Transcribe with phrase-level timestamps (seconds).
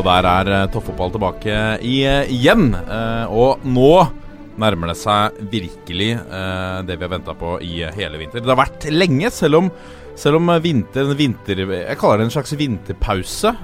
[0.00, 2.70] Og der er eh, toppfotball tilbake eh, igjen.
[2.72, 3.92] Eh, og nå
[4.60, 8.42] nærmer det seg virkelig det vi har venta på i hele vinter.
[8.42, 9.70] Det har vært lenge, selv om,
[10.20, 13.54] selv om vinter, vinter Jeg kaller det en slags vinterpause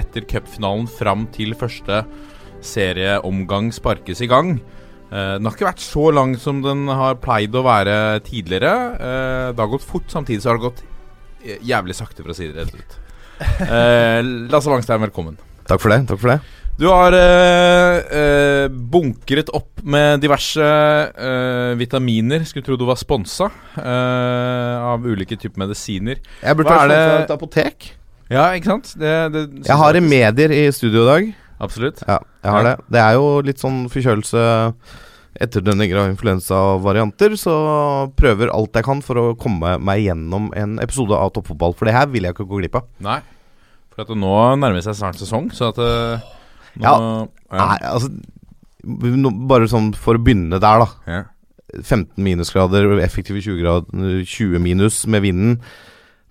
[0.00, 2.00] etter cupfinalen fram til første
[2.64, 4.54] serieomgang sparkes i gang.
[5.10, 8.74] Den har ikke vært så lang som den har pleid å være tidligere.
[9.52, 10.84] Det har gått fort, samtidig så har det gått
[11.68, 13.00] jævlig sakte, for å si det rett ut.
[13.40, 14.20] Eh,
[14.52, 15.36] Lasse Wangstein, velkommen.
[15.68, 16.02] Takk for det.
[16.10, 16.40] takk for det
[16.80, 22.44] Du har eh, eh, bunkret opp med diverse eh, vitaminer.
[22.48, 26.20] Skulle tro du var sponsa eh, av ulike typer medisiner.
[26.42, 27.90] Jeg burde vært det- fra et apotek.
[28.30, 28.92] Ja, ikke sant?
[28.96, 31.30] Det, det, Jeg har remedier i studio i dag.
[31.60, 32.00] Absolutt.
[32.08, 32.74] Ja, jeg har det.
[32.88, 34.44] Det er jo litt sånn forkjølelse
[35.38, 37.54] etterdønninger denne influensavarianter, så
[38.18, 41.76] prøver alt jeg kan for å komme meg gjennom en episode av Toppfotball.
[41.78, 42.88] For det her vil jeg ikke gå glipp av.
[43.04, 43.20] Nei.
[43.94, 46.30] For at nå nærmer seg snart sesong, så at eh,
[46.80, 46.94] nå, Ja.
[47.50, 47.64] ja.
[47.64, 48.12] Nei, altså
[48.80, 50.86] Bare sånn for å begynne der, da.
[51.04, 51.24] Ja.
[51.84, 53.90] 15 minusgrader, effektive 20, grad,
[54.26, 55.58] 20 minus med vinden.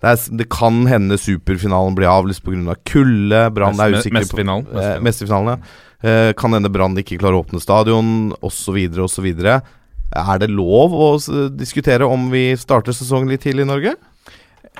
[0.00, 2.62] Det, er, det kan hende superfinalen blir avlyst pga.
[2.72, 3.44] Av kulde.
[3.56, 4.68] Brann er usikker på Mesterfinalen.
[4.72, 4.94] Eh.
[5.04, 5.86] Mesterfinalen, ja.
[6.00, 9.28] Eh, kan hende Brann ikke klarer å åpne stadion, osv., osv.
[9.36, 11.10] Er det lov å
[11.52, 13.94] diskutere om vi starter sesongen litt tidlig i Norge?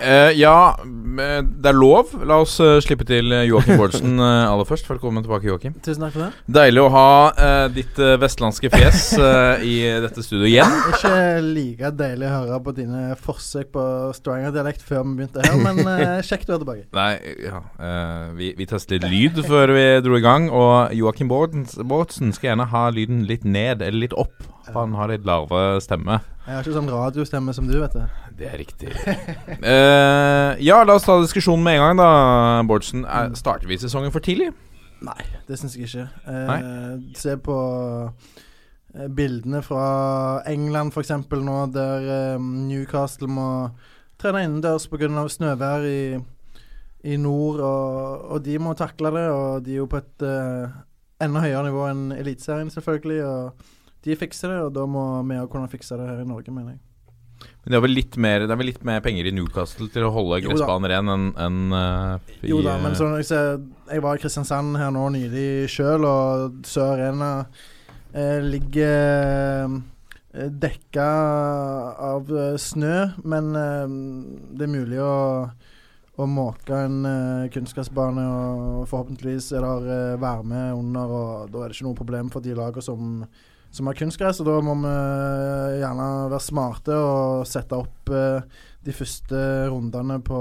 [0.00, 2.14] Eh, ja, det er lov.
[2.26, 4.88] La oss uh, slippe til eh, Joakim Bårdsen uh, aller først.
[4.88, 5.74] Velkommen tilbake, Joakim.
[5.84, 6.30] Tusen takk for det.
[6.60, 7.08] Deilig å ha
[7.74, 9.02] ditt vestlandske fjes
[9.66, 10.76] i dette studioet igjen.
[10.94, 11.14] Ikke
[11.44, 13.84] like deilig å høre på dine forsøk på
[14.16, 15.82] Stavanger-dialekt før vi begynte her, men
[16.28, 16.86] kjekt å være tilbake.
[16.96, 17.10] Nei,
[17.44, 21.66] ja eh, vi, vi testet litt lyd før vi dro i gang, og Joakim Bårdsen
[21.88, 24.34] Bårdsen skal gjerne ha lyden litt ned eller litt opp.
[24.72, 26.20] For han har litt larve stemme.
[26.46, 28.02] Jeg har ikke sånn radiostemme som du, vet du.
[28.40, 28.90] Det er riktig.
[28.96, 32.08] uh, ja, la oss ta diskusjonen med en gang, da,
[32.68, 33.04] Bårdsen.
[33.04, 34.50] Er- Starter vi sesongen for tidlig?
[35.04, 36.08] Nei, det syns jeg ikke.
[36.28, 37.54] Eh, se på
[38.04, 39.84] eh, bildene fra
[40.50, 41.14] England f.eks.
[41.32, 43.46] nå, der Newcastle må
[44.20, 45.08] trene innendørs pga.
[45.08, 46.20] snøvær i,
[47.08, 49.26] i nord, og, og de må takle det.
[49.32, 50.68] Og de er jo på et uh,
[51.24, 53.24] enda høyere nivå enn Eliteserien, selvfølgelig.
[53.24, 56.52] Og de fikser det, og da må vi òg kunne fikse det her i Norge,
[56.54, 56.80] mener jeg.
[57.64, 60.04] Men det er vel litt mer, det er vel litt mer penger i Newcastle til
[60.04, 63.46] å holde gressbanen ren enn en, uh, i, Jo da, men eh, sånn jeg ser
[63.88, 67.30] Jeg var i Kristiansand her nå nylig sjøl, og Sør Arena
[68.12, 71.08] eh, ligger eh, dekka
[72.12, 72.94] av eh, snø,
[73.24, 73.98] men eh,
[74.56, 75.16] det er mulig å
[76.20, 81.70] å måke en eh, kunstgressbane, og forhåpentligvis er det eh, varme under, og da er
[81.70, 83.22] det ikke noe problem for de lagene som,
[83.74, 84.40] som har kunstgress.
[84.42, 90.16] Og da må vi eh, gjerne være smarte og sette opp eh, de første rundene
[90.24, 90.38] på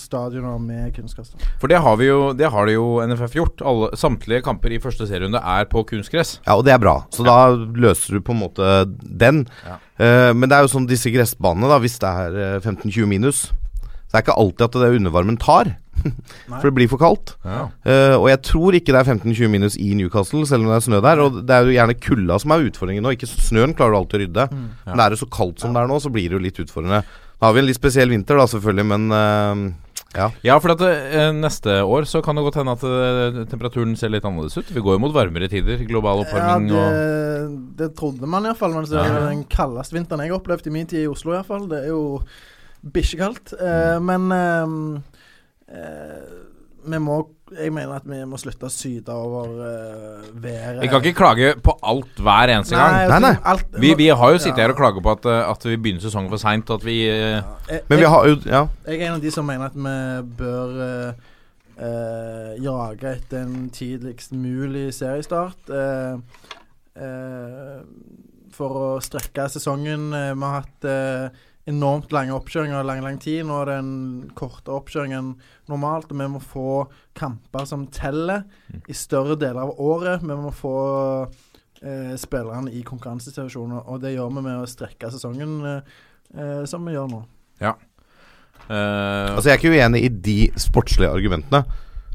[0.00, 1.34] stadioner med kunstgress.
[1.62, 3.62] For det har vi jo Det har det jo NFF gjort.
[3.62, 6.38] Alle, samtlige kamper i første serierunde er på kunstgress.
[6.46, 7.00] Ja, og det er bra.
[7.14, 9.44] Så da løser du på en måte den.
[9.66, 9.78] Ja.
[9.98, 13.48] Eh, men det er jo sånn disse gressbanene, da, hvis det er eh, 15-20 minus
[13.48, 15.76] Så det er ikke alltid at det undervarmen tar.
[16.58, 17.34] for det blir for kaldt.
[17.44, 17.66] Ja.
[17.86, 20.86] Uh, og jeg tror ikke det er 15-20 minus i Newcastle, selv om det er
[20.88, 21.24] snø der.
[21.24, 23.14] Og det er jo gjerne kulda som er utfordringen nå.
[23.16, 24.46] Ikke snøen klarer du alltid å rydde.
[24.52, 24.68] Mm.
[24.90, 27.02] Men er det så kaldt som det er nå, så blir det jo litt utfordrende.
[27.38, 29.68] Nå har vi en litt spesiell vinter, da, selvfølgelig, men uh,
[30.16, 30.30] ja.
[30.40, 34.12] Ja, for at eh, neste år så kan det godt hende at eh, temperaturen ser
[34.14, 34.70] litt annerledes ut.
[34.72, 35.82] Vi går jo mot varmere tider.
[35.88, 38.72] Global Ja, det, og det trodde man iallfall.
[38.72, 41.68] Men det er den kaldeste vinteren jeg har opplevd i min tid i Oslo, iallfall.
[41.68, 42.22] Det er jo
[42.94, 43.52] bikkjekaldt.
[43.60, 45.17] Eh, men eh, eh,
[46.88, 47.16] vi må
[47.52, 50.82] Jeg mener at vi må slutte å syte over uh, været.
[50.82, 52.92] Vi kan ikke klage på alt hver eneste gang.
[52.92, 53.30] Nei, Nei, nei.
[53.40, 54.66] altså, Alt, Vi, vi har jo sittet Ja.
[54.66, 57.06] her og klaget på at, eh, at vi begynner sesongen for seint, Uh, ja.
[57.38, 58.68] eh, Jeg- Men vi jeg- har jo Ja.
[58.86, 61.12] Jeg er en av de som mener at vi bør uh,
[61.80, 65.70] uh, jage etter en tidligst mulig seriestart.
[65.70, 66.16] eh,
[67.02, 67.80] eh,
[68.52, 70.12] for å strekke sesongen.
[70.12, 71.28] Eh, vi har hatt eh,
[71.68, 73.42] enormt lange oppkjøringer lang, lang tid.
[73.46, 73.92] Nå er det en
[74.38, 75.32] kortere oppkjøring enn
[75.70, 76.10] normalt.
[76.12, 76.68] Og vi må få
[77.18, 78.46] kamper som teller
[78.88, 80.24] i større deler av året.
[80.24, 80.76] Vi må få
[81.82, 85.98] eh, spillerne i konkurransesituasjoner, og det gjør vi med å strekke sesongen eh,
[86.36, 87.22] eh, som vi gjør nå.
[87.64, 87.74] Eh,
[88.68, 91.64] Altså Jeg er ikke uenig i de sportslige argumentene.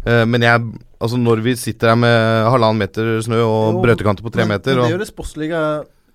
[0.04, 0.60] Uh, men jeg
[1.00, 4.84] Altså når vi sitter her med halvannen meter snø og brøytekanter på tre meter Men
[4.84, 5.60] det er jo det sportslige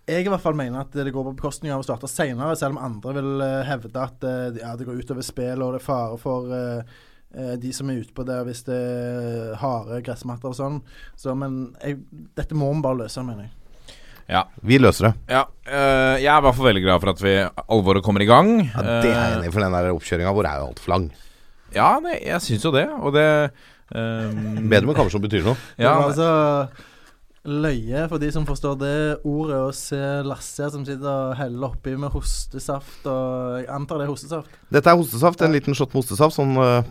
[0.09, 2.77] Jeg i hvert fall mener at det går på bekostning av å starte senere, selv
[2.77, 5.85] om andre vil eh, hevde at eh, ja, det går utover spill og det er
[5.85, 6.97] fare for eh,
[7.37, 10.81] eh, de som er ute på det hvis det er harde gressmatter og sånn.
[11.13, 12.01] Så, men jeg,
[12.39, 13.55] dette må vi bare løse, mener jeg.
[14.33, 14.47] ja.
[14.65, 15.15] Vi løser det.
[15.37, 17.39] ja eh, jeg er i hvert fall veldig glad for at vi
[17.69, 18.55] alvoret kommer i gang.
[18.65, 21.11] Ja, det er jeg enig i, for den der oppkjøringa vår er jo altfor lang.
[21.77, 23.29] ja, det, jeg syns jo det, og det
[23.89, 25.57] Um, Bedre med kammer som betyr noe.
[25.81, 26.27] Ja, men, altså
[27.49, 28.95] løye for de som forstår det
[29.27, 29.99] ordet, å se
[30.29, 34.57] Lasse som sitter og heller oppi med hostesaft og Jeg antar det er hostesaft.
[34.75, 35.43] Dette er hostesaft.
[35.47, 36.37] En liten shot med hostesaft.
[36.39, 36.83] Sånn uh...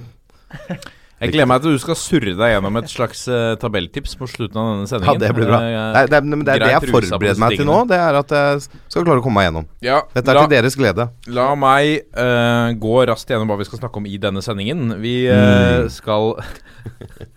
[1.17, 4.59] Jeg gleder meg til du skal surre deg gjennom et slags uh, tabelltips på slutten
[4.61, 5.15] av denne sendingen.
[5.17, 5.61] Ja, det blir bra.
[5.65, 7.77] Eh, Nei, det, er, det er det jeg forbereder meg til nå.
[7.89, 9.65] Det er at jeg skal klare å komme meg gjennom.
[9.81, 11.07] ja, Dette er la, til deres glede.
[11.33, 14.93] la meg uh, gå raskt gjennom hva vi skal snakke om i denne sendingen.
[15.01, 15.41] Vi uh,
[15.87, 15.89] Mm.
[15.95, 16.35] skal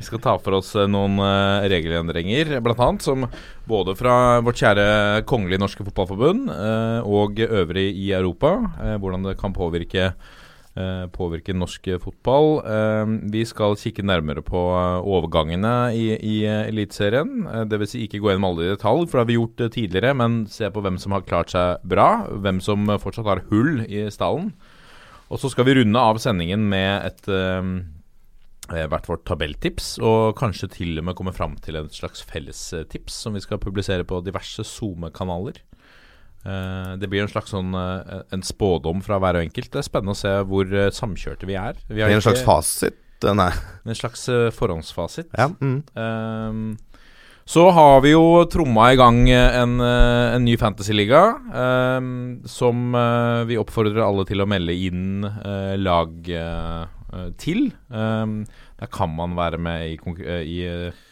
[0.00, 3.26] Vi skal ta for oss eh, noen eh, regelendringer, annet, som
[3.68, 8.56] både fra vårt kjære kongelige norske fotballforbund eh, og øvrig i Europa.
[8.98, 10.14] hvordan det kan påvirke
[11.12, 12.62] påvirke norsk fotball.
[13.28, 14.56] Vi skal kikke nærmere på
[15.02, 17.42] overgangene i, i Eliteserien.
[17.68, 17.90] Dvs.
[17.90, 20.14] Si ikke gå gjennom alle i detalj, for det har vi gjort tidligere.
[20.16, 24.06] Men se på hvem som har klart seg bra, hvem som fortsatt har hull i
[24.14, 24.52] stallen.
[25.28, 27.34] Og så skal vi runde av sendingen med et
[28.70, 33.34] hvert vårt tabelltips, og kanskje til og med komme fram til et slags fellestips som
[33.34, 35.58] vi skal publisere på diverse SoMe-kanaler.
[36.46, 39.72] Eh, det blir en slags sånn eh, en spådom fra hver og enkelt.
[39.74, 41.80] Det er spennende å se hvor eh, samkjørte vi er.
[41.90, 43.00] Vi har en slags fasit.
[43.24, 43.50] eh, Nei.
[43.84, 45.34] En slags eh, forhåndsfasit.
[45.36, 45.50] Ja.
[45.60, 45.82] Mm.
[45.98, 46.78] um,
[47.50, 52.12] så har vi jo tromma i gang en, eh, en ny fantasyliga, ehm,
[52.46, 56.99] som eh, vi oppfordrer alle til å melde inn eh, lag eh, eh,
[57.40, 57.70] til.
[57.90, 58.44] Ehm,
[58.80, 61.06] der kan man være med i, eh, i eh,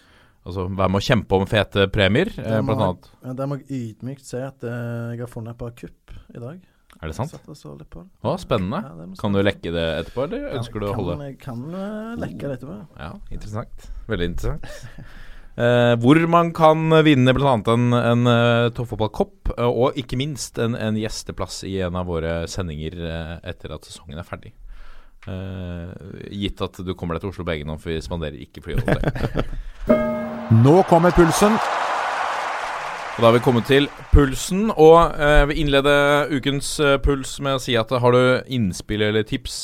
[0.49, 3.09] Altså være med å kjempe om fete premier, eh, blant annet.
[3.21, 6.41] Ja, Der må jeg ydmykt si at eh, jeg har funnet et par kupp i
[6.41, 6.62] dag.
[6.99, 7.35] Er det sant?
[7.37, 8.81] Å, spennende.
[8.81, 12.15] Ja, Kan du lekke det etterpå, eller Ja, ønsker du å holde Jeg kan eh,
[12.25, 12.79] lekke det etterpå.
[12.97, 13.91] Ja, interessant.
[14.09, 14.71] Veldig interessant.
[15.59, 17.56] Eh, hvor man kan vinne bl.a.
[17.73, 22.45] en, en uh, toppfotballkopp, eh, og ikke minst en, en gjesteplass i en av våre
[22.47, 24.53] sendinger uh, etter at sesongen er ferdig.
[25.26, 28.79] Eh, gitt at du kommer deg til Oslo begge nå, for vi spanderer ikke fly.
[30.65, 31.59] Nå kommer pulsen.
[33.19, 37.59] Og da har vi kommet til pulsen, og uh, vi innleder ukens uh, puls med
[37.59, 39.56] å si at har du innspill eller tips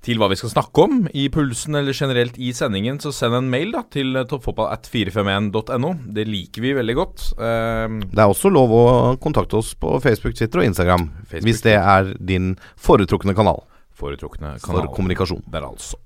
[0.00, 3.50] til hva vi skal snakke om i pulsen eller generelt i sendingen, så send en
[3.52, 5.92] mail da til toppfotballat451.no.
[6.16, 7.26] Det liker vi veldig godt.
[7.36, 8.84] Uh, Det er også lov å
[9.20, 11.10] kontakte oss på Facebook, Twitter og Instagram.
[11.26, 11.44] Facebook.
[11.50, 13.60] Hvis det er din foretrukne kanal
[14.00, 15.44] foretrukne for kommunikasjon.
[15.52, 16.00] Der altså.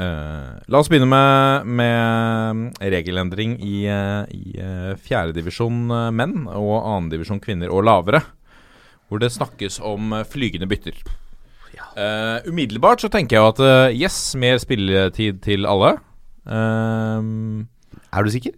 [0.00, 5.82] Eh, la oss begynne med, med regelendring i, uh, i uh, fjerdedivisjon
[6.16, 8.22] menn og annendivisjon kvinner og lavere.
[9.12, 10.96] Hvor det snakkes om eh, flygende bytter.
[11.92, 15.98] Eh, umiddelbart så tenker jeg at eh, yes, mer spilletid til alle.
[16.48, 17.28] Eh,
[18.08, 18.56] Er du sikker?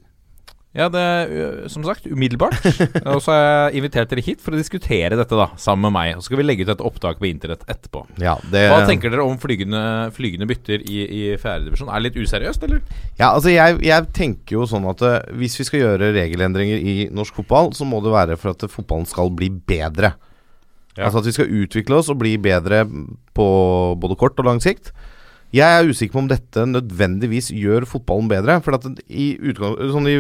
[0.75, 2.56] Ja, det er som sagt umiddelbart.
[3.12, 6.09] og så har jeg invitert dere hit for å diskutere dette da sammen med meg.
[6.17, 8.03] Og så skal vi legge ut et opptak på internett etterpå.
[8.19, 9.85] Ja, det Hva tenker dere om flygende,
[10.17, 11.93] flygende bytter i, i fjerdedivisjon?
[11.93, 12.82] Er det litt useriøst, eller?
[13.21, 16.96] Ja, altså jeg, jeg tenker jo sånn at uh, hvis vi skal gjøre regelendringer i
[17.15, 20.17] norsk fotball, så må det være for at fotballen skal bli bedre.
[20.99, 21.06] Ja.
[21.06, 22.82] Altså at vi skal utvikle oss og bli bedre
[23.34, 23.46] på
[24.03, 24.91] både kort og lang sikt.
[25.55, 28.58] Jeg er usikker på om dette nødvendigvis gjør fotballen bedre.
[28.67, 30.19] For at i utgang, sånn i,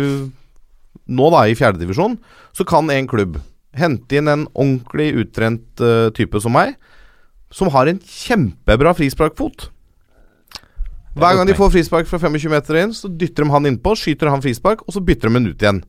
[1.06, 2.16] nå da, i fjerdedivisjon,
[2.56, 3.38] så kan en klubb
[3.74, 6.76] hente inn en ordentlig uttrent uh, type som meg,
[7.54, 9.68] som har en kjempebra frisparkfot.
[11.14, 14.32] Hver gang de får frispark fra 25 meter inn, så dytter de han innpå, skyter
[14.32, 15.82] han frispark, og så bytter de den ut igjen.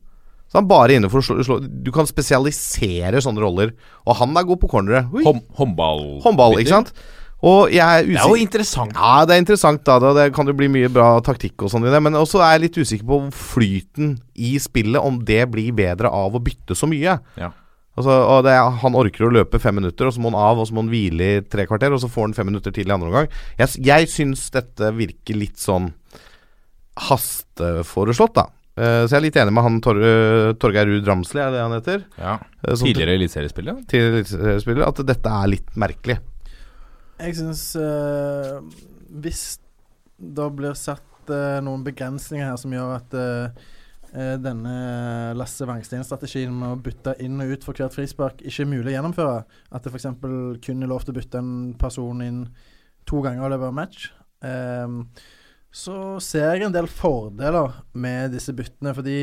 [0.46, 3.72] Så han bare inne for å slå, slå Du kan spesialisere sånne roller.
[4.06, 5.02] Og han er god på cornere.
[5.10, 6.04] Hom håndball.
[6.22, 6.92] Håndball, ikke sant?
[7.44, 8.94] Og jeg er Det er jo interessant.
[8.96, 9.98] Ja, det er interessant, da.
[10.00, 10.14] da.
[10.16, 12.00] Det kan jo bli mye bra taktikk og sånn i det.
[12.02, 16.34] Men også er jeg litt usikker på flyten i spillet, om det blir bedre av
[16.34, 17.18] å bytte så mye.
[17.36, 17.52] Ja.
[17.96, 20.68] Altså, og er, Han orker å løpe fem minutter, og så må han av, og
[20.68, 22.92] så må han hvile i tre kvarter, og så får han fem minutter til i
[22.96, 23.30] andre omgang.
[23.60, 25.92] Jeg, jeg syns dette virker litt sånn
[27.06, 28.48] hasteforeslått, da.
[28.76, 31.62] Eh, så jeg er litt enig med han Tor uh, Torgeir Ruud Ramsli, er det
[31.64, 32.02] han heter?
[32.20, 32.34] Ja.
[32.60, 33.78] Eh, Tidligere eliteseriespiller.
[33.88, 34.84] Tidligere eliteseriespiller.
[34.88, 36.18] At dette er litt merkelig.
[37.16, 38.60] Jeg syns uh,
[39.22, 39.56] Hvis
[40.16, 43.64] det blir satt uh, noen begrensninger her som gjør at eh,
[44.14, 44.76] eh, denne
[45.36, 48.94] Lasse Wangstein-strategien med å bytte inn og ut for hvert frispark ikke er mulig å
[48.94, 49.42] gjennomføre.
[49.68, 50.06] At det f.eks.
[50.64, 52.40] kun er lov til å bytte en person inn
[53.10, 54.06] to ganger i løpet av en match.
[55.76, 59.20] Så ser jeg en del fordeler med disse byttene, fordi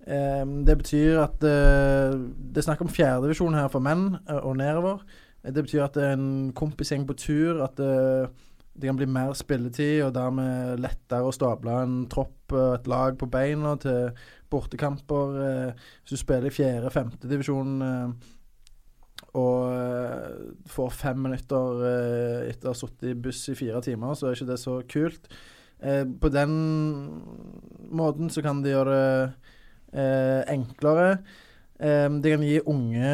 [0.00, 5.04] det betyr at eh, Det er snakk om fjerdedivisjon her for menn eh, og nedover.
[5.44, 7.62] Eh, Det betyr at det er en kompisgjeng på tur.
[7.64, 8.30] At det,
[8.74, 13.28] det kan bli mer spilletid, og dermed lettere å stable en tropp et lag på
[13.30, 14.10] beina til
[14.50, 15.40] bortekamper.
[15.46, 18.12] Eh, Hvis du spiller i fjerde-femte divisjon eh,
[19.38, 24.16] og eh, får fem minutter eh, etter å ha sittet i buss i fire timer,
[24.18, 25.28] så er ikke det så kult.
[25.80, 26.56] Eh, på den
[27.94, 29.30] måten så kan de gjøre det
[29.94, 31.20] eh, enklere.
[31.80, 33.12] Eh, det kan gi unge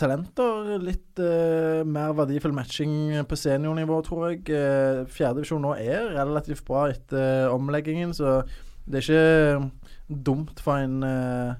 [0.00, 4.46] talenter litt uh, mer verdifull matching på seniornivå, tror jeg.
[4.48, 8.40] Uh, Fjerdedivisjon nå er relativt bra etter omleggingen, så
[8.88, 9.70] det er ikke
[10.08, 11.54] dumt for en eh,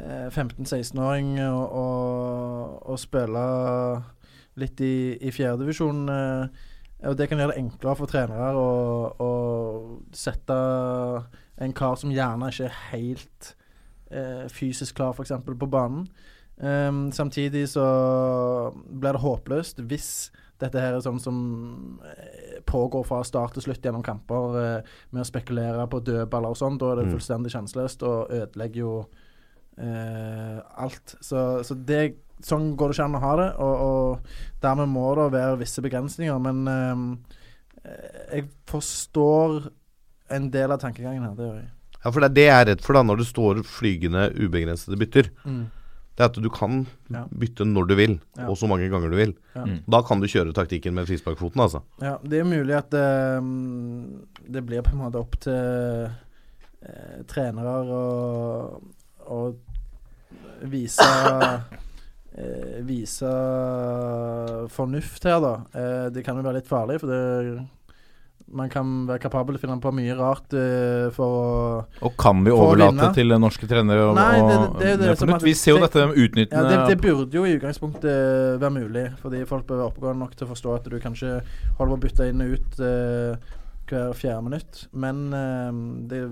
[0.00, 1.86] eh, 15-16-åring å, å,
[2.92, 3.42] å spille
[4.60, 6.06] litt i, i fjerdedivisjon.
[6.08, 6.68] Eh,
[7.10, 8.68] og det kan gjøre det enklere for trenere å,
[9.20, 9.30] å
[10.16, 10.56] sette
[11.62, 13.52] en kar som gjerne ikke er helt
[14.12, 15.32] eh, fysisk klar, f.eks.
[15.46, 16.06] på banen.
[16.62, 17.82] Um, samtidig så
[18.86, 20.30] blir det håpløst hvis
[20.62, 21.38] dette her er sånn som
[22.06, 26.60] eh, pågår fra start til slutt gjennom kamper, eh, med å spekulere på dødballer og
[26.60, 26.76] sånn.
[26.78, 27.14] Da er det Mm.
[27.16, 28.92] fullstendig sjanseløst og ødelegger jo
[29.78, 31.16] eh, alt.
[31.20, 32.14] Så, så det,
[32.44, 35.82] sånn går det ikke an å ha det, og, og dermed må det være visse
[35.82, 36.38] begrensninger.
[36.38, 37.06] Men ehm,
[37.82, 39.70] eh, jeg forstår
[40.30, 41.70] en del av tankegangen her, det gjør jeg.
[42.04, 44.98] Ja, for det er det jeg er redd for da når det står flygende ubegrensede
[44.98, 45.28] bytter.
[45.46, 45.62] Mm.
[46.12, 47.22] Det er at du kan Ja.
[47.32, 48.48] bytte når du vil, Ja.
[48.50, 49.34] og så mange ganger du vil.
[49.54, 49.64] Ja.
[49.64, 49.78] Mm.
[49.88, 51.82] Da kan du kjøre taktikken med frisparkfoten, altså.
[52.02, 56.10] Ja, det er mulig at ehm, det blir på en måte opp til
[56.82, 58.82] eh, trenere å
[59.32, 59.54] å
[60.66, 61.00] vise
[62.36, 63.30] eh, Vise
[64.72, 65.54] fornuft her, da.
[65.74, 67.66] Eh, det kan jo være litt farlig, for det
[68.52, 71.46] man kan være kapabel til å finne på mye rart uh, for å
[72.04, 76.68] Og kan vi overlate til norske trenere å Vi ser jo dette dette Ja, utnyttende
[76.68, 80.46] det, det burde jo i utgangspunktet være mulig, fordi folk bør være oppegående nok til
[80.46, 81.34] å forstå at du kanskje
[81.78, 83.52] holder på å bytte inn og ut uh,
[83.90, 84.86] hver fjerde minutt.
[84.92, 85.70] Men uh,
[86.08, 86.24] det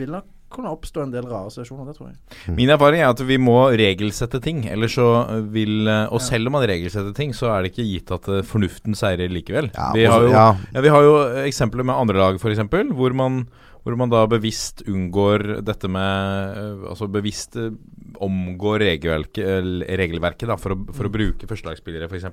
[0.00, 2.54] vil nok kunne oppstå en del rare situasjoner, det tror jeg.
[2.56, 4.64] Min erfaring er at vi må regelsette ting.
[4.70, 5.06] Eller så
[5.52, 8.44] vil eh, Og selv om man regelsetter ting, så er det ikke gitt at eh,
[8.46, 9.70] fornuften seirer likevel.
[9.76, 10.46] Ja, vi, har jo, ja.
[10.74, 11.16] ja, vi har jo
[11.46, 12.64] eksempler med andre lag, f.eks.,
[12.96, 13.44] hvor man
[13.80, 17.72] hvor man da bevisst unngår dette med eh, Altså bevisst eh,
[18.20, 22.26] omgår regelverket, regelverket da, for, å, for å bruke førstelagsspillere, f.eks.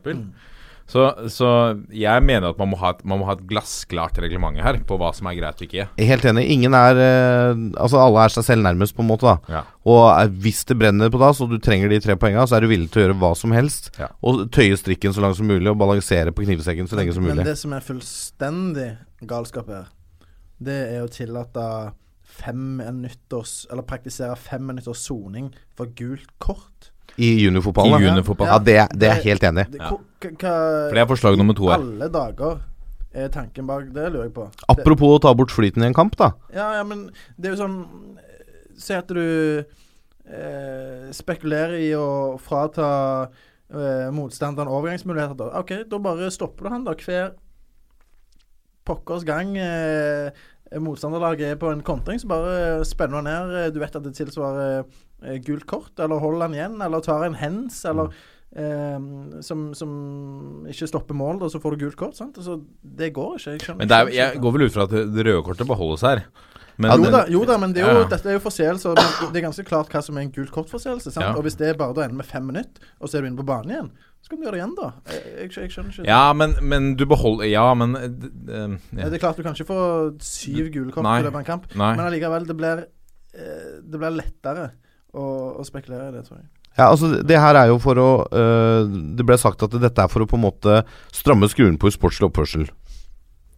[0.88, 1.48] Så, så
[1.92, 4.96] jeg mener at man må, ha et, man må ha et glassklart reglement her på
[5.00, 5.88] hva som er greit og ikke.
[6.00, 6.46] Helt enig.
[6.54, 9.28] Ingen er eh, Altså alle er seg selv nærmest, på en måte.
[9.28, 9.64] da Ja.
[9.84, 12.64] Og eh, hvis det brenner på dass, og du trenger de tre poengene, så er
[12.64, 13.92] du villig til å gjøre hva som helst.
[14.00, 14.08] Ja.
[14.24, 17.42] Og tøye strikken så langt som mulig, og balansere på knivsekken så lenge som mulig.
[17.42, 18.90] Men det som er fullstendig
[19.28, 19.92] galskap her,
[20.64, 21.68] det er å tillate
[22.38, 26.92] fem minutters Eller praktisere fem minutters soning for gult kort.
[27.18, 27.98] I juniorfotballen.
[28.04, 28.46] I da.
[28.46, 29.78] Ja, det, er- det er jeg helt enig i.
[29.82, 31.82] For det er forslag nummer to her.
[31.82, 32.60] Alle dager
[33.18, 34.46] er tanken bak det, lurer jeg på.
[34.54, 36.32] Det, Apropos å ta bort flyten i en kamp, da.
[36.54, 37.08] ja, ja, men
[37.38, 37.78] det er jo sånn
[38.78, 39.64] Si at du
[40.30, 42.90] eh, spekulerer i å frata
[43.74, 45.34] eh, motstanderen overgangsmuligheter.
[45.40, 45.48] Da.
[45.64, 46.94] OK, da bare stopper du han, da.
[46.94, 47.32] Hver
[48.88, 50.30] pokkers gang eh,
[50.84, 53.56] motstanderlaget er på en kontring, så bare spenner du ned.
[53.64, 54.86] eh, Du vet at det tilsvarer
[55.24, 58.12] eh, gult kort, eller holder han igjen, eller tar en hens, eller
[58.56, 59.00] eh,
[59.46, 62.18] som, som ikke stopper mål, og så får du gult kort.
[62.20, 62.38] Sant?
[62.38, 63.58] Altså, det går ikke.
[63.58, 66.28] Jeg Men det er, jeg går vel ut fra at det røde kortet beholdes her.
[66.78, 68.10] Men, jo da, jo da, men det er jo, Ja.
[68.12, 69.00] dette er jo forseelser.
[69.34, 71.10] Det er ganske klart hva som er en gult kort-forseelse.
[71.16, 71.32] Ja.
[71.34, 73.48] Og hvis det bare da ender med fem minutter, og så er du inne på
[73.48, 73.90] banen igjen,
[74.22, 74.90] så kan du gjøre det igjen, da.
[75.10, 79.08] Jeg, jeg, jeg skjønner ikke Ja, men, men du beholder Ja, men uh, Ja.
[79.10, 79.82] Det er klart du kan ikke få
[80.22, 81.92] syv gule kort i løpet av en kamp, Nei.
[81.98, 82.84] men allikevel, det blir,
[83.34, 84.68] det blir lettere
[85.18, 85.28] å,
[85.60, 86.48] å spekulere i det, tror jeg.
[86.78, 88.84] Ja, altså Det her er jo for å øh,
[89.18, 90.84] Det ble sagt at dette er for å på en måte
[91.16, 92.68] stramme skruen på sportslig oppførsel.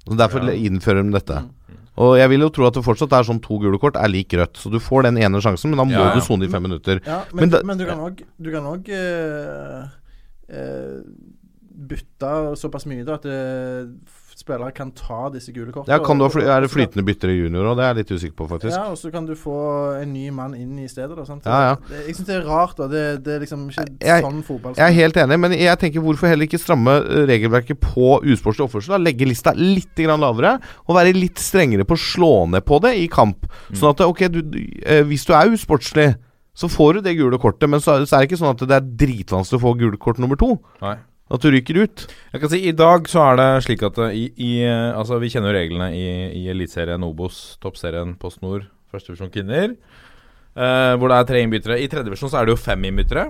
[0.08, 0.54] Og Derfor Ja.
[0.56, 1.42] innfører de dette.
[1.44, 1.80] Mm.
[2.00, 4.32] Og jeg vil jo tro at det fortsatt er sånn to gule kort er lik
[4.40, 4.56] rødt.
[4.56, 6.16] Så du får den ene sjansen, men da må Ja, ja.
[6.16, 7.02] du sone i fem minutter.
[7.06, 9.84] Ja, men, Men men, du kan òg Du kan òg eh,
[10.48, 11.04] eh,
[11.90, 13.40] bytte såpass mye da at det
[14.40, 15.92] spillere kan ta disse gule kortene.
[15.94, 17.76] Ja, kan du ha fly, Er det flytende bytter i junior òg?
[17.80, 18.72] Det er jeg litt usikker på, faktisk.
[18.76, 19.56] Ja, og så kan du få
[20.02, 21.18] en ny mann inn i stedet.
[21.18, 21.44] Da, sant?
[21.46, 21.76] Ja, ja.
[21.90, 22.76] Det, jeg syns det er rart.
[22.80, 25.80] da Det, det er liksom ikke Jeg- sånn fotball Jeg er helt enig, men jeg
[25.84, 28.96] tenker hvorfor heller ikke stramme eh, regelverket på usportslig oppførsel?
[28.96, 29.02] da?
[29.04, 30.56] Legge lista litt grann lavere,
[30.88, 33.46] og være litt strengere på å slå ned på det i kamp.
[33.74, 34.42] Sånn at ok, du,
[34.86, 36.16] eh, hvis du er usportslig,
[36.60, 38.76] så får du det gule kortet, men så, så er det ikke sånn at det
[38.76, 40.58] er dritvanskelig å få gult kort nummer to.
[40.82, 40.98] Nei.
[41.30, 42.06] At du ryker ut.
[42.34, 45.20] Jeg kan si I dag så er det slik at eh, i, i eh, Altså
[45.22, 46.06] Vi kjenner jo reglene i,
[46.42, 49.76] i Eliteserien Obos, toppserien Post Nord, førstevisjon kvinner.
[50.58, 51.78] eh, hvor det er tre innbyttere.
[51.84, 53.28] I tredjevisjon så er det jo fem innbyttere.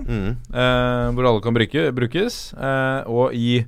[0.54, 2.38] eh, hvor alle kan bruke, brukes.
[2.56, 3.60] eh, og i,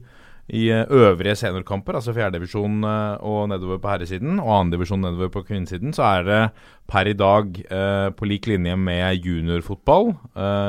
[0.48, 5.92] i eh, øvrige seniorkamper, altså fjerdedivisjon og nedover på herresiden, og annendivisjon nedover på kvinnesiden,
[5.94, 6.40] så er det
[6.88, 7.60] per i dag
[8.16, 10.14] på lik linje med juniorfotball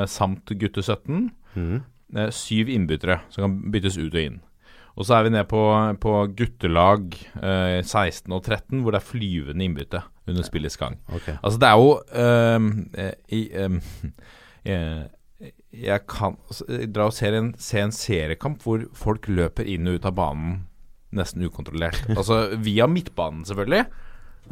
[0.07, 1.79] samt gutte 17 eh,
[2.35, 4.41] syv innbyttere som kan byttes ut og inn.
[4.93, 5.61] Og så er vi ned på,
[6.01, 10.99] på guttelag eh, 16 og 13, hvor det er flyvende innbytte under spillets gang.
[11.09, 11.35] Okay.
[11.41, 13.79] Altså, det er jo ehm, eh, i, ehm,
[14.69, 15.01] eh,
[15.73, 19.89] Jeg kan altså, eh, dra og se en, se en seriekamp hvor folk løper inn
[19.89, 20.61] og ut av banen
[21.13, 22.05] nesten ukontrollert.
[22.19, 23.85] altså via midtbanen, selvfølgelig.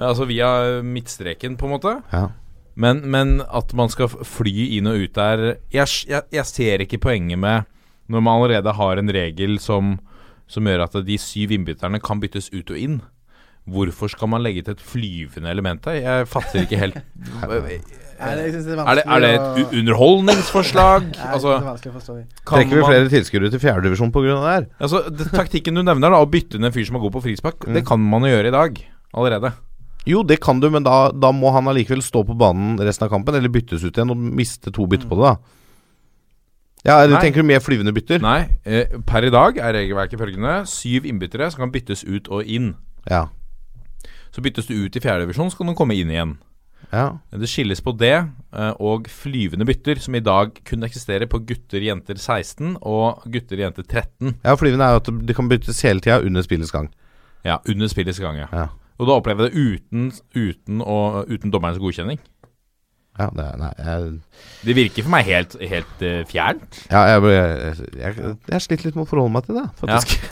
[0.02, 1.96] Altså via midtstreken, på en måte.
[2.14, 2.28] Ja.
[2.76, 5.42] Men, men at man skal fly inn og ut der
[5.74, 7.68] jeg, jeg, jeg ser ikke poenget med
[8.12, 9.98] når man allerede har en regel som,
[10.48, 12.98] som gjør at de syv innbytterne kan byttes ut og inn.
[13.72, 16.00] Hvorfor skal man legge til et flyvende element der?
[16.02, 16.98] Jeg fatter ikke helt
[17.42, 17.82] Nei, det-
[18.22, 18.36] er
[18.86, 21.08] Er det, er det et underholdningsforslag?
[21.34, 24.36] Altså, er Trekker vi flere tilskuere til fjerdedivisjon pga.
[24.36, 24.66] det her?
[24.80, 27.24] Altså, det, Taktikken du nevner, da å bytte ned en fyr som er god på
[27.26, 28.78] frispark, det kan man jo gjøre i dag
[29.14, 29.54] allerede.
[30.10, 33.12] Jo, det kan du, men da, da må han allikevel stå på banen resten av
[33.14, 35.58] kampen, eller byttes ut igjen og miste to bytter på det, da.
[36.82, 37.26] Ja, eller Nei.
[37.28, 38.22] tenker du mer flyvende bytter?
[38.24, 40.64] Nei, eh, per i dag er regelverket følgende.
[40.66, 42.72] Syv innbyttere som kan byttes ut og inn.
[43.06, 43.28] Ja.
[44.34, 46.40] Så byttes du ut i fjerdedivisjon, så kan du komme inn igjen.
[46.92, 47.20] ja.
[47.30, 51.86] Det skilles på det eh, og flyvende bytter, som i dag kun eksisterer på gutter,
[51.86, 54.40] jenter 16 og gutter, jenter 13.
[54.42, 56.90] Ja, flyvende er jo at det kan byttes hele tida under spillets gang.
[57.46, 58.50] Ja, under spillets gang, ja.
[58.52, 58.68] Ja.
[59.02, 62.22] Og da opplever jeg det uten, uten, å, uten dommerens godkjenning.
[63.20, 64.12] Ja, det nei, jeg,
[64.64, 66.78] Det virker for meg helt, helt uh, fjernt.
[66.88, 70.30] ja, jeg, jeg, jeg, jeg sliter litt med å forholde meg til det, faktisk.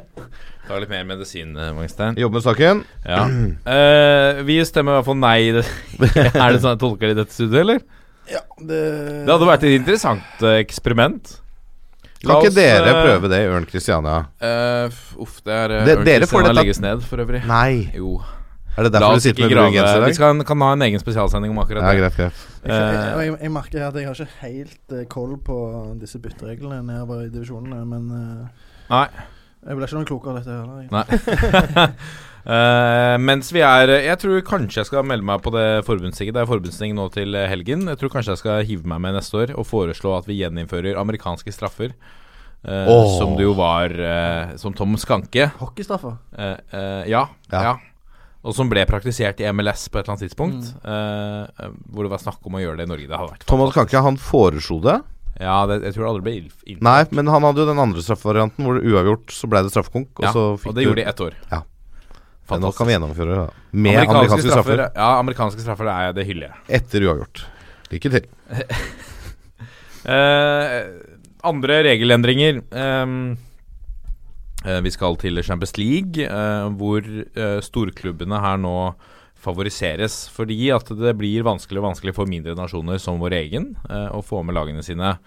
[0.70, 2.14] Ta litt mer medisin, eh, Magstein.
[2.20, 2.84] Jobbe med saken.
[3.02, 3.24] Ja.
[3.26, 5.38] Uh, vi stemmer i hvert fall nei.
[5.56, 7.82] er det sånn jeg tolker det i dette studioet, eller?
[8.30, 8.82] Ja, det,
[9.26, 11.39] Det hadde vært et interessant eksperiment.
[12.20, 14.18] Kan ikke dere eh, prøve det i Ørn Christiania?
[14.42, 17.40] Uh, uff, det er uh, Det- dere får legges ned, for øvrig.
[17.48, 17.90] Nei.
[17.96, 18.18] Jo.
[18.76, 21.00] Er det derfor du sitter med brun genser i Vi skal, kan ha en egen
[21.02, 21.94] spesialsending om akkurat det.
[21.96, 22.44] Ja, greit, greit.
[22.64, 22.78] jeg, jeg,
[23.10, 25.56] Eh, jeg, jeg merker at jeg har ikke helt eh, koll på
[26.00, 28.46] disse byttereglene nedover i divisjonene, men uh,
[28.92, 29.06] Nei.
[29.66, 30.86] jeg blir ikke noe klokere av dette heller.
[30.92, 31.88] Nei.
[32.40, 36.34] Eh, mens vi er Jeg tror kanskje jeg skal melde meg på det forbundstinget.
[36.36, 37.84] Det er forbundsting nå til eh, helgen.
[37.90, 40.98] Jeg tror kanskje jeg skal hive meg med neste år og foreslå at vi gjeninnfører
[41.00, 41.92] amerikanske straffer.
[42.60, 43.06] Uh, oh.
[43.16, 45.46] Som det jo var uh, Som Tom Skanke.
[45.62, 46.18] Hockeystraffer?
[46.36, 47.22] Eh, eh, ja,
[47.52, 47.62] Ja.
[47.70, 47.78] ja.
[48.40, 50.68] Og som ble praktisert i MLS på et eller annet tidspunkt.
[50.80, 50.92] Mm.
[50.92, 53.08] eh, hvor det var snakk om å gjøre det i Norge.
[53.08, 54.94] Det hadde vært Thomas Skanke, han foreslo det.
[55.40, 56.84] Ja, det, jeg tror det aldri ble innført.
[56.84, 60.08] Nei, men han hadde jo den andre straffevarianten hvor det uavgjort så ble det straffekonk.
[60.16, 61.36] Og, Ja, så og det gjorde de ett år.
[61.52, 61.60] Ja.
[62.50, 63.44] Men nå kan vi gjennomføre det.
[63.72, 64.82] Med amerikanske, straffer.
[64.94, 66.64] Ja, amerikanske straffer, er det hyller jeg.
[66.80, 67.44] Etter uavgjort.
[67.94, 68.28] Lykke til.
[70.00, 70.74] Eh,
[71.44, 72.62] andre regelendringer.
[72.72, 73.36] ehm,
[74.64, 78.94] eh, vi skal til Champions League, eh, hvor eh, storklubbene her nå
[79.36, 80.28] favoriseres.
[80.32, 84.22] Fordi at det blir vanskelig og vanskelig for mindre nasjoner som vår egen eh, å
[84.24, 85.18] få med lagene sine.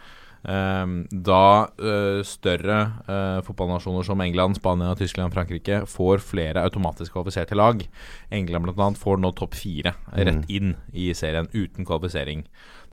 [0.44, 7.56] Ehm, da eh, større eh, fotballnasjoner som England, Spania, Tyskland, Frankrike får flere automatisk kvalifiserte
[7.56, 7.86] lag.
[8.30, 12.44] England annet får nå topp fire rett inn i serien uten kvalifisering.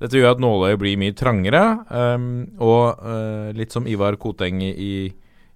[0.01, 2.31] Dette gjør at nåløyet blir mye trangere, ehm,
[2.63, 5.11] og eh, litt som Ivar Koteng i,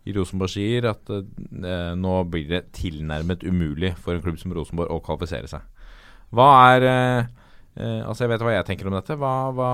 [0.04, 4.92] i Rosenborg sier, at eh, nå blir det tilnærmet umulig for en klubb som Rosenborg
[4.92, 5.64] å kvalifisere seg.
[6.34, 7.32] Hva er eh,
[7.78, 9.16] eh, Altså, jeg vet hva jeg tenker om dette.
[9.20, 9.70] Hva, hva,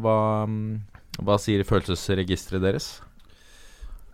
[0.00, 2.88] hva, mm, hva sier følelsesregisteret deres?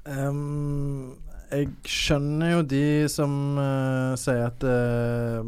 [0.06, 1.14] Um,
[1.52, 5.42] jeg skjønner jo de som uh, sier at eh,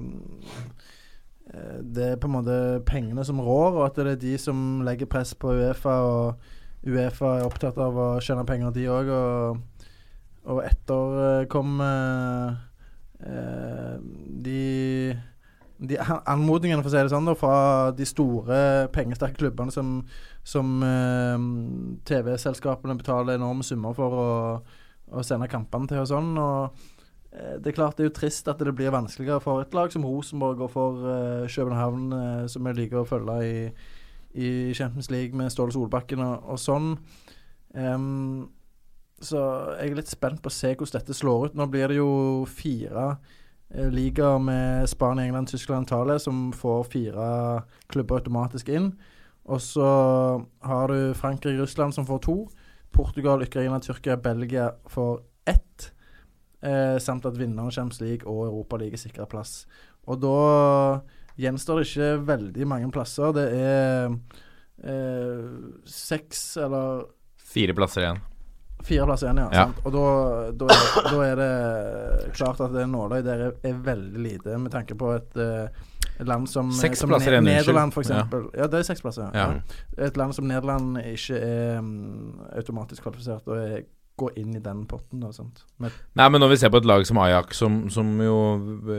[1.95, 5.11] det er på en måte pengene som rår, og at det er de som legger
[5.11, 5.95] press på Uefa.
[6.03, 9.12] Og Uefa er opptatt av å tjene penger, de òg.
[9.14, 9.87] Og,
[10.51, 11.90] og etterkomme
[13.23, 13.95] uh,
[14.45, 14.64] de
[15.90, 17.57] de anmodningene for å si det sånn da, fra
[17.97, 18.59] de store
[18.94, 19.99] pengesterke klubbene som,
[20.47, 21.44] som eh,
[22.09, 24.31] TV-selskapene betaler enorme summer for å,
[25.14, 26.33] å sende kampene til og sånn.
[26.40, 26.81] Og
[27.33, 29.92] eh, det er klart det er jo trist at det blir vanskeligere for et lag
[29.94, 33.55] som Rosenborg og for eh, København, eh, som jeg liker å følge i,
[34.35, 36.92] i Champions League med Ståle Solbakken og, og sånn.
[37.75, 38.51] Um,
[39.25, 39.40] så
[39.79, 41.57] jeg er litt spent på å se hvordan dette slår ut.
[41.59, 42.11] Nå blir det jo
[42.51, 43.14] fire
[43.74, 48.92] eh, ligaer med Spania, England, Tyskland, Italia som får fire klubber automatisk inn.
[49.44, 49.88] Og så
[50.64, 52.37] har du Frankrike, Russland som får to.
[52.94, 55.92] Portugal, Ukraina, Tyrkia, Belgia får ett.
[56.62, 59.66] Eh, samt at vinneren av Champions og Europa League er plass.
[60.08, 61.00] Og da
[61.37, 63.34] gjenstår det ikke veldig mange plasser.
[63.37, 64.14] Det er
[64.84, 65.50] eh,
[65.84, 67.10] seks eller
[67.44, 68.22] Fire plasser igjen.
[68.84, 69.48] Fire plasser igjen, ja.
[69.52, 69.64] Ja.
[69.64, 69.78] Sant?
[69.87, 70.04] Og da,
[70.60, 74.70] da, er, da er det klart at det nåløyet der er, er veldig lite, med
[74.74, 75.68] tanke på et, eh,
[76.20, 78.26] et land som, Seks som plasser Ne- Nederland, for Ja.
[78.58, 78.66] Ja.
[78.68, 79.30] det er seks plasser.
[79.32, 79.46] Ja.
[79.54, 80.04] Ja.
[80.04, 83.82] Et land som Nederland ikke er um, automatisk kvalifisert og er,
[84.20, 85.24] går inn i den potten.
[85.34, 85.64] Sant?
[85.82, 88.37] Med, Nei, men når vi ser på et lag som Ajax, som, som jo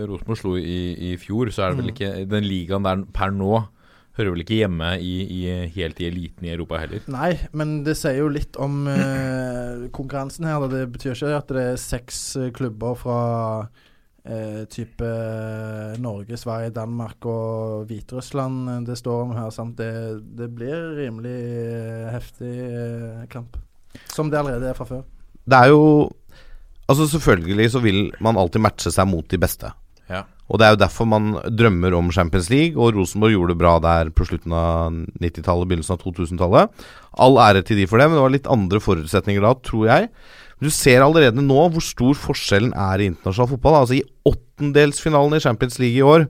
[0.09, 1.93] Rosenborg slo i, i fjor, så er det vel Mm.
[1.93, 3.67] ikke Den ligaen der per nå
[4.15, 5.39] hører vel ikke hjemme i, i,
[5.75, 7.03] helt i eliten i Europa heller.
[7.11, 10.61] Nei, men det sier jo litt om eh, konkurransen her.
[10.63, 10.71] Da.
[10.71, 13.19] Det betyr ikke at det er seks eh, klubber fra
[14.23, 19.51] eh, type eh, Norge, Sverige, Danmark og Hviterussland eh, det står om her.
[19.55, 19.77] Sant?
[19.81, 23.59] Det, det blir rimelig eh, heftig eh, kamp.
[24.11, 25.03] Som det allerede er fra før.
[25.45, 26.11] Det er jo
[26.85, 29.71] Altså Selvfølgelig så vil man alltid matche seg mot de beste.
[30.05, 30.19] Ja.
[30.45, 33.75] Og det er jo derfor man drømmer om Champions League, og Rosenborg gjorde det bra
[33.81, 36.87] der på slutten av 90-tallet, begynnelsen av 2000-tallet.
[37.25, 40.09] All ære til de for det, men det var litt andre forutsetninger da, tror jeg.
[40.61, 43.81] Du ser allerede nå hvor stor forskjellen er i internasjonal fotball.
[43.81, 46.29] Altså I åttendelsfinalen i Champions League i år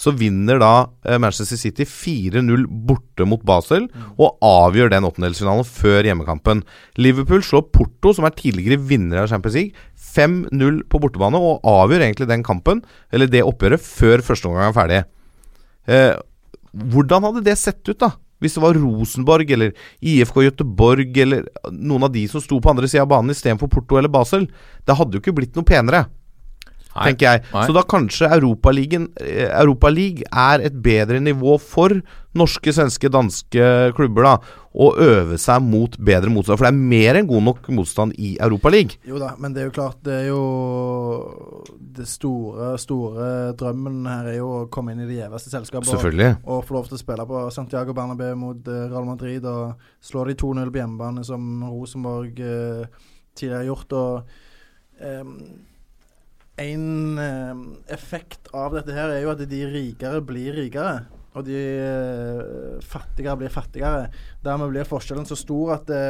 [0.00, 0.72] så vinner da
[1.04, 3.84] eh, Manchester City 4-0 borte mot Basel
[4.16, 6.62] og avgjør den åttendelsfinalen før hjemmekampen.
[6.96, 12.06] Liverpool slår Porto, som er tidligere vinner av Champions League, 5-0 på bortebane og avgjør
[12.06, 12.82] egentlig den kampen,
[13.14, 15.00] eller det oppgjøret, før første omgang er ferdig.
[15.90, 16.14] Eh,
[16.70, 18.12] hvordan hadde det sett ut, da?
[18.40, 21.44] Hvis det var Rosenborg eller IFK Göteborg eller
[21.74, 24.46] noen av de som sto på andre sida av banen istedenfor Porto eller Basel.
[24.88, 26.06] Det hadde jo ikke blitt noe penere.
[26.94, 27.44] Tenker jeg.
[27.54, 27.66] Nei.
[27.66, 31.94] Så da kanskje Europaligaen eh, Europa League er et bedre nivå for
[32.38, 33.62] norske, svenske, danske
[33.96, 34.34] klubber da
[34.70, 36.60] å øve seg mot bedre motstand.
[36.60, 38.92] For det er mer enn god nok motstand i Europaligaen.
[39.08, 41.64] Jo da, men det er jo klart Det er jo
[41.98, 45.90] Det store, store drømmen her er jo å komme inn i de gjeveste selskapet.
[45.90, 46.36] Selvfølgelig.
[46.46, 50.28] Og få lov til å spille på Santiago Bernabeu mot eh, Real Madrid og slå
[50.28, 53.02] de 2-0 på hjemmebane, som Rosenborg eh,
[53.34, 53.98] tidligere har gjort.
[53.98, 55.34] Og em,
[56.60, 57.20] en
[57.88, 61.06] effekt av dette her er jo at de rikere blir rikere.
[61.38, 64.08] Og de eh, fattigere blir fattigere.
[64.44, 66.04] Dermed blir forskjellen så stor at det,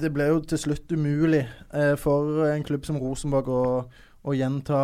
[0.00, 1.42] det ble jo til slutt umulig
[1.74, 3.64] eh, for en klubb som Rosenborg å,
[4.24, 4.78] å gjenta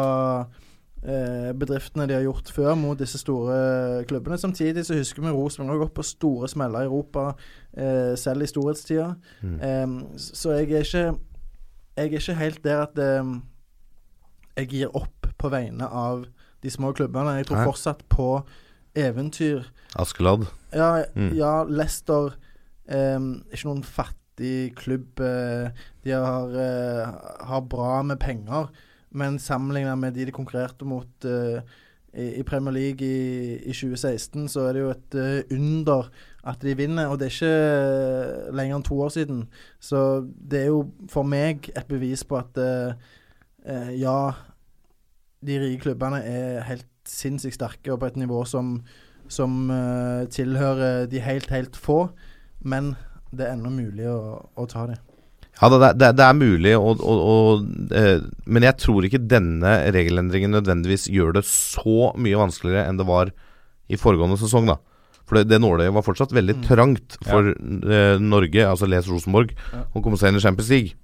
[1.02, 4.40] eh, bedriftene de har gjort før mot disse store klubbene.
[4.40, 7.30] Samtidig så husker vi Rosenborg har gått på store smeller i Europa,
[7.72, 9.14] eh, selv i storhetstida.
[9.40, 10.04] Mm.
[10.18, 11.06] Så jeg er ikke
[11.98, 13.40] Jeg er ikke helt der at em,
[14.56, 16.24] jeg gir opp på vegne av
[16.62, 17.36] de små klubbene.
[17.40, 17.64] Jeg tror Nei.
[17.66, 18.26] fortsatt på
[18.98, 19.66] eventyr.
[19.98, 20.46] Askeladd.
[20.74, 21.32] Ja, Mm.
[21.34, 22.36] ja Leicester
[22.88, 25.18] em, Ikke noen fattig klubb.
[25.20, 25.70] eh,
[26.04, 28.68] de har, eh, har bra med penger,
[29.10, 31.60] men sammenlignet med de de konkurrerte mot eh,
[32.14, 36.10] i, i Premier League i, i 2016, så er det jo et eh, under
[36.48, 37.08] at de vinner.
[37.08, 39.42] Og det er ikke lenger enn to år siden.
[39.80, 42.94] Så det er jo for meg et bevis på at eh,
[43.68, 44.20] eh, ja,
[45.44, 48.78] de rike klubbene er helt sinnssykt sterke og på et nivå som,
[49.32, 52.06] som eh, tilhører de helt, helt få.
[52.60, 52.96] Men
[53.30, 55.04] det er ennå mulig å, å ta dem.
[55.58, 57.62] Ja, det, det, det er mulig, og, og, og,
[57.96, 63.08] eh, men jeg tror ikke denne regelendringen nødvendigvis gjør det så mye vanskeligere enn det
[63.08, 63.32] var
[63.90, 64.70] i foregående sesong.
[64.70, 64.76] da
[65.28, 66.62] For det, det nåløyet var fortsatt veldig Mm.
[66.64, 69.84] trangt for eh, Norge, altså les Rosenborg, Ja.
[69.94, 70.94] å komme seg inn i Champions League.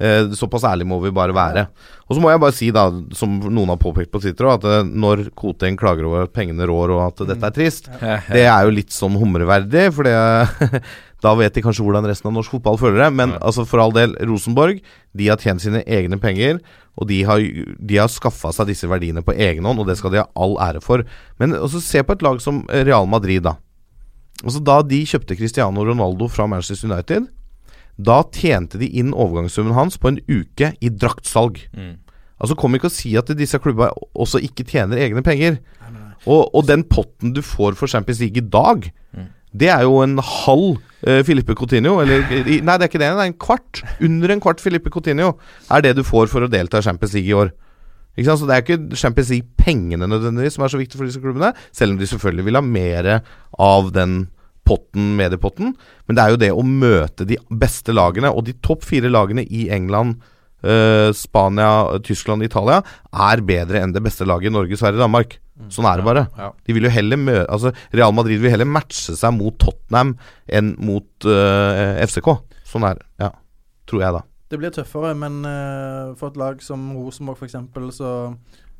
[0.00, 1.66] Eh, såpass ærlig må vi bare være.
[2.08, 4.82] Og så må jeg bare si, da som noen har påpekt på Twitter, at eh,
[4.88, 8.72] når Koteng klager over at pengene rår og at dette er trist, det er jo
[8.72, 10.80] litt sånn humreverdig, for det,
[11.24, 13.10] da vet de kanskje hvordan resten av norsk fotball føler det.
[13.18, 13.42] Men Ja.
[13.50, 14.80] altså for all del, Rosenborg
[15.12, 16.62] de har tjent sine egne penger,
[16.96, 17.44] og de har,
[17.78, 20.56] de har skaffa seg disse verdiene på egen hånd, og det skal de ha all
[20.64, 21.04] ære for.
[21.38, 23.58] Men også se på et lag som Real Madrid, da.
[24.40, 27.28] Altså Da de kjøpte Cristiano Ronaldo fra Manchester United,
[28.06, 31.58] da tjente de inn overgangssummen hans på en uke i draktsalg.
[31.76, 31.96] Mm.
[32.40, 35.58] Altså Kom ikke og si at disse klubba også ikke tjener egne penger.
[36.28, 39.24] Og, og den potten du får for Champions League i dag, Mm.
[39.50, 41.96] Det er jo en halv uh, Filippe Coutinho.
[41.98, 43.08] Eller i- Nei, det er ikke det.
[43.10, 43.80] Det er en kvart.
[44.06, 45.32] Under en kvart Filippe Coutinho
[45.68, 47.50] er det du får for å delta i Champions League i år.
[48.14, 48.38] Ikke sant?
[48.38, 51.96] Så Det er ikke Champions League-pengene nødvendigvis som er så viktig for disse klubbene, selv
[51.96, 53.10] om de selvfølgelig vil ha mer
[53.58, 54.28] av den
[54.70, 55.74] potten, mediepotten.
[56.06, 59.42] Men det er jo det å møte de beste lagene, og de topp fire lagene
[59.44, 60.22] i England,
[60.62, 62.80] eh, Spania, Tyskland, Italia
[63.10, 65.40] er bedre enn det beste laget i Norge, Sverige, Danmark.
[65.68, 66.24] Sånn er det bare.
[66.38, 66.48] Ja.
[66.64, 70.14] De vil jo heller mø altså Real Madrid vil heller matche seg mot Tottenham
[70.48, 72.32] enn mot eh, FCK.
[72.70, 73.06] Sånn er det.
[73.20, 73.30] Ja.
[73.90, 74.24] Tror jeg, da.
[74.50, 77.58] Det blir tøffere, men eh, for et lag som Rosenborg f.eks.,
[77.98, 78.14] så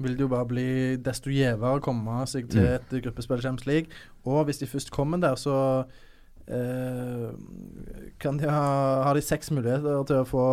[0.01, 0.69] vil det jo bare bli
[1.05, 2.75] desto gjevere å komme seg til Mm.
[2.79, 3.89] et gruppespill i Champions League.
[4.25, 5.85] Og hvis de først kommer der, så
[6.49, 7.31] eh,
[8.21, 10.47] kan de ha, har de seks muligheter til å få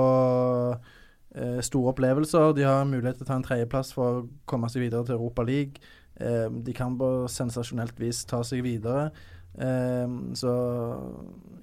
[1.37, 2.53] eh, store opplevelser.
[2.57, 5.45] De har mulighet til å ta en tredjeplass for å komme seg videre til Europa
[5.47, 5.81] League.
[6.19, 9.11] Eh, de kan på sensasjonelt vis ta seg videre.
[9.57, 10.07] Eh,
[10.37, 10.53] så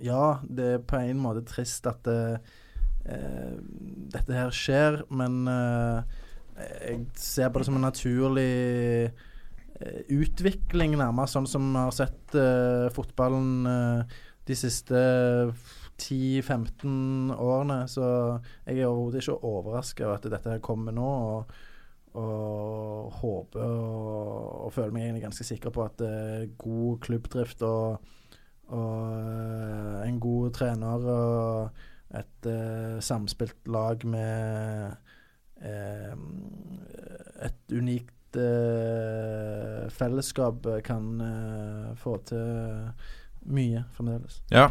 [0.02, 2.40] ja, det er på en måte trist at det,
[3.06, 3.54] eh,
[4.14, 6.22] dette her skjer, men eh,
[6.54, 8.50] jeg ser på det som en naturlig
[9.10, 15.00] eh, utvikling, nærmest sånn som vi har sett uh, fotballen uh, de siste
[15.98, 17.84] 10-15 årene.
[17.90, 18.04] Så
[18.66, 21.12] jeg er overhodet ikke overraska over at dette her kommer nå.
[21.38, 21.70] og
[22.14, 28.04] og håper og, og føler meg egentlig ganske sikker på at er god klubbdrift og,
[28.70, 31.80] og en god trener og
[32.14, 32.46] et
[33.02, 34.94] samspilt lag med
[35.64, 42.90] et unikt eh, fellesskap kan eh, få til
[43.44, 44.40] mye fremdeles.
[44.52, 44.70] Ja.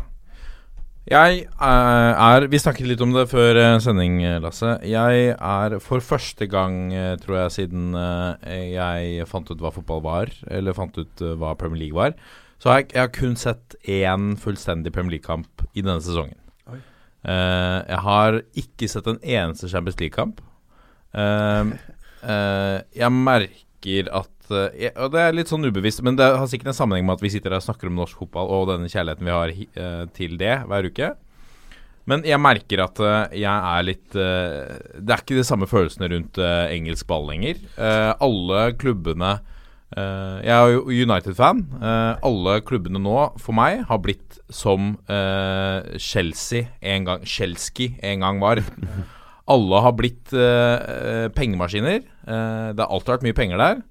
[1.03, 4.77] Jeg eh, er Vi snakket litt om det før eh, sending, eh, Lasse.
[4.87, 9.99] Jeg er for første gang, eh, tror jeg, siden eh, jeg fant ut hva fotball
[10.05, 12.15] var, eller fant ut eh, hva Premier League var,
[12.63, 16.39] så jeg, jeg har kun sett én fullstendig Premier League-kamp i denne sesongen.
[16.71, 20.39] Eh, jeg har ikke sett en eneste Champions League-kamp.
[22.23, 26.47] Eh, jeg merker at uh, jeg, Og det er litt sånn ubevisst, men det har
[26.49, 28.91] sikkert en sammenheng med at vi sitter her og snakker om norsk fotball og denne
[28.91, 31.13] kjærligheten vi har eh, til det hver uke.
[32.09, 32.99] Men jeg merker at
[33.31, 37.61] jeg er litt Det er ikke de samme følelsene rundt engelsk ball lenger.
[37.79, 39.37] Alle klubbene
[39.95, 41.63] Jeg er jo United-fan.
[41.79, 44.97] Alle klubbene nå, for meg, har blitt som
[45.95, 48.59] Chelsea en gang Chelsea en gang var.
[49.51, 51.99] Alle har blitt eh, eh, pengemaskiner.
[51.99, 53.81] Eh, det har alltid vært mye penger der.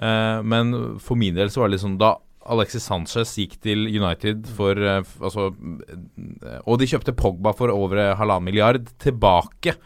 [0.00, 2.16] Eh, men for min del så var det liksom da
[2.50, 8.14] Alexis Sanchez gikk til United for eh, altså, eh, Og de kjøpte Pogba for over
[8.18, 9.76] halvannen milliard tilbake,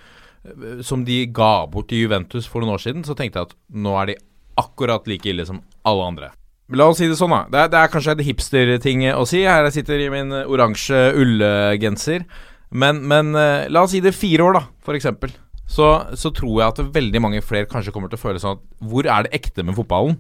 [0.87, 3.03] som de ga bort til Juventus for noen år siden.
[3.05, 4.21] Så tenkte jeg at nå er de
[4.59, 6.31] akkurat like ille som alle andre.
[6.79, 7.43] La oss si det sånn, da.
[7.51, 9.43] Det er, det er kanskje en hipsterting å si.
[9.49, 12.27] Her jeg sitter i min oransje ullgenser.
[12.71, 15.33] Men, men eh, la oss si det fire år, da, eksempel.
[15.69, 18.63] Så, så tror jeg at veldig mange flere kanskje kommer til å føle sånn at
[18.89, 20.17] Hvor er det ekte med fotballen?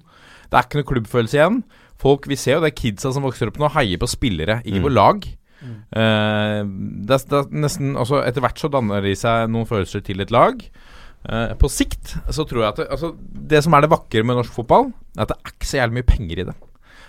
[0.48, 1.62] Det er ikke noe klubbfølelse igjen.
[1.98, 4.84] Folk, Vi ser jo det er kidsa som vokser opp nå, heier på spillere, ikke
[4.84, 5.24] på lag.
[5.64, 10.04] Eh, det, er, det er nesten altså Etter hvert så danner de seg noen følelser
[10.06, 10.62] til et lag.
[11.28, 13.08] Uh, på sikt så tror jeg at det, altså,
[13.50, 15.96] det som er det vakre med norsk fotball, er at det er ikke så jævlig
[15.98, 16.54] mye penger i det.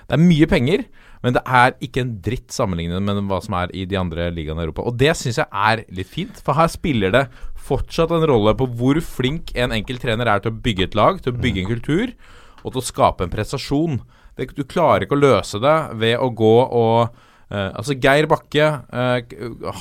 [0.10, 0.84] Det er mye penger,
[1.22, 4.63] men det er ikke en dritt sammenlignet med hva som er i de andre ligaene
[4.63, 4.88] i Europa.
[4.89, 7.28] Og det syns jeg er litt fint, for her spiller det
[7.69, 11.13] fortsatt en rolle på hvor flink en enkelt trener er til å bygge et lag,
[11.22, 12.08] til å bygge en kultur,
[12.63, 13.95] og til å skape en prestasjon.
[14.34, 17.00] Det, du klarer ikke å løse det ved å gå og
[17.50, 19.26] Uh, altså Geir Bakke uh,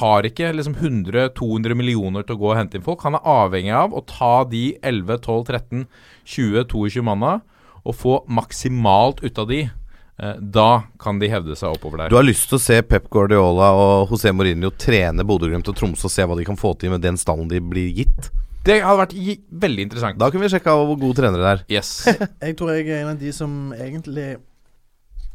[0.01, 3.05] har ikke liksom 100-200 millioner til å gå og hente inn folk.
[3.05, 7.45] Han er avhengig av å ta de 11-12-13-20-22 manna
[7.85, 9.69] og få maksimalt ut av de.
[10.19, 12.09] Eh, da kan de hevde seg oppover der.
[12.11, 16.09] Du har lyst til å se Pep Guardiola og José Mourinho trene Bodø-Glimt og Tromsø
[16.09, 18.31] og se hva de kan få til med den stallen de blir gitt?
[18.67, 19.15] Det hadde vært
[19.63, 20.19] veldig interessant.
[20.19, 21.63] Da kunne vi sjekka hvor gode trenere det er.
[21.79, 21.93] Yes.
[22.43, 24.33] Jeg tror jeg er en av de som egentlig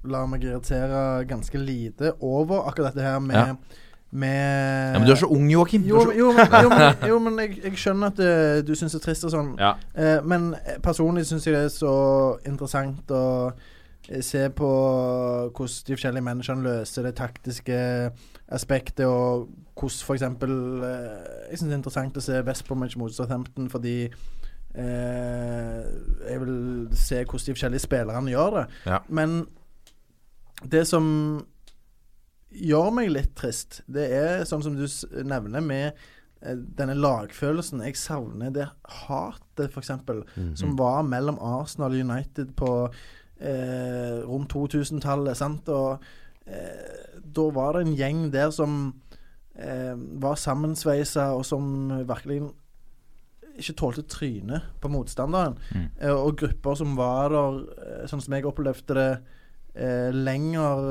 [0.04, 3.56] lar meg irritere ganske lite over akkurat dette her med Ja.
[4.12, 5.86] med Ja, men du er så ung, Joakim.
[5.88, 8.92] Jo, så- jo, men, jo, men, jo, men jeg, jeg skjønner at eh, du syns
[8.92, 9.54] det er trist og sånn.
[9.58, 9.72] Ja.
[9.96, 10.52] Eh, men
[10.84, 11.94] personlig syns jeg det er så
[12.46, 13.72] interessant og eh,
[14.22, 14.70] se på
[15.56, 17.78] hvordan de forskjellige menneskene løser det taktiske
[18.52, 19.48] aspektet, og
[19.80, 20.26] hvordan f.eks.
[20.44, 20.84] Uh,
[21.50, 23.96] jeg syns det er interessant å se West Bromwich mot Southampton fordi
[24.76, 25.82] eh,
[26.30, 28.66] jeg vil se hvordan de forskjellige spillerne gjør det.
[28.90, 29.00] Ja.
[29.08, 29.46] Men
[30.72, 31.08] det som
[32.54, 34.86] gjør meg litt trist, det er sånn som du
[35.26, 35.88] nevner med
[36.44, 37.82] eh, denne lagfølelsen.
[37.88, 38.68] Jeg savner det
[39.08, 39.92] hatet, f.eks.,
[40.36, 40.56] Mhm.
[40.60, 42.72] som var mellom Arsenal og United på
[43.44, 45.38] eh, rundt 2000-tallet.
[45.38, 45.70] sant?
[45.70, 46.04] Og
[46.48, 48.94] eh, Da var det en gjeng der som
[49.56, 52.42] eh, var sammensveisa, og som virkelig
[53.54, 55.58] ikke tålte trynet på motstanderen.
[55.74, 55.88] Mm.
[56.02, 59.10] Eh, og grupper som var der, eh, sånn som jeg opplevde det,
[59.76, 60.90] eh, lenger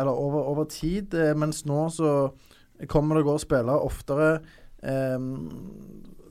[0.00, 1.14] Eller over, over tid.
[1.36, 2.32] Mens nå så
[2.88, 4.40] kommer det og går spillere oftere.
[4.82, 5.18] Eh,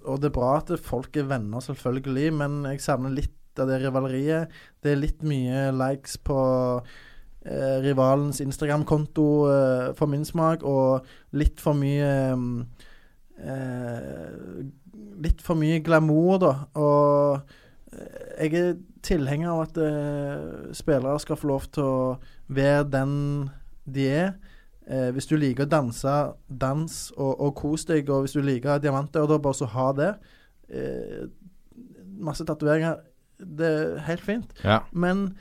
[0.01, 3.81] og det er bra at folk er venner, selvfølgelig, men jeg savner litt av det
[3.83, 4.51] rivaleriet.
[4.83, 6.37] Det er litt mye likes på
[7.45, 12.13] eh, rivalens Instagram-konto eh, for min smak, og litt for mye
[13.41, 14.61] eh,
[15.21, 16.51] Litt for mye glamour, da.
[16.81, 21.99] Og eh, jeg er tilhenger av at eh, spillere skal få lov til å
[22.53, 23.13] være den
[23.85, 24.33] de er.
[24.91, 26.15] Eh, hvis du liker å danse,
[26.47, 28.09] dans og, og kos deg.
[28.09, 30.11] Og hvis du liker diamanter, da bare så ha det.
[30.71, 31.25] Eh,
[32.21, 32.99] masse tatoveringer.
[33.45, 34.53] Det er helt fint.
[34.63, 34.81] Ja.
[34.91, 35.31] Men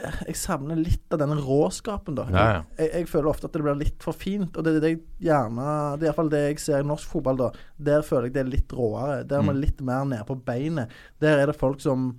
[0.00, 2.24] jeg savner litt av denne råskapen, da.
[2.32, 2.60] Ja, ja.
[2.78, 5.64] Jeg, jeg føler ofte at det blir litt for fint, og det det jeg gjerne
[6.00, 7.48] Det er iallfall det jeg ser i norsk fotball, da.
[7.90, 9.18] Der føler jeg det er litt råere.
[9.28, 9.64] Der er man Mm.
[9.66, 10.88] litt mer nede på beinet.
[11.20, 12.14] Der er det folk som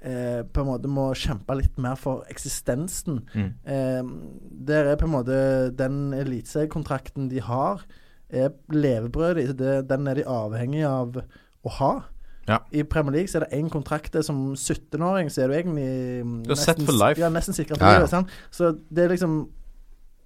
[0.00, 3.20] eh, på en måte må kjempe litt mer for eksistensen.
[3.34, 3.50] Mm.
[3.66, 4.02] Eh,
[4.72, 5.36] der er på en måte
[5.76, 7.84] den eliteseriekontrakten de har,
[8.32, 9.58] er levebrødet.
[9.86, 11.20] Den er de avhengig av
[11.62, 11.92] å ha.
[12.48, 12.58] Ja.
[12.74, 16.24] I Premier League så er det én kontrakt der som 17-åring, så er du egentlig
[16.26, 17.20] mm, Du er set for life.
[17.20, 17.98] Ja, nesten sikra for Ja, ja.
[18.02, 18.10] livet.
[18.10, 18.32] Sant?
[18.50, 19.36] Så det er liksom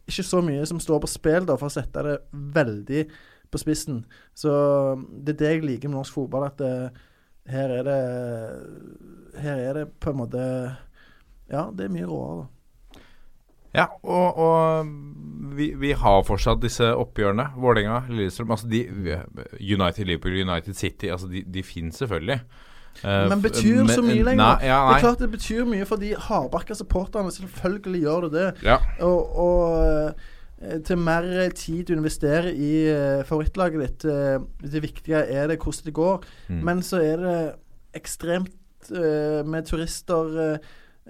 [0.08, 2.16] ikke så mye som står på spill, da, for å sette det
[2.54, 3.04] veldig
[3.52, 4.04] på spissen.
[4.34, 4.50] Så
[5.26, 6.72] det er det jeg liker med norsk fotball, at det,
[7.52, 8.00] her er det
[9.42, 10.40] Her er det på en måte
[11.52, 12.46] Ja, det er mye råere, da.
[13.76, 14.86] Ja, og, og
[15.56, 17.50] vi, vi har fortsatt disse oppgjørene.
[17.60, 18.84] Vålerenga, Lillestrøm altså de,
[19.60, 21.10] United Liverpool, United City.
[21.12, 22.40] Altså de, de finnes selvfølgelig.
[23.04, 24.40] Eh, Men betyr så mye lenger.
[24.40, 27.32] Nei, ja, Det er klart det betyr mye for de hardbakka supporterne.
[27.34, 28.48] Selvfølgelig gjør det det.
[28.68, 28.78] Ja.
[29.04, 29.66] Og, og
[30.62, 34.08] eh, til mer tid du investerer i eh, favorittlaget ditt,
[34.72, 36.24] det viktige er det hvordan det går.
[36.48, 36.64] Mm.
[36.70, 37.38] Men så er det
[37.96, 38.52] ekstremt
[38.86, 40.58] med turister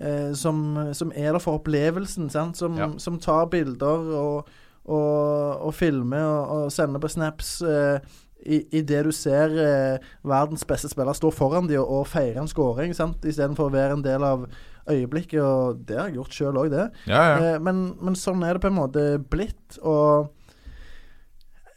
[0.00, 0.62] eh, som,
[0.94, 2.56] som er der for opplevelsen, sant?
[2.56, 2.90] Som, Ja.
[2.98, 4.48] som tar bilder og,
[4.84, 7.60] og, og filmer og, og sender på snaps.
[7.62, 7.98] Eh,
[8.46, 12.38] i, i det du ser eh, verdens beste spiller stå foran dem og, og feire
[12.44, 13.24] en sant?
[13.24, 14.46] istedenfor å være en del av
[14.86, 15.40] øyeblikket.
[15.42, 16.84] Og det har jeg gjort sjøl òg, det.
[17.10, 17.36] Ja, ja.
[17.54, 19.80] Eh, men, men sånn er det på en måte blitt.
[19.82, 20.28] Og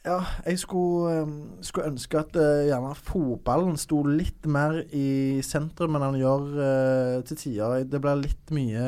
[0.09, 0.17] ja,
[0.47, 1.33] jeg skulle, eh,
[1.65, 7.15] skulle ønske at uh, gjerne fotballen sto litt mer i sentrum enn den gjør uh,
[7.29, 7.85] til tider.
[7.89, 8.83] Det blir litt mye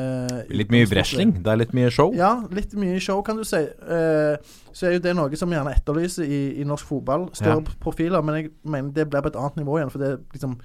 [0.50, 1.36] Litt mye wrestling.
[1.44, 2.10] Det er litt mye show.
[2.18, 3.62] Ja, litt mye show, kan du si.
[3.86, 4.34] Uh,
[4.72, 7.28] så er jo det noe som gjerne etterlyser i, i norsk fotball.
[7.36, 7.76] Større Ja.
[7.80, 8.24] profiler.
[8.24, 9.92] Men jeg mener det blir på et annet nivå igjen.
[9.92, 10.58] For det liksom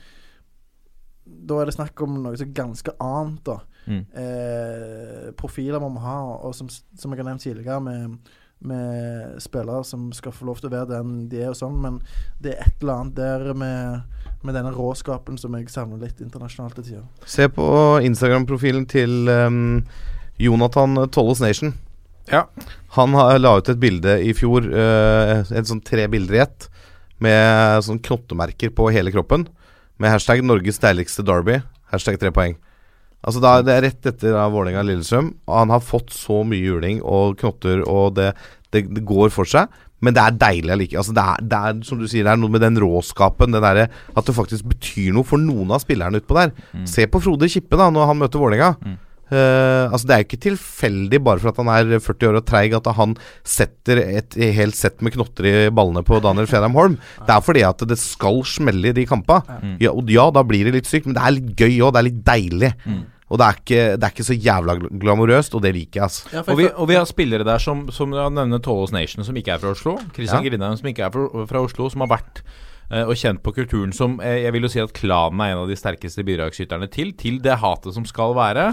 [1.28, 3.58] Da er det snakk om noe som er ganske annet, da.
[3.88, 4.04] Mm.
[4.20, 9.84] Eh, profiler må vi ha, og som, som jeg har nevnt tidligere, med, med spillere
[9.86, 12.00] som skal få lov til å være den de er og sånn, men
[12.42, 16.78] det er et eller annet der med, med denne råskapen som jeg savner litt internasjonalt
[16.80, 17.06] til tider.
[17.30, 17.68] Se på
[18.08, 19.84] Instagram-profilen til um,
[20.42, 21.76] Jonathan Tolles Nation.
[22.32, 22.48] Ja.
[22.98, 26.70] Han har, la ut et bilde i fjor, uh, et sånn tre bilder i ett,
[27.24, 29.48] med sånn knottemerker på hele kroppen.
[29.98, 31.64] Med hashtag 'Norges deiligste Derby'.
[31.90, 32.58] Hashtag tre poeng.
[33.26, 35.34] Altså da, Det er rett etter da Vålerenga Lillestrøm.
[35.50, 38.34] Han har fått så mye juling og knotter, og det,
[38.72, 39.68] det, det går for seg.
[40.06, 41.02] Men det er deilig allikevel.
[41.02, 43.56] Altså det, er, det er som du sier, det er noe med den råskapen.
[43.56, 46.54] Det der, at det faktisk betyr noe for noen av spillerne utpå der.
[46.88, 48.98] Se på Frode Kippe da når han møter Vålerenga.
[49.28, 52.46] Eh, altså Det er jo ikke tilfeldig bare for at han er 40 år og
[52.48, 56.96] treig, at han setter et helt sett med knotter i ballene på Daniel Fredheim Holm.
[57.28, 59.42] Det er fordi at det skal smelle i de kampa.
[59.84, 61.94] Ja, og ja, da blir det litt sykt, men det er litt gøy òg.
[61.98, 62.74] Det er litt deilig.
[63.28, 66.30] Og det er, ikke, det er ikke så jævla glamorøst, og det liker jeg, altså.
[66.32, 69.36] Ja, Og vi, og vi har spillere der som, som jeg nevner Tollos Nation, som
[69.36, 69.98] ikke er fra Oslo.
[70.16, 70.50] Christian Ja.
[70.50, 72.40] Grindheim, som ikke er fra, fra Oslo, som har vært
[72.88, 75.66] eh, og kjent på kulturen som eh, Jeg vil jo si at klanen er en
[75.66, 78.70] av de sterkeste bidragsyterne til, til det hatet som skal være.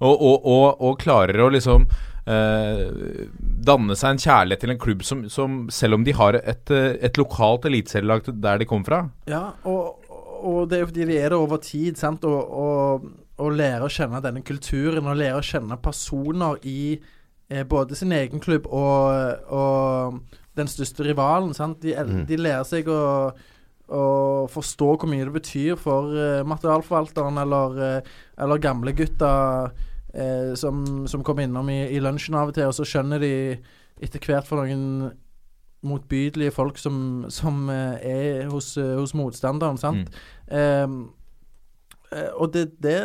[0.00, 1.86] Og, og, og, og klarer å liksom
[2.26, 3.28] eh,
[3.64, 7.20] danne seg en kjærlighet til en klubb som, som selv om de har et, et
[7.20, 10.00] lokalt eliteserielag der de kom fra Ja, og,
[10.44, 12.24] og det er jo fordi de er det over tid, sant.
[12.28, 13.06] Og,
[13.38, 16.98] og, lære å kjenne denne kulturen, og lære å kjenne personer i
[17.48, 20.20] eh, både sin egen klubb og, og
[20.58, 21.54] den største rivalen.
[21.56, 21.80] Sant?
[21.82, 22.26] De, Mm.
[22.28, 23.32] de lærer seg å,
[23.94, 24.04] å
[24.52, 29.32] forstå hvor mye det betyr for uh, materialforvalteren eller, uh, eller gamlegutta
[29.70, 33.32] uh, som, som kommer innom i, i lunsjen av og til, og så skjønner de
[34.02, 35.12] etter hvert for noen
[35.84, 40.08] motbydelige folk som, som uh, er hos, eh, hos motstanderen, sant?
[40.48, 41.10] Mm.
[42.10, 43.00] eh, og det, er det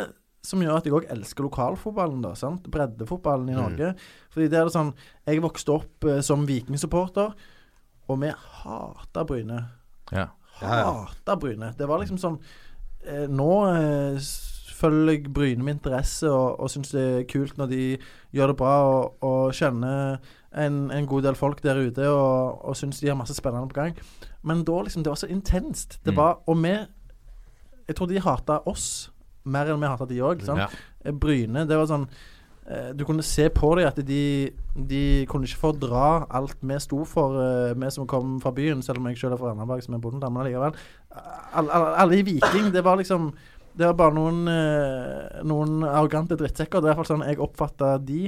[0.46, 2.30] som gjør at jeg òg elsker lokalfotballen, da.
[2.38, 2.64] sant?
[2.72, 3.60] Breddefotballen i Mm.
[3.60, 3.90] Norge.
[4.32, 4.94] Fordi det er det sånn
[5.28, 7.34] Jeg vokste opp eh, som vikingsupporter,
[8.08, 9.60] og vi hata Bryne.
[10.10, 10.30] Ja.
[10.68, 11.72] Hata Bryne.
[11.78, 12.38] Det var liksom sånn
[13.06, 14.18] eh, Nå eh,
[14.80, 17.80] følger jeg Bryne med interesse og, og syns det er kult når de
[18.32, 20.18] gjør det bra, og, og kjenner
[20.56, 23.76] en, en god del folk der ute og, og syns de har masse spennende på
[23.76, 23.94] gang.
[24.42, 25.98] Men da liksom Det var så intenst.
[26.04, 26.16] Det Mm.
[26.16, 26.72] var Og vi
[27.88, 29.10] Jeg tror de hata oss
[29.44, 30.44] mer enn vi hata de òg.
[30.46, 30.68] Ja.
[31.12, 32.16] Bryne, det var sånn eh,
[32.94, 34.50] Du kunne se på dem at de,
[34.88, 38.98] de kunne ikke fordra alt vi sto for, eh, vi som kom fra byen, selv
[38.98, 40.76] om jeg selv er fra Randaberg, som er bonde, men allikevel.
[41.10, 43.32] Alle, alle, alle i Viking, det var liksom
[43.76, 46.80] Det var bare noen, eh, noen arrogante drittsekker.
[46.82, 48.24] Det er i hvert fall sånn jeg oppfatta de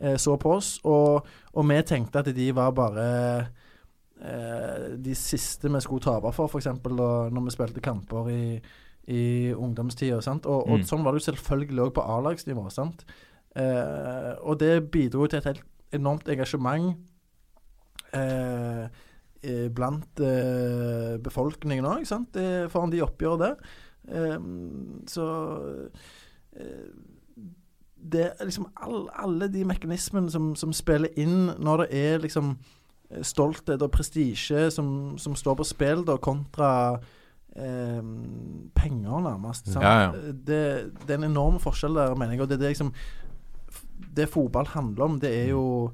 [0.00, 3.48] eh, så på oss, og, og vi tenkte at de var bare
[4.22, 6.66] eh, de siste vi skulle tape for, f.eks.
[6.84, 8.60] når vi spilte kamper i,
[9.10, 10.20] i ungdomstida.
[10.22, 10.46] sant?
[10.46, 10.84] Og, og Mm.
[10.88, 12.70] sånn var det jo selvfølgelig òg på A-lagsnivå.
[12.72, 13.04] sant?
[13.54, 16.96] Eh, og det bidro til et helt enormt engasjement
[18.14, 18.84] eh,
[19.42, 22.06] eh, blant eh, befolkningen òg.
[22.34, 23.58] Eh, foran de oppgjør der.
[24.10, 24.38] Eh,
[25.10, 25.26] så
[26.56, 26.86] eh,
[28.04, 32.56] det er liksom all, alle de mekanismene som, som spiller inn når det er liksom
[33.22, 36.70] stolthet og prestisje som, som står på spill, da, kontra
[37.56, 38.00] eh,
[38.74, 39.70] penger, nærmest.
[39.76, 40.10] Ja, ja.
[40.32, 40.62] Det,
[41.04, 42.42] det er en enorm forskjell der, mener jeg.
[42.42, 42.92] Og det, er det, liksom,
[44.14, 45.92] det fotball handler om, det er jo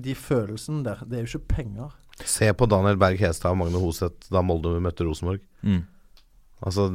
[0.00, 1.02] de følelsene der.
[1.04, 1.90] Det er jo ikke penger.
[2.24, 5.40] Se på Daniel Berg Hestad og Magne Hoseth da Molde møtte Rosenborg.
[5.64, 5.82] Mm.
[6.64, 6.90] Altså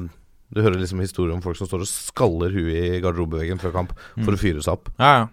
[0.53, 3.93] Du hører liksom historier om folk som står og skaller huet i garderobeveggen før kamp
[4.13, 4.35] for Mm.
[4.35, 4.91] å fyre seg opp.
[4.99, 5.27] Ja, ja.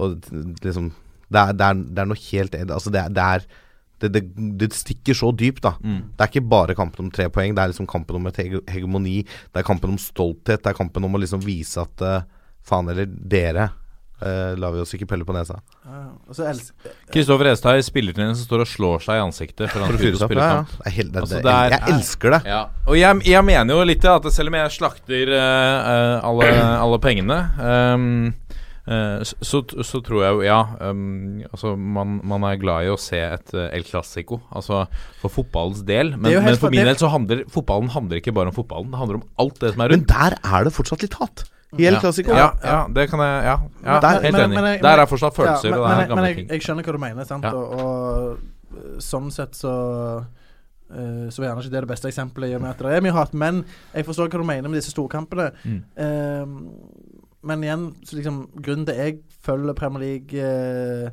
[0.00, 0.20] Og
[0.64, 0.92] liksom
[1.30, 3.44] Det er, det er, det er noe helt Altså, det er, det, er
[4.00, 4.22] det, det,
[4.58, 5.74] det stikker så dypt, da.
[5.84, 6.00] Mm.
[6.16, 8.64] Det er ikke bare kampen om tre poeng, det er liksom kampen om et hege-
[8.66, 9.22] hegemoni.
[9.52, 10.62] Det er kampen om stolthet.
[10.64, 12.22] Det er kampen om å liksom vise at eh,
[12.64, 13.68] faen eller dere
[14.22, 15.58] uh, lar vi oss ikke pelle på nesa.
[15.84, 19.72] Kristoffer og så elsker Kristoffer Estad i spillertrening som står og slår seg i ansiktet
[19.72, 20.36] for For å fyre seg opp.
[20.36, 20.60] Ja, ja.
[20.60, 22.40] Jeg, Det helt, det, Altså, det, det er- jeg elsker det.
[22.52, 26.50] Ja, og jeg, jeg mener jo litt at selv om jeg slakter uh, eh, alle,
[26.84, 28.08] alle pengene um,
[28.86, 30.60] uh, så, så, tror jeg jo Ja,
[30.90, 34.84] um, altså man, man er glad i å se et uh, El Clásico, altså
[35.22, 36.14] for fotballens del.
[36.16, 38.92] Men, men for for- min del så handler fotballen handler ikke bare om fotballen.
[38.92, 40.06] Det handler om alt det som er rundt.
[40.06, 41.46] Men der er det fortsatt litt hat.
[41.78, 42.00] I El ja.
[42.02, 42.34] klassiker.
[42.34, 44.54] Ja, ja, det kan jeg Ja, ja Der- helt men- enig.
[44.54, 47.24] men men, Der er fortsatt følelser, Ja, men, men, jeg- jeg, skjønner hva du mener,
[47.24, 47.44] sant?
[47.44, 48.38] Og, og
[48.74, 50.24] øh, sånn sett så
[50.90, 53.00] uh, Så er gjerne ikke det det beste eksempelet, i og med at det er
[53.00, 53.32] mye hat.
[53.34, 53.64] Men
[53.94, 55.50] jeg forstår hva du mener med disse storkampene.
[55.64, 55.82] Mm.
[55.96, 56.46] Uh,
[57.42, 61.10] men igjen, så liksom grunnen til jeg følger Premier League uh,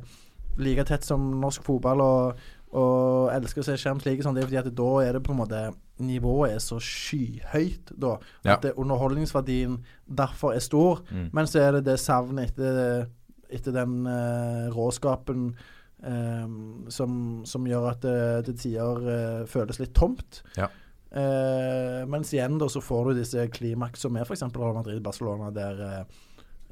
[0.58, 2.38] like tett som norsk fotball og,
[2.72, 5.32] og elsker å se Champions League, sånn, det er fordi at da er det på
[5.32, 5.62] en måte
[6.00, 8.16] Nivået er så skyhøyt da.
[8.44, 8.56] Ja.
[8.56, 11.02] At det, underholdningsverdien derfor er stor.
[11.10, 11.30] Mm.
[11.32, 13.08] Men så er det det savnet etter,
[13.50, 15.50] etter den uh, råskapen
[16.06, 20.42] um, som, som gjør at det til tider uh, føles litt tomt.
[20.58, 20.70] Ja.
[21.08, 24.44] Uh, mens igjen da så får du disse klimaks som er f.eks.
[24.52, 26.02] Real Madrid-Barcelona, der eh,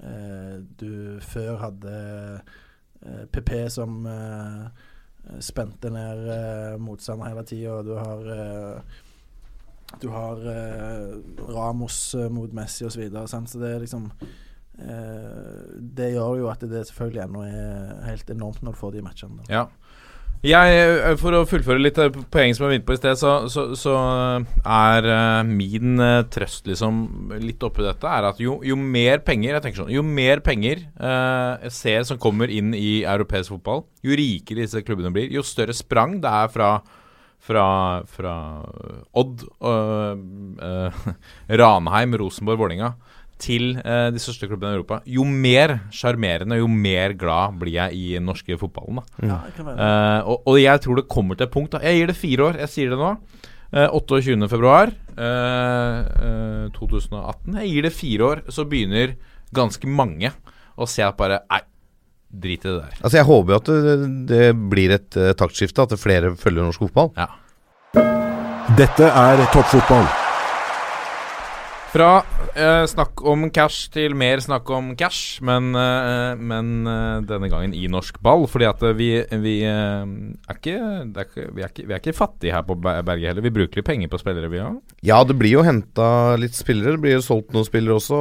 [0.05, 1.95] eh, du før hadde
[3.01, 4.85] eh, PP som eh,
[5.41, 8.99] spente ned eh, motstander hele tida, og du har eh,
[10.01, 11.14] du har eh,
[11.49, 12.97] Ramos eh, mot Messi osv.
[12.97, 18.07] Så, videre, så det er liksom eh, Det gjør jo at det selvfølgelig ennå er
[18.11, 19.51] helt enormt når du får de matchene.
[19.53, 19.68] Ja.
[20.47, 21.97] Jeg, for å fullføre litt
[22.30, 23.95] poeng som jeg var på i sted, så, så, så
[24.62, 25.09] er
[25.49, 25.97] min
[26.30, 30.05] trøst liksom litt oppi dette er at jo, jo mer penger Jeg tenker sånn Jo
[30.07, 35.11] mer penger eh, jeg ser som kommer inn i europeisk fotball, jo rikere disse klubbene
[35.16, 36.70] blir, jo større sprang det er fra
[37.47, 37.66] fra,
[38.11, 38.36] fra
[39.16, 40.16] Odd, øh,
[40.66, 41.11] øh,
[41.62, 42.94] Ranheim, Rosenborg, Vålinga
[43.38, 45.01] til øh, de største klubbene i Europa.
[45.07, 49.03] Jo mer sjarmerende, jo mer glad blir jeg i den norske fotballen.
[49.03, 49.26] Da.
[49.28, 49.90] Ja, det kan være.
[49.90, 51.74] Eh, og, og jeg tror det kommer til et punkt.
[51.76, 51.82] Da.
[51.84, 52.61] Jeg gir det fire år.
[52.64, 53.12] Jeg sier det nå.
[53.76, 54.49] Eh, 28.
[54.49, 57.59] februar eh, eh, 2018.
[57.61, 59.16] Jeg gir det fire år, så begynner
[59.55, 60.30] ganske mange
[60.76, 61.61] å se at bare Nei,
[62.43, 63.01] drit i det der.
[63.01, 63.97] Altså Jeg håper jo at det,
[64.30, 67.12] det blir et uh, taktskifte, at flere følger norsk fotball.
[67.16, 67.30] Ja.
[68.76, 70.09] Dette er toppfotball.
[71.95, 76.84] Fra uh, snakk om cash til mer snakk om cash, men, uh, men
[77.28, 78.45] denne gangen i norsk ball.
[78.51, 79.11] Fordi at vi,
[79.47, 80.05] vi, er,
[80.53, 83.47] ikke, er ikke, vi, er ikke, vi er ikke fattige her på berget Berge heller.
[83.47, 84.80] Vi bruker litt penger på spillere, vi òg.
[85.07, 86.99] Ja, det blir jo henta litt spillere.
[86.99, 88.20] Det blir jo solgt noen spillere også.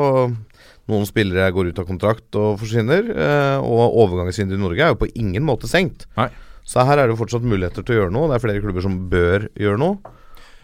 [0.91, 3.07] Noen spillere går ut av kontrakt og forsvinner.
[3.09, 6.05] eh, Og overgangsvinduet i Norge er jo på ingen måte stengt.
[6.17, 6.29] Nei.
[6.65, 8.27] Så her er det jo fortsatt muligheter til å gjøre noe.
[8.29, 9.97] Det er flere klubber som bør gjøre noe,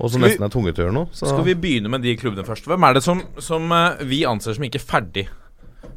[0.01, 1.09] og som nesten er tunge til å gjøre noe.
[1.13, 2.65] Så Skal vi begynne med de klubbene først?
[2.69, 5.28] Hvem er det som, som eh, vi anser som ikke ferdig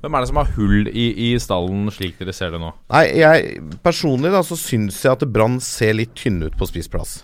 [0.01, 2.71] Hvem er det som har hull i, i stallen, slik dere ser det nå?
[2.93, 7.23] Nei, jeg personlig da så syns jeg at Brann ser litt tynne ut på spissplass.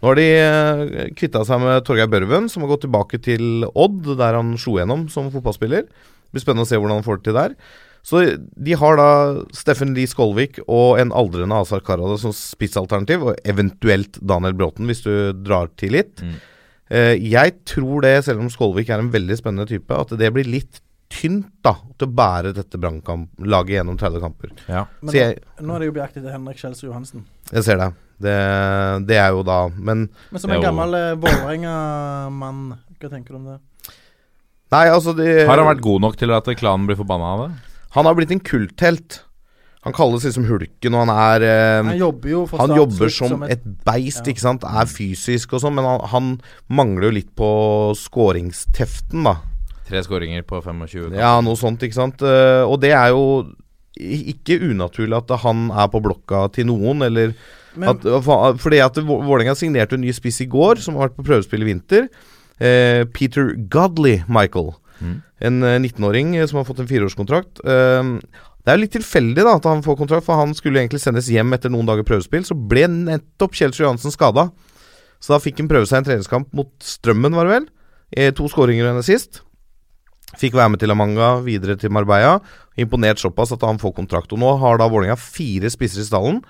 [0.00, 4.14] Nå har de uh, kvitta seg med Torgeir Børven, som har gått tilbake til Odd,
[4.16, 5.86] der han slo gjennom som fotballspiller.
[5.86, 7.56] Det blir spennende å se hvordan han får det til der.
[8.06, 9.10] Så de har da
[9.52, 15.04] Steffen Lie Skolvik og en aldrende Azar Karade som spissalternativ, og eventuelt Daniel Bråten, hvis
[15.04, 16.22] du drar til litt.
[16.24, 16.38] Mm.
[16.90, 20.48] Eh, jeg tror det, selv om Skolvik er en veldig spennende type, at det blir
[20.48, 20.80] litt
[21.10, 24.54] tynt da til å bære dette Brannkamp-laget gjennom 30 kamper.
[24.70, 24.86] Ja.
[25.02, 27.26] Men Så jeg, nå, er det jo på til Henrik Kjelsrud Johansen.
[27.50, 27.90] jeg ser det.
[28.22, 28.36] Det.
[29.08, 32.62] Det er jo da Men Men som en gammel eh, Vålerenga-mann,
[33.00, 33.58] hva tenker du om det?
[34.70, 37.50] Nei, altså de, Har han vært god nok til at klanen blir forbanna av det?
[37.96, 39.24] Han har blitt en kulthelt.
[39.86, 43.32] Han kalles liksom Hulken, og han er eh, Han jobber jo for Han jobber som,
[43.32, 44.34] som et beist, ja.
[44.34, 44.66] ikke sant.
[44.68, 46.28] Er fysisk og sånn, men han, han
[46.68, 47.48] mangler jo litt på
[47.98, 49.38] skåringsteften, da.
[49.88, 51.16] Tre skåringer på 25.
[51.18, 52.22] Ja, noe sånt, ikke sant.
[52.22, 53.24] Eh, og det er jo
[54.00, 57.32] ikke unaturlig at han er på blokka til noen, eller
[57.76, 58.04] Men, at,
[58.58, 61.62] Fordi at Vå- Vålerenga signerte en ny spiss i går, som har vært på prøvespill
[61.62, 62.08] i vinter.
[62.60, 64.72] Eh, Peter Godley Michael.
[65.00, 65.18] Mm.
[65.40, 67.62] En eh, 19-åring eh, som har fått en fireårskontrakt.
[67.64, 68.10] Eh,
[68.60, 71.54] det er litt tilfeldig da at han får kontrakt, for han skulle egentlig sendes hjem
[71.56, 72.42] etter noen dager prøvespill.
[72.44, 74.50] Så ble nettopp Kjelsrud Johansen skada.
[75.20, 77.70] Så da fikk han prøve seg en treningskamp mot Strømmen, var det vel.
[78.12, 79.40] Eh, to skåringer henne sist.
[80.38, 82.36] Fikk være med til Amanga, videre til Marbella.
[82.78, 84.32] Imponert såpass at han får kontrakt.
[84.36, 86.42] Og nå har da Vålerenga fire spisser i stallen.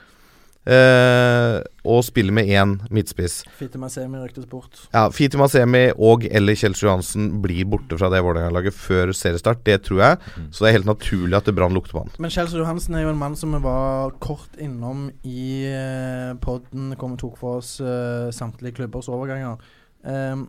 [0.71, 1.57] Eh,
[1.91, 3.41] og spiller med én midtspiss.
[3.59, 4.85] Fitte Masemi ryktes bort.
[4.93, 9.65] Ja, Fiti Masemi og eller Kjelsrud Johansen blir borte fra det Vålerenga-laget før seriestart.
[9.67, 10.21] Det tror jeg.
[10.53, 12.15] Så det er helt naturlig at det Brann lukter på han.
[12.23, 16.95] Men Kjelsrud Johansen er jo en mann som vi var kort innom i eh, podden
[17.01, 19.59] kom og tok for oss eh, samtlige klubbers overganger.
[20.07, 20.47] Ehm,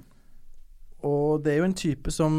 [1.08, 2.36] og det er jo en type som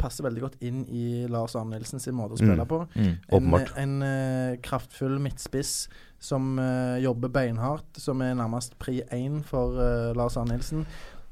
[0.00, 2.70] passer veldig godt inn i Lars Arne Nilsen sin måte å spille Mm.
[2.70, 2.80] på.
[2.96, 3.14] Mm.
[3.36, 5.88] En, en eh, kraftfull midtspiss
[6.20, 10.86] som eh, jobber beinhardt, som er nærmest pri én for eh, Lars Arne Nilsen.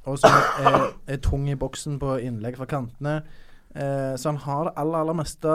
[0.09, 0.33] Og som
[0.64, 3.19] er, er tung i boksen på innlegg fra kantene.
[4.16, 5.53] Så han har det aller, aller meste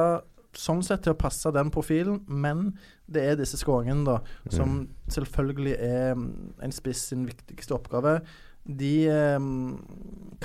[0.53, 2.75] sånn sett til å passe den profilen, men
[3.09, 4.19] det er disse skåringene, da,
[4.53, 6.27] som selvfølgelig er mm,
[6.67, 8.19] en spiss sin viktigste oppgave.
[8.63, 9.39] De eh,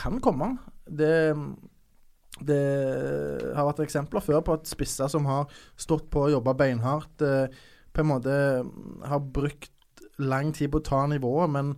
[0.00, 0.54] kan komme.
[0.88, 1.12] Det
[2.46, 7.22] det har vært eksempler før på at spisser som har stått på og jobba beinhardt,
[7.22, 7.48] eh,
[7.92, 8.34] på en måte
[9.08, 9.72] har brukt
[10.18, 11.76] lang tid på å ta nivået, men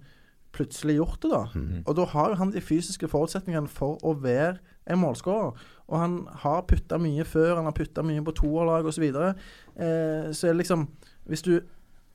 [0.53, 1.45] plutselig gjort det, da.
[1.55, 1.83] Mhm.
[1.87, 5.55] Og da har jo han de fysiske forutsetningene for å være en målskårer.
[5.89, 8.93] Og han har putta mye før, han har putta mye på toerlag osv.
[8.93, 9.35] Så, videre.
[9.77, 10.89] eh, så er det liksom
[11.27, 11.61] Hvis du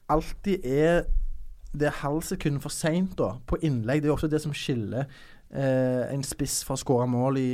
[0.10, 1.06] alltid er
[1.78, 5.06] det halvt sekund for seint på innlegg, det er jo ofte det som skiller
[5.54, 7.50] eh, en spiss fra å skåre mål i,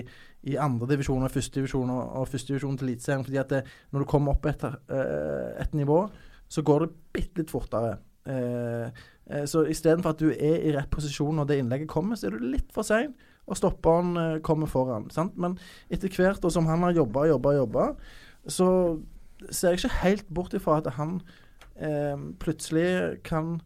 [0.50, 3.26] i andre divisjon og førstedivisjon og, første divisjon til Eliteserien.
[3.26, 6.04] Fordi at det, når du kommer opp etter eh, et nivå,
[6.52, 7.98] så går det bitte litt fortere.
[8.26, 8.88] Eh,
[9.30, 12.38] eh, så istedenfor at du er i rett posisjon når det innlegget kommer, så er
[12.38, 13.14] du litt for sein,
[13.46, 15.10] og stopperen eh, kommer foran.
[15.14, 15.38] Sant?
[15.38, 15.58] Men
[15.94, 17.88] etter hvert, og som han har jobba, jobba, jobba,
[18.50, 18.70] så
[19.50, 21.20] ser jeg ikke helt bort ifra at han
[21.78, 23.60] eh, plutselig kan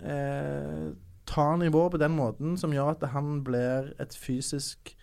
[0.00, 0.92] eh,
[1.28, 4.96] ta nivået på den måten som gjør at han blir et fysisk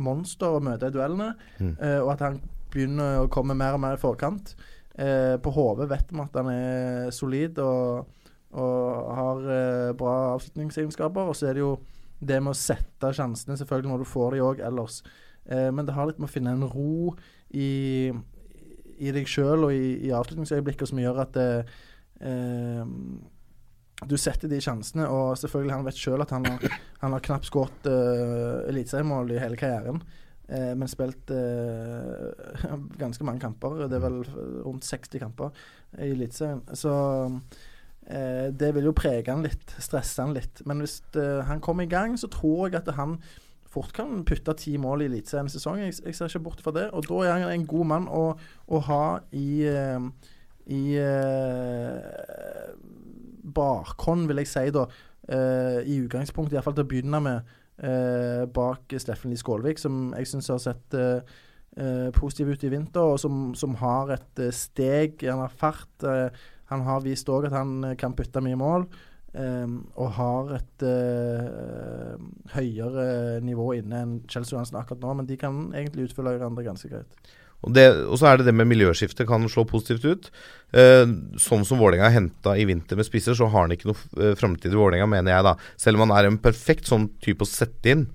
[0.00, 1.76] monster å møte i duellene, Mm.
[1.80, 2.40] eh, og at han
[2.72, 4.54] begynner å komme mer og mer i forkant.
[4.98, 8.06] Eh, på HV vet vi at han er solid og,
[8.52, 11.30] og har eh, bra avslutningsegenskaper.
[11.30, 11.78] Og så er det jo
[12.20, 15.02] det med å sette sjansene selvfølgelig når du får de òg ellers.
[15.50, 17.14] Men det har litt med å finne en ro
[17.56, 18.12] i,
[19.00, 21.46] i deg sjøl og i, i avslutningsøyeblikket som gjør at det,
[22.20, 22.84] eh,
[24.06, 27.48] du setter de sjansene, og selvfølgelig han vet sjøl at han har, han har knapt
[27.48, 30.00] skåret uh, eliteseriemål i hele karrieren.
[30.50, 32.30] Uh, men spilt uh,
[33.02, 33.86] ganske mange kamper.
[33.86, 34.22] Det er vel
[34.64, 35.52] rundt 60 kamper
[35.98, 36.64] i Eliteserien.
[36.76, 36.94] Så
[37.30, 40.64] uh, det vil jo prege han litt, stresse han litt.
[40.68, 41.00] Men hvis
[41.48, 43.20] han kommer i gang, så tror jeg at han
[43.70, 45.78] fort kan putte ti mål i Eliteserien i sesong.
[45.84, 46.88] Jeg, jeg ser ikke bort fra det.
[46.90, 48.26] Og da er han en god mann å,
[48.66, 49.48] å ha i
[50.70, 51.98] i eh,
[53.56, 54.86] bakhånd, vil jeg si, da.
[55.30, 57.52] Eh, I utgangspunktet, iallfall til å begynne med,
[57.82, 61.20] eh, bak Steffen Lie Skålvik, som jeg syns har sett eh,
[61.76, 65.92] eh, positiv ut i vinter, og som, som har et eh, steg, han har fart.
[66.02, 66.28] eh,
[66.70, 68.84] han har vist òg at han kan putte mye mål.
[69.30, 72.16] Um, og har et uh,
[72.50, 76.90] høyere nivå inne enn Chelsea Johansen akkurat nå, men de kan egentlig utfylle hverandre ganske
[76.90, 77.30] greit.
[77.60, 80.30] Og, det, og så er det det med miljøskifte kan slå positivt ut.
[80.72, 81.04] Eh,
[81.40, 84.32] sånn som Vålerenga har henta i vinter med spisser, så har han ikke noe uh,
[84.38, 85.54] framtid i Vålerenga, mener jeg, da.
[85.80, 88.08] Selv om han er en perfekt sånn type å sette inn.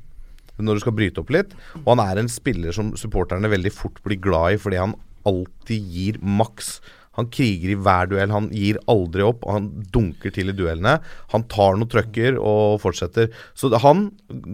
[0.55, 1.51] når du skal bryte opp litt.
[1.83, 4.93] Og han er en spiller som supporterne veldig fort blir glad i fordi han
[5.27, 6.79] alltid gir maks.
[7.20, 10.97] Han kriger i hver duell, han gir aldri opp, og han dunker til i duellene.
[11.34, 13.32] Han tar noen trøkker og fortsetter.
[13.57, 14.09] Så han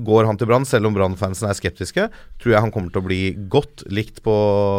[0.05, 2.07] går han til Brann, selv om Brann-fansen er skeptiske.
[2.41, 4.36] Tror jeg han kommer til å bli godt likt på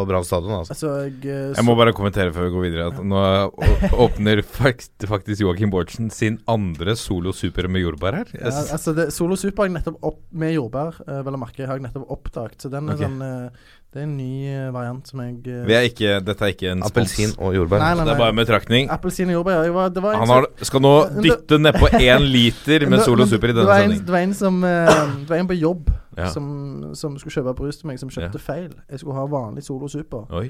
[0.09, 0.55] Brann stadion.
[0.61, 0.75] Altså.
[0.75, 1.59] Altså, jeg, så...
[1.59, 3.23] Jeg må bare kommentere før vi går videre at nå
[4.07, 8.33] åpner faktisk Joakim Bårdsen sin andre solo super med jordbær her.
[8.33, 11.41] Jeg Ja, altså det, Solo Super har jeg nettopp opp med jordbær, uh, vel å
[11.41, 12.59] merke, har jeg nettopp oppdaget.
[12.63, 13.07] Så den er okay.
[13.07, 16.45] sånn eh, Det er en ny eh, variant som jeg eh, vi er ikke, dette
[16.47, 16.89] er ikke en spons.
[16.89, 17.77] Appelsin og jordbær.
[17.83, 18.05] Nei, nei, nei.
[18.07, 18.89] Det er bare en betraktning.
[18.89, 19.69] Appelsin og jordbær.
[19.75, 23.53] Var, det var en Han har, skal nå dytte nedpå én liter med Solo Super
[23.53, 24.07] i det denne var en- sendingen.
[24.09, 24.91] Det var en som eh,
[25.21, 26.27] Det var en på jobb Ja.
[26.29, 26.47] som,
[26.97, 28.71] som skulle kjøpe brus til meg, som kjøpte feil.
[28.89, 30.25] Jeg skulle ha vanlig Solo Super.
[30.33, 30.47] Oi.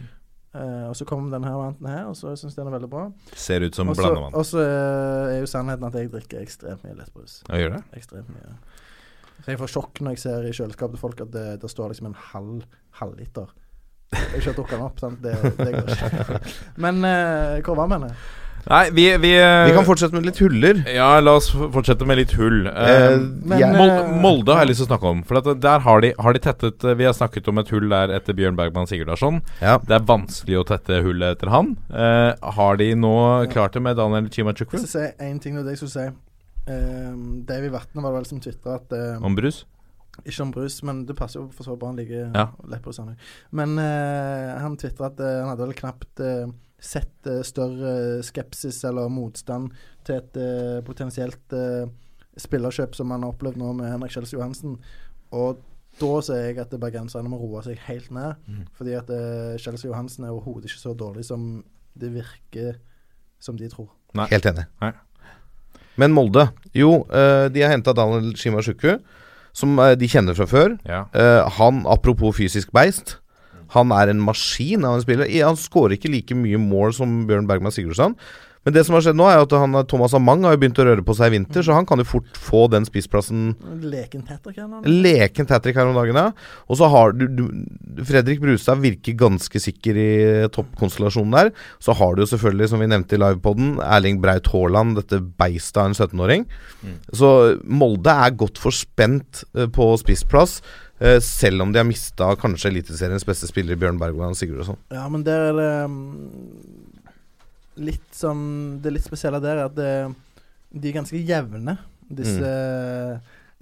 [0.53, 3.07] Uh, og så kom denne varianten her, og så syns jeg den er veldig bra.
[3.33, 4.35] Ser ut som blandevann.
[4.37, 7.39] Og så uh, er jo sannheten at jeg drikker ekstremt mye lettbrus.
[7.49, 7.79] Ja, gjør det?
[7.97, 8.53] Ekstremt mye.
[9.47, 12.07] Jeg får sjokk når jeg ser i kjøleskapet til folk at det, det står liksom
[12.11, 12.63] en halv
[13.01, 13.49] halvliter.
[14.13, 15.19] Jeg har ikke drukket den opp, sant.
[15.23, 16.39] Det, det går ikke.
[16.85, 18.13] Men eh, hvor var vi henne?
[18.63, 20.77] Nei, vi Vi, Vi kan fortsette med litt huller.
[20.87, 22.61] Ja, la oss f- fortsette med litt hull.
[22.69, 25.23] Eh, Eh, Men, jeg- Mol eh, Molde har jeg lyst til å snakke om.
[25.27, 27.89] For at der har de, har de tettet eh, Vi har snakket om et hull
[27.91, 29.41] der etter Bjørn Bergman Sigurdarsson.
[29.59, 29.75] Ja.
[29.83, 31.73] Det er vanskelig å tette hullet etter han.
[31.91, 32.31] Eh,
[32.61, 33.15] har de nå
[33.51, 34.77] klart det med Daniel Chimachukwu?
[34.79, 36.07] Jeg skal si én ting av det jeg skulle si.
[36.67, 39.63] Um, Davy Vatne var det vel som tvitra at eh, Om brus?
[40.23, 41.89] Ikke om brus, men det passer jo for så vidt bra.
[41.89, 42.45] Han liker Ja.
[42.69, 42.99] lettbrus.
[43.01, 43.31] han også.
[43.51, 46.53] Men uh, han tvitra at uh, han hadde vel knapt uh,
[46.83, 49.71] sett større skepsis eller motstand
[50.03, 50.35] til et
[50.83, 51.53] potensielt
[52.35, 54.75] spillerkjøp som han har opplevd nå med Henrik Kjells Johansen.
[55.31, 55.61] Og
[56.01, 58.35] da ser jeg at bergenserne må roe seg helt ned.
[58.49, 58.65] Mm.
[58.77, 61.63] Fordi at uh, Kjels Johansen er overhodet ikke så dårlig som
[61.99, 62.79] det virker
[63.43, 63.91] som de tror.
[64.17, 64.27] Nei.
[64.31, 64.65] Helt enig.
[64.81, 64.91] Nei.
[65.99, 68.95] Men Molde Jo, eh, de har henta Daniel Shimashuku,
[69.53, 70.77] som eh, de kjenner fra før.
[70.89, 71.03] Ja.
[71.13, 73.19] Eh, han, apropos fysisk beist,
[73.73, 75.29] han er en maskin av en spiller.
[75.45, 78.17] Han skårer ikke like mye mål som Bjørn Bergman Sigurdsson.
[78.63, 80.87] Men det som har skjedd nå, er at han, Thomas Amang har jo begynt å
[80.87, 83.53] røre på seg i vinter, så han kan jo fort få den spissplassen
[83.83, 86.31] Leken Tetrick her hat-trick her om dagen, ja.
[86.67, 87.43] Og så har du, du
[88.07, 90.11] Fredrik Brustad virker ganske sikker i
[90.53, 91.51] toppkonstellasjonen der.
[91.83, 95.81] Så har du jo selvfølgelig, som vi nevnte i livepoden, Erling Braut Haaland, dette beistet
[95.81, 96.47] av en 17-åring.
[97.13, 97.33] Så
[97.63, 100.61] Molde er godt forspent eh, på spissplass.
[101.03, 104.77] Uh, selv om de har mista kanskje Eliteseriens beste spiller, Bjørn og Sigurdsson.
[104.93, 106.92] Ja, men der er det mm,
[107.81, 109.93] litt sånn Det litt spesielle der er at det,
[110.73, 111.77] de er ganske jevne,
[112.09, 112.51] disse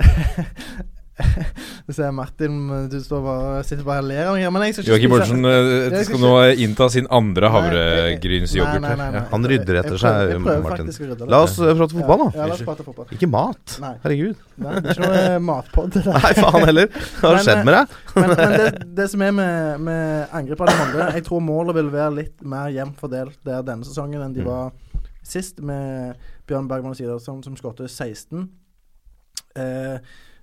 [1.87, 2.57] Du ser Martin,
[2.91, 4.51] du står bare, sitter bare og ler av noe.
[4.53, 6.33] Men jeg skal ikke Joakim Bårdsen eh, skal skal nå
[6.65, 9.17] innta sin andre havregrynsyoghurt.
[9.33, 10.91] Han rydder etter seg, Martin.
[11.31, 12.45] La oss eh, prate fotball, da.
[12.51, 13.09] ja, prate fotball.
[13.15, 13.77] Ikke mat.
[13.83, 13.93] Nei.
[14.05, 14.45] Herregud.
[14.61, 15.97] Nei, det er ikke noe matpod.
[16.05, 16.91] Nei, faen heller.
[17.17, 17.97] Hva har skjedd med deg?
[18.15, 18.69] Men, men det,
[19.01, 22.71] det som er med, med av de andre Jeg tror målet vil være litt mer
[22.73, 24.47] jevnt fordelt der denne sesongen enn de Mm.
[24.47, 24.71] var
[25.23, 26.17] sist, med
[26.49, 28.47] Bjørn Bergman og Siderson som skåret 16.
[29.55, 29.99] Eh,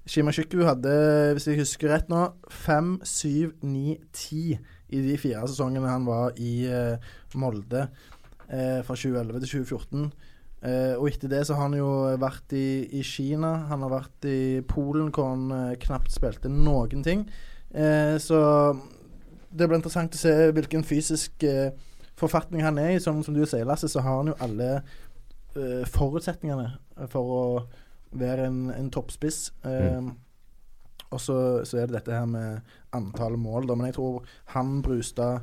[0.09, 0.93] Shimashukwu hadde,
[1.37, 4.55] hvis jeg husker rett nå, 5, 7, 9, 10
[4.89, 7.83] i de fire sesongene han var i eh, Molde
[8.49, 10.07] eh, fra 2011 til 2014.
[10.65, 11.91] Eh, og etter det så har han jo
[12.23, 17.05] vært i, i Kina, han har vært i Polen hvor han eh, knapt spilte noen
[17.05, 17.27] ting.
[17.69, 18.41] Eh, så
[19.53, 21.77] det blir interessant å se hvilken fysisk eh,
[22.17, 23.03] forfatning han er i.
[23.05, 24.79] Som, som du sier, Lasse, så har han jo alle
[25.91, 27.45] forutsetningene for å
[28.13, 29.53] være en, en toppspiss.
[29.65, 30.09] Eh,
[31.11, 32.59] Og så, så er det dette her med
[32.93, 33.75] antall mål, da.
[33.75, 35.41] Men jeg tror han, Brustad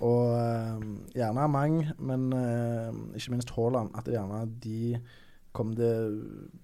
[0.00, 4.98] og eh, gjerne Mang, men eh, ikke minst Haaland, at det gjerne de
[5.54, 5.92] kommer det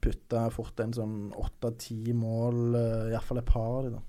[0.02, 4.00] putta fort en sånn åtte-ti mål, uh, iallfall et par av de da.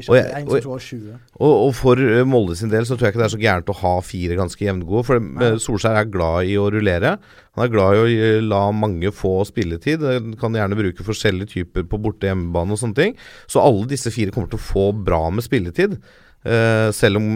[0.00, 1.18] Ikke og som skårer 20.
[1.36, 3.70] Og, og for eh, Molde sin del så tror jeg ikke det er så gærent
[3.70, 5.04] å ha fire ganske jevngode.
[5.06, 5.52] For Nei.
[5.62, 7.14] Solskjær er glad i å rullere.
[7.58, 10.06] Han er glad i å eh, la mange få spilletid.
[10.08, 13.16] Han kan gjerne bruke forskjellige typer på borte- og hjemmebane og sånne ting.
[13.50, 16.00] Så alle disse fire kommer til å få bra med spilletid.
[16.40, 17.26] Uh, selv om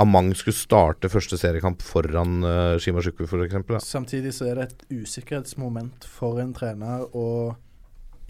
[0.00, 3.84] Amang skulle starte første seriekamp foran uh, Shimashuku f.eks.
[3.84, 7.26] Samtidig så er det et usikkerhetsmoment for en trener å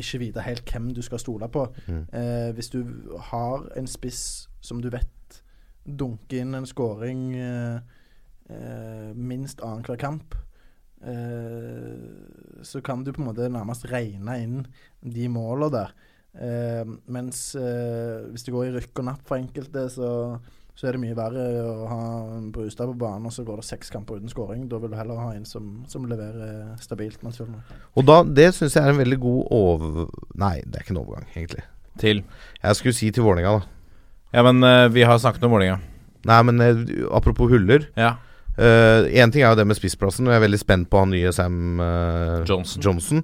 [0.01, 1.67] ikke vite helt hvem du skal stole på.
[1.87, 2.05] Mm.
[2.13, 2.83] Eh, hvis du
[3.31, 5.43] har en spiss som du vet
[5.85, 7.99] dunker inn en scoring eh,
[8.51, 10.37] eh, minst annenhver kamp,
[11.05, 14.59] eh, så kan du på en måte nærmest regne inn
[15.03, 15.95] de målene der.
[16.33, 20.09] Eh, mens eh, hvis det går i rykk og napp for enkelte, så,
[20.83, 22.05] så er det mye verre å ha
[22.51, 24.65] Brustad på banen, og så går det seks kamper uten scoring.
[24.67, 27.77] Da vil du heller ha en som, som leverer stabilt, naturlig nok.
[27.95, 30.11] Og da, det syns jeg er en veldig god over...
[30.43, 31.63] Nei, det er ikke en overgang, egentlig.
[32.03, 34.03] Til Jeg skulle si til Vålerenga, da.
[34.35, 35.79] Ja, men uh, vi har snakket om Vålerenga.
[36.27, 37.87] Nei, men uh, apropos huller.
[37.95, 38.17] Ja.
[38.53, 40.27] Én ting er jo det med spissplassen.
[40.27, 43.23] og Jeg er veldig spent på han nye Sam eh, Johnson.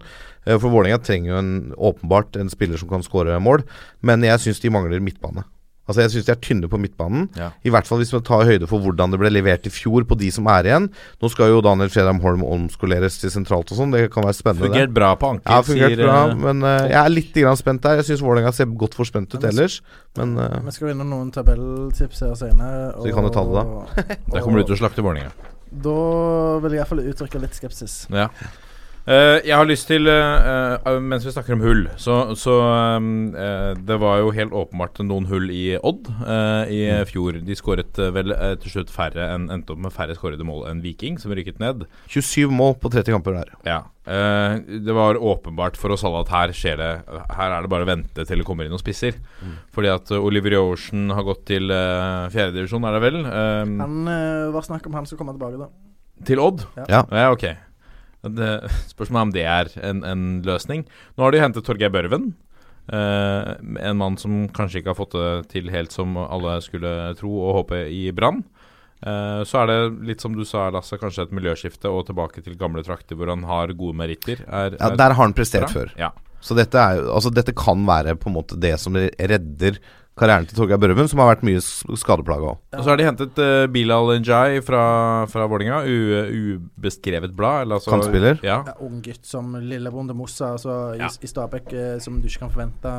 [0.49, 3.67] Eh, for Vålerenga trenger jo en, åpenbart en spiller som kan skåre mål,
[4.01, 5.45] men jeg syns de mangler midtbane.
[5.89, 7.29] Altså Jeg syns de er tynne på midtbanen.
[7.39, 7.49] Ja.
[7.65, 10.19] I hvert fall hvis man tar høyde for hvordan det ble levert i fjor på
[10.21, 10.91] de som er igjen.
[11.23, 13.95] Nå skal jo Daniel Fredheim Holm omskoleres til sentralt og sånn.
[13.97, 14.69] Det kan være spennende.
[14.69, 16.19] Fungert bra på anker, Ja, fungert sier, bra.
[16.29, 18.03] eh, Men uh, jeg er litt grann spent der.
[18.03, 19.81] Jeg syns Vålerenga ser godt forspent ut ellers.
[20.21, 22.93] Men uh, Vi skal innom noen tabelltips her senere.
[22.99, 23.67] Så vi kan jo ta det da.
[24.37, 25.33] Der kommer du til å slakte Vålerenga.
[25.69, 25.99] Da
[26.65, 28.03] vil jeg iallfall uttrykke litt skepsis.
[28.13, 28.29] Ja.
[29.09, 33.71] Eh, jeg har lyst til, uh, uh, mens vi snakker om hull Så, så eh,
[33.89, 36.11] Det var jo helt åpenbart noen hull i Odd
[36.69, 37.39] i fjor.
[37.45, 41.17] De skåret vel til slutt færre enn endte opp med færre skårede mål enn Viking,
[41.21, 41.87] som rykket ned.
[42.13, 43.53] 27 mål på 30 kamper der.
[43.67, 43.79] Ja.
[44.09, 46.91] Eh, det var åpenbart for oss alle at her skjer det
[47.37, 49.19] Her er det bare å vente til det kommer inn noen spisser.
[49.75, 53.23] Fordi at Oliver Jorsen har gått til uh, fjerdedivisjon, er det vel?
[53.25, 54.13] Eh, Han
[54.55, 56.25] var snakk om han som komme tilbake, da.
[56.29, 56.65] til Odd?
[56.89, 57.05] Ja.
[57.05, 57.49] ja ok.
[58.27, 58.51] Det,
[58.95, 60.85] spørsmålet er om det er en, en løsning.
[61.17, 62.33] Nå har de hentet Torgeir Børven.
[62.93, 63.51] eh,
[63.85, 67.61] en mann som kanskje ikke har fått det til helt som alle skulle tro og
[67.63, 68.43] håpe i Brann.
[68.99, 72.57] Eh, så er det litt som du sa, Lasse, kanskje et miljøskifte og tilbake til
[72.59, 74.43] gamle trakter hvor han har gode meritter.
[74.49, 75.75] Er, Ja, er Der har han prestert bra.
[75.77, 75.93] før.
[75.99, 76.11] Ja.
[76.41, 79.79] Så dette, er, altså dette kan være på en måte det som redder
[80.21, 82.61] karrieren til Torgeir Børven, som har vært mye skadeplaga òg.
[82.77, 84.83] Og så har de hentet uh, Bilal Njay fra,
[85.31, 85.83] fra Vålerenga.
[85.89, 87.67] Ubeskrevet blad.
[87.67, 88.39] Eller altså, Kantspiller.
[88.47, 88.61] Ja.
[88.69, 91.11] Ja, ung gutt som lille Bonde Mossa altså, i, Ja.
[91.11, 92.95] i Stabæk, uh, som du ikke kan forvente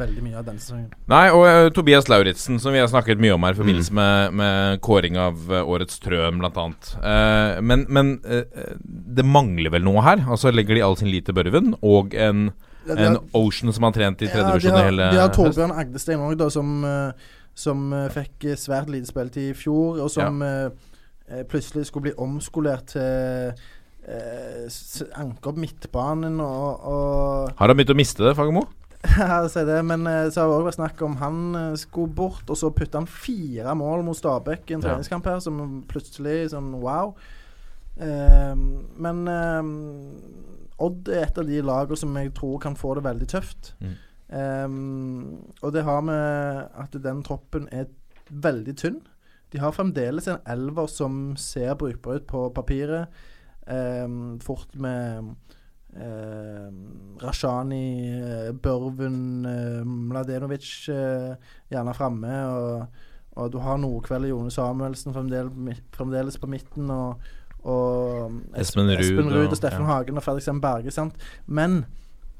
[0.00, 0.90] veldig mye av denne sesongen.
[1.10, 4.34] Nei, og uh, Tobias Lauritzen, som vi har snakket mye om her i forbindelse med,
[4.38, 6.92] med kåring av eh, årets Trøm, blant annet.
[7.02, 8.44] Eh, men men eh,
[8.82, 10.22] det mangler vel noe her?
[10.28, 12.50] Altså Legger de all sin lit til Børven og en,
[12.86, 15.28] Ja, en har- Ocean som har trent i tredje Ja, i hele de har?
[15.28, 17.12] Torbjørn Agdestein òg, som, eh,
[17.54, 20.70] som eh, fikk eh, svært lite spilletid i fjor, og som eh,
[21.48, 23.52] plutselig skulle bli omskolert til
[24.08, 28.66] eh, anker anke opp midtbanen og, og Har han begynt å miste det, Fagermo?
[29.18, 31.38] Ja, si det, men så har det også vært snakk om han
[31.78, 35.82] skulle bort, og så putta han fire mål mot Stabæk i en treningskamp her, som
[35.90, 37.14] plutselig sånn wow.
[38.00, 38.54] Eh,
[39.02, 39.62] men eh,
[40.82, 43.74] Odd er et av de lagene som jeg tror kan få det veldig tøft.
[43.82, 43.94] Mm.
[44.32, 47.90] Um, og det har med at den troppen er
[48.28, 49.00] veldig tynn.
[49.52, 53.12] De har fremdeles en elver som ser brukbar ut på papiret.
[53.68, 55.34] Um, fort med
[55.96, 56.72] Eh,
[57.20, 61.36] Rashani, eh, Børven, eh, Mladenovic eh,
[61.68, 62.32] gjerne framme.
[62.48, 62.86] Og,
[63.36, 66.90] og du har Nordkveld og Jone Samuelsen fremdeles, fremdeles på midten.
[66.90, 67.20] Og,
[67.62, 69.90] og Espen Ruud Espen Ruud og, og- Steffen ja.
[69.92, 70.90] Hagen og Fredrik Sem Berge.
[70.90, 71.14] Sant?
[71.46, 71.84] Men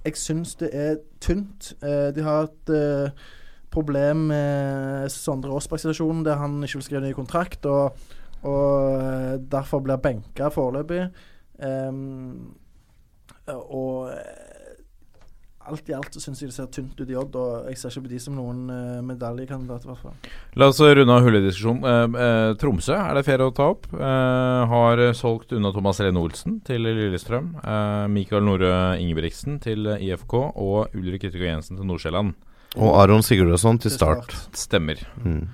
[0.05, 1.73] jeg syns det er tynt.
[1.83, 3.11] Eh, de har et eh,
[3.71, 7.67] problem med Sondre Aasberg-situasjonen, der han ikke vil skrive ny kontrakt.
[7.67, 7.95] Og,
[8.43, 11.07] og eh, derfor blir benka foreløpig.
[11.63, 12.57] Um,
[13.47, 14.11] og
[15.71, 17.93] alt i alt så syns jeg det ser tynt ut i Odd, og jeg ser
[17.93, 20.31] ikke på de som noen uh, medaljekandidater, i hvert fall.
[20.59, 22.17] La oss runde av hullediskusjonen.
[22.17, 23.89] Uh, Tromsø er det fair å ta opp.
[23.95, 27.53] Uh, har solgt unna Thomas Rene Olsen til Lillestrøm.
[28.13, 32.33] Mikael Nore Ingebrigtsen til IFK og Ulrik Yttergård Jensen til Nordsjælland.
[32.79, 34.33] Og Aron Sigurdasson til start.
[34.57, 35.03] Stemmer.
[35.21, 35.45] Mm.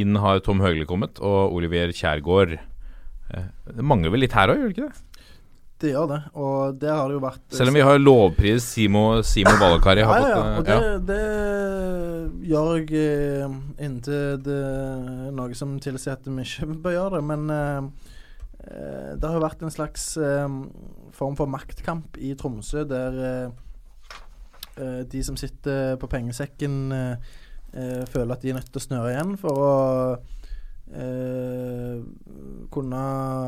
[0.00, 2.58] Inn har Tom Høgli kommet, og Olivier Kjærgaard.
[3.30, 5.13] Det mangler vel litt her òg, gjør det ikke det?
[5.84, 8.64] Det gjør det, og det har det jo vært eh, Selv om vi har lovpris
[8.72, 10.00] Simo, Simo Valakari.
[10.00, 11.24] ja, Har ja, ja, fått, og eh, det, ja.
[12.32, 17.18] det gjør jeg eh, inntil det er noe som tilsier at vi ikke bør gjøre
[17.18, 17.22] det.
[17.28, 18.08] Men eh,
[18.64, 20.58] eh, det har jo vært en slags eh,
[21.14, 23.48] form for maktkamp i Tromsø, der eh,
[24.80, 27.34] eh, de som sitter på pengesekken, eh,
[27.74, 29.74] eh, føler at de er nødt til å snøre igjen for å
[30.14, 30.32] eh,
[32.74, 33.00] kunne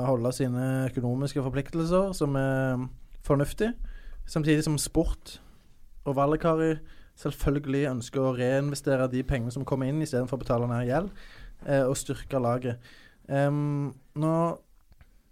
[0.08, 2.86] holde sine økonomiske forpliktelser, som er
[3.26, 3.68] fornuftig.
[4.26, 5.36] Samtidig som sport
[6.06, 6.76] og Valekari
[7.16, 11.10] selvfølgelig ønsker å reinvestere de pengene som kommer inn, istedenfor å betale ned gjeld,
[11.66, 12.80] eh, og styrke laget.
[13.28, 14.32] Em, nå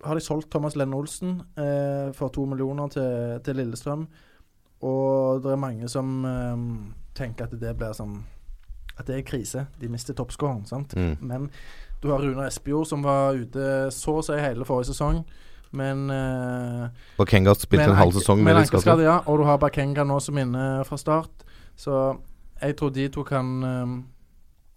[0.05, 4.07] har de solgt Thomas Lenne Olsen eh, for to millioner til, til Lillestrøm,
[4.85, 6.65] og det er mange som eh,
[7.17, 8.23] tenker at det blir sånn
[8.95, 9.67] At det er krise.
[9.81, 10.93] De mister toppskåreren, sant.
[10.95, 11.17] Mm.
[11.19, 11.49] Men
[12.05, 15.25] du har Runar Espejord, som var ute så å si hele forrige sesong.
[15.75, 16.85] Men uh,
[17.19, 18.85] Bakenga spilte en halv sesong med med en litt skade.
[18.85, 19.17] ankelskade, ja.
[19.27, 21.43] Og du har Bakenga nå som inne fra start.
[21.75, 21.97] Så
[22.63, 23.95] jeg tror de to kan eh,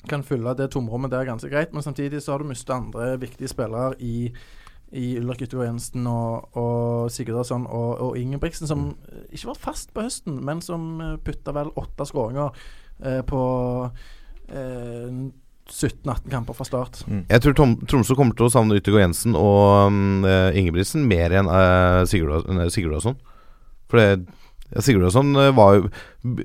[0.09, 1.73] Kan fylle det tomrommet der ganske greit.
[1.73, 4.32] Men samtidig så har du mistet andre viktige spillere i
[4.95, 8.93] i Ulrik Yttergård Jensen og, og Sigurdarsson og, og Ingebrigtsen, som Mm.
[9.11, 12.55] eh, ikke var fast på høsten, men som eh, putta vel åtte skåringer
[13.03, 13.41] eh, på
[14.47, 15.11] eh,
[15.72, 17.03] 17-18 kamper fra start.
[17.30, 21.36] Jeg tror Tom, Tromsø kommer til å savne Yttergård Jensen og um, eh, Ingebrigtsen mer
[21.36, 23.18] enn uh, Sigurdarsson.
[23.88, 24.09] For det
[24.76, 25.89] ja, eh, var jo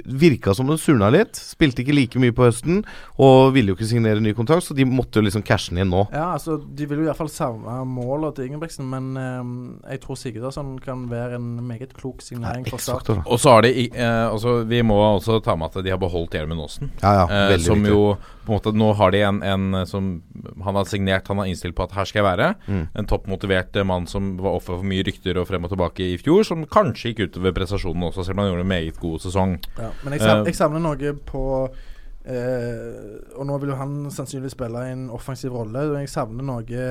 [0.04, 1.38] Virka som den surna litt.
[1.38, 2.82] Spilte ikke like mye på høsten.
[3.22, 5.92] Og ville jo ikke signere ny kontrakt, så de måtte jo liksom cashe den inn
[5.92, 6.04] nå.
[6.12, 10.04] Ja, altså De vil jo i hvert fall savne målene til Ingebrigtsen, men eh, jeg
[10.04, 13.02] tror Sigurdarsson kan være en meget klok signering Ja, start.
[13.02, 13.22] X-faktor.
[13.26, 16.36] Og så har de eh, altså, Vi må også ta med at de har beholdt
[16.36, 16.92] Gjermund Aasen.
[17.02, 17.92] Ja, ja, eh, som viktig.
[17.92, 20.22] jo på en måte Nå har de en, en eh, som
[20.64, 22.48] han har signert, han har innstilt på at her skal jeg være.
[22.66, 22.84] Mm.
[22.98, 26.18] En toppmotivert eh, mann som var offer for mye rykter og frem og tilbake i
[26.20, 29.56] fjor, som kanskje gikk utover prestasjonen også, selv om han gjorde en meget god sesong.
[29.78, 31.42] Ja, men jeg, Eh, jeg savner noe på
[32.24, 35.86] eh, Og nå vil jo han sannsynligvis spille en offensiv rolle.
[36.00, 36.86] Jeg savner noe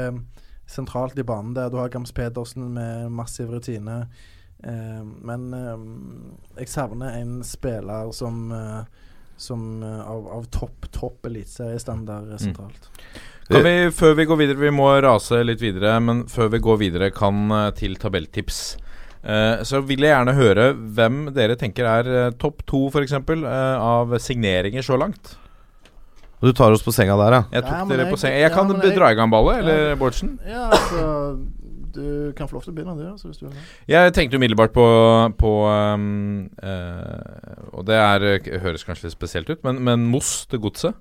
[0.72, 4.06] sentralt i banen der du har Gams Pedersen med massiv rutine.
[4.64, 5.86] Eh, men eh,
[6.62, 8.84] jeg savner en spiller som eh,
[9.42, 12.38] som eh, av, av topp, topp eliteseriestandard Mm.
[12.40, 12.90] sentralt.
[13.52, 16.78] Kan vi, før vi går videre, vi må rase litt videre, men før vi går
[16.78, 18.78] videre, kan eh, til tabelltips.
[19.22, 23.46] Eh, så vil jeg gjerne høre hvem dere tenker er eh, topp to, f.eks., uh,
[23.78, 25.36] av signeringer så langt.
[26.42, 27.42] Og du tar oss på senga der, ja.
[27.54, 28.34] Jeg tok Ja, dere jeg- på senga.
[28.40, 29.96] Jeg ja, kan jeg- dra i gang ballet, eller Ja.
[29.96, 30.40] Bårdsen?
[30.48, 31.38] Ja, altså
[31.94, 33.04] Du kan få lov til å begynne, du.
[33.12, 33.58] Altså, hvis du vil.
[33.86, 34.86] Jeg tenkte umiddelbart på,
[35.38, 40.46] på um, uh, Og det er, eh, høres kanskje litt spesielt ut, men, men Moss
[40.48, 40.96] til godset.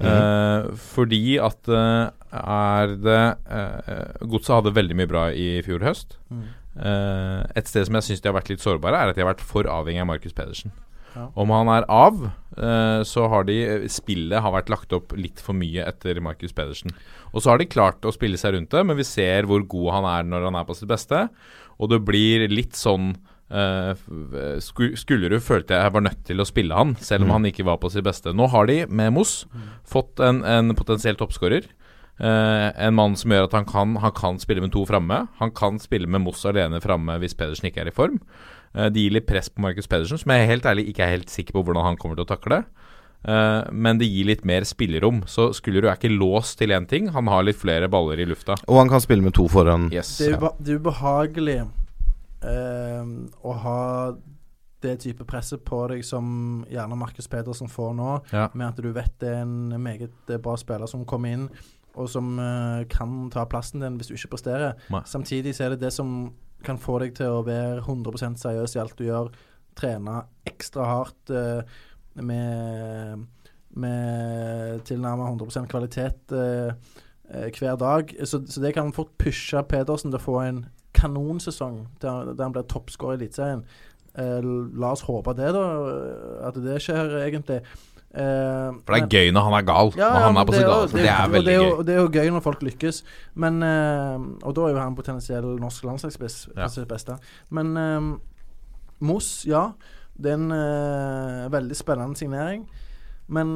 [0.00, 6.16] Eh, fordi at uh, er det uh, Godset hadde veldig mye bra i fjor høst.
[6.32, 6.42] Mm.
[6.76, 9.32] Eh, et sted som jeg syns de har vært litt sårbare, er at de har
[9.34, 10.72] vært for avhengig av Markus Pedersen.
[11.12, 11.26] Ja.
[11.36, 12.22] Om han er av,
[12.56, 16.94] eh, så har de Spillet har vært lagt opp litt for mye etter Markus Pedersen.
[17.34, 19.92] Og så har de klart å spille seg rundt det, men vi ser hvor god
[19.98, 21.26] han er når han er på sitt beste.
[21.78, 23.12] Og det blir litt sånn
[23.52, 23.92] uh,
[24.60, 27.32] Skullerud følte jeg var nødt til å spille han, selv om Mm.
[27.36, 28.32] han ikke var på sitt beste.
[28.32, 29.44] Nå har de, med Moss,
[29.84, 31.66] fått en, en potensiell toppskårer.
[32.20, 35.24] Eh, en mann som gjør at han kan, han kan spille med to framme.
[35.40, 38.20] Han kan spille med Moss alene framme hvis Pedersen ikke er i form.
[38.72, 41.32] Uh, det gir litt press på Markus Pedersen, som jeg helt ærlig ikke er helt
[41.32, 42.62] sikker på hvordan han kommer til å takle.
[43.22, 45.22] Uh, men det gir litt mer spillerom.
[45.28, 47.10] Så Skullerud er ikke låst til én ting.
[47.12, 48.56] Han har litt flere baller i lufta.
[48.66, 49.90] Og han kan spille med to foran.
[49.92, 50.16] Yes.
[50.18, 51.58] Det er, uba det er ubehagelig
[52.48, 53.12] eh,
[53.44, 53.80] å ha
[54.82, 58.48] det type presset på deg som gjerne Markus Pedersen får nå, Ja.
[58.54, 61.48] med at du vet det er en meget bra spiller som kommer inn,
[61.94, 64.76] og som uh, kan ta plassen din hvis du ikke presterer.
[64.92, 65.02] Nei.
[65.08, 66.32] Samtidig så er det det som
[66.64, 69.32] kan få deg til å være 100 seriøs i alt du gjør.
[69.78, 71.62] Trene ekstra hardt uh,
[72.14, 73.24] med,
[73.74, 76.74] med tilnærmet 100% kvalitet eh,
[77.56, 78.12] hver dag.
[78.28, 82.52] Så, så det kan fort pushe Pedersen til å få en kanonsesong der, der han
[82.52, 83.64] blir toppskårer i Eliteserien.
[84.76, 85.64] La oss håpe det, da.
[86.50, 87.62] At det skjer, egentlig.
[88.12, 89.92] Eh, For det er gøy når han er gal.
[89.96, 90.98] ja, når han er på sitt galeste.
[91.00, 91.70] Det er veldig gøy.
[91.88, 92.98] Det er jo gøy når folk lykkes,
[93.34, 96.68] men uh, Og da er jo han potensiell norsk landslagsspiss Ja.
[96.68, 97.16] sitt beste.
[97.50, 98.18] Men uh,
[99.00, 99.70] Moss, ja.
[100.12, 102.68] Det er en uh, veldig spennende signering.
[103.32, 103.54] Men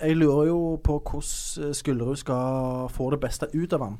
[0.00, 3.96] jeg lurer jo på hvordan Skullerud skal få det beste ut av han.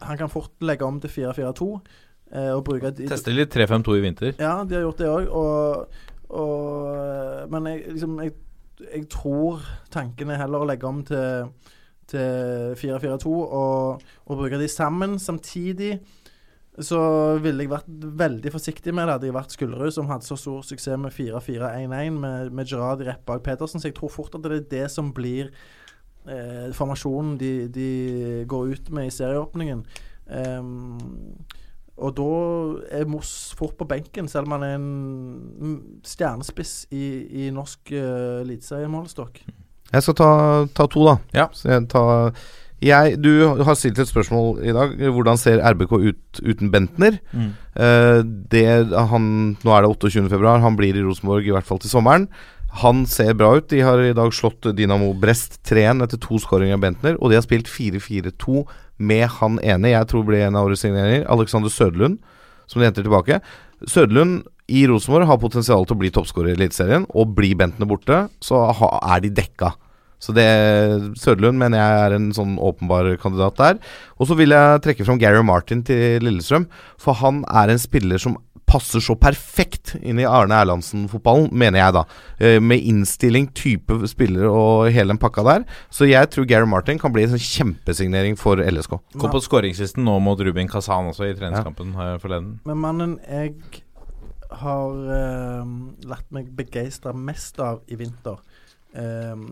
[0.00, 1.80] Han kan fort legge om til 4-4-2 eh,
[2.30, 4.34] og bruke de- Teste litt 3-5-2 i vinter.
[4.38, 5.28] ja, de har gjort det òg.
[5.34, 5.86] Og,
[6.30, 8.32] og Men jeg, liksom, jeg,
[8.94, 9.60] jeg tror
[9.90, 11.50] tanken er heller å legge om til,
[12.06, 15.18] til 4-4-2 og, og bruke de sammen.
[15.18, 15.98] Samtidig
[16.80, 17.00] så
[17.42, 19.12] ville jeg vært veldig forsiktig med det.
[19.16, 23.24] Hadde jeg vært Skullerud, som hadde så stor suksess med 4-4-1-1 med, med Gerard rett
[23.26, 23.82] bak Petersen.
[23.82, 25.50] Så jeg tror fort at det er det som blir
[26.30, 27.90] eh, formasjonen de, de
[28.48, 29.82] går ut med i serieåpningen.
[30.30, 30.96] Ehm,
[32.00, 32.28] og da
[33.00, 35.74] er Moss fort på benken, selv om han er en
[36.06, 37.04] stjernespiss i,
[37.44, 39.42] i norsk uh, eliteseriemålestokk.
[39.90, 40.30] Jeg skal ta,
[40.76, 41.16] ta to, da.
[41.36, 41.46] Ja.
[41.52, 42.32] Så jeg tar
[42.80, 44.94] jeg, Du har stilt et spørsmål i dag.
[45.12, 47.18] Hvordan ser RBK ut uten Bentner?
[47.32, 47.50] Mm.
[47.76, 48.64] Uh, det,
[49.10, 49.26] han,
[49.60, 50.30] nå er det 28.
[50.32, 50.62] februar.
[50.64, 52.30] Han blir i Rosenborg i hvert fall til sommeren.
[52.80, 53.68] Han ser bra ut.
[53.68, 57.18] De har i dag slått Dinamo Brest 3-1 etter to skåringer av Bentner.
[57.18, 58.64] Og de har spilt 4-4-2
[59.00, 62.20] med han ene jeg tror blir en av årets signeringer, Alexander Søderlund,
[62.70, 63.40] som de henter tilbake.
[63.88, 68.26] Søderlund i Rosenborg har potensial til å bli toppskårer i Eliteserien, og blir Bentner borte,
[68.44, 68.68] så
[69.00, 69.72] er de dekka.
[70.20, 70.46] Så det
[71.16, 73.78] Søderlund mener jeg er en sånn åpenbar kandidat der.
[74.20, 76.68] Og så vil jeg trekke fram Gary Martin til Lillestrøm,
[77.00, 78.36] for han er en spiller som
[78.70, 82.04] passer så perfekt inn i Arne Erlandsen-fotballen, mener jeg da.
[82.38, 85.66] Eh, med innstilling, type spillere og hele den pakka der.
[85.90, 88.96] Så jeg tror Gary Martin kan bli en sånn kjempesignering for LSK.
[89.18, 92.14] Kom på skåringslisten nå mot Rubin Kazan også i treningskampen ja.
[92.22, 92.58] forleden.
[92.68, 93.56] Men mannen jeg
[94.60, 95.66] har uh,
[96.10, 98.40] latt meg begeistre mest av i vinter,
[98.98, 99.44] uh,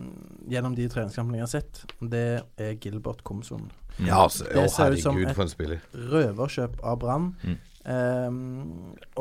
[0.51, 2.27] gjennom de treningskampene jeg har sett, det
[2.59, 3.69] er Gilbert Komsun.
[3.99, 5.89] Ja, altså, Det å, ser ut som et-.
[5.91, 7.33] Røverkjøp av Brann.
[7.43, 7.57] Mm.
[7.89, 8.29] Eh,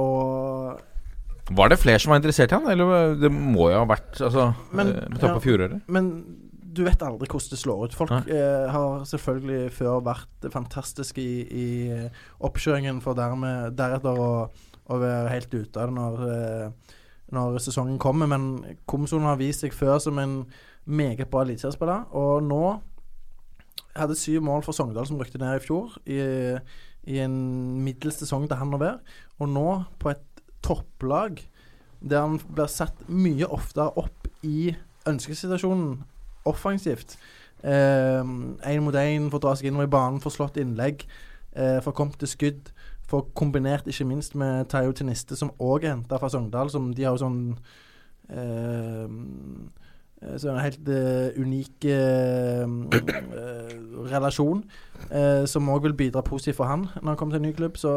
[0.03, 2.69] og Var det flere som var interessert i han?
[2.73, 5.47] Eller det må jo ha vært altså, Men, eh, med tanke på ja.
[5.47, 5.89] fjoråret?
[5.89, 6.13] Men
[6.79, 7.97] du vet aldri hvordan det slår ut.
[7.97, 14.33] Folk eh, har selvfølgelig før vært fantastiske i, i eh, oppkjøringen, for dermed, deretter å,
[14.89, 16.93] å være helt ute av det når, eh,
[17.37, 18.31] når sesongen kommer.
[18.31, 20.43] Men Komson har vist seg før som en
[20.89, 22.63] meget bra eliteseriespiller, og nå
[23.99, 26.21] hadde syv mål for Sogndal, som rykte ned i fjor, i,
[27.07, 27.37] i en
[27.85, 28.99] middels sesong til han å være.
[29.39, 29.69] Og nå,
[30.01, 31.41] på et topplag,
[32.01, 34.75] der han blir satt mye oftere opp i
[35.09, 36.03] ønskesituasjonen
[36.49, 37.17] offensivt.
[37.65, 41.05] Én mot én, får dra seg innover i banen, får slått innlegg,
[41.55, 42.71] eh, får kommet til skudd.
[43.09, 46.71] Får kombinert ikke minst med Tayo Teniste, som òg er henta fra Sogndal.
[46.71, 47.59] Som de har jo sånn
[48.29, 49.09] eh,
[50.19, 52.65] så en helt uh, unik uh,
[52.99, 53.77] eh,
[54.11, 54.65] relasjon,
[55.13, 57.79] uh, som òg vil bidra positivt for han når han kommer til en ny klubb.
[57.79, 57.95] Så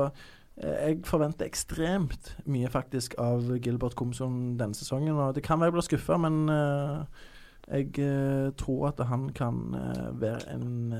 [0.62, 5.18] eh, jeg forventer ekstremt mye faktisk av Gilbert Komson denne sesongen.
[5.18, 7.24] Og det kan være jeg blir skuffa, men eh,
[7.72, 10.94] jeg eh, tror at han kan eh, være en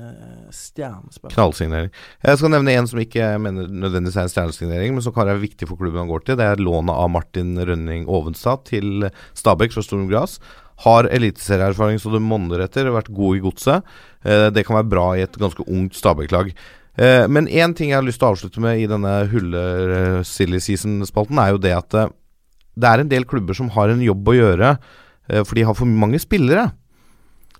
[0.50, 1.36] stjernespiller.
[1.36, 1.94] Knallsignering.
[2.26, 5.44] Jeg skal nevne en som ikke mener nødvendigvis er en stjernesignering, men som kan være
[5.44, 6.40] viktig for klubben han går til.
[6.40, 9.06] Det er lånet av Martin Rønning Ovenstad til
[9.38, 10.40] Stabæk fra Storm Gras.
[10.84, 13.92] Har eliteserieerfaring så det monner etter, vært god i godset.
[14.24, 16.52] Eh, det kan være bra i et ganske ungt Stabæk-lag.
[16.96, 21.38] Eh, men én ting jeg har lyst til å avslutte med i denne hulle-silly season-spalten,
[21.38, 22.12] er jo det at eh,
[22.72, 24.76] det er en del klubber som har en jobb å gjøre,
[25.44, 26.70] for de har for mange spillere.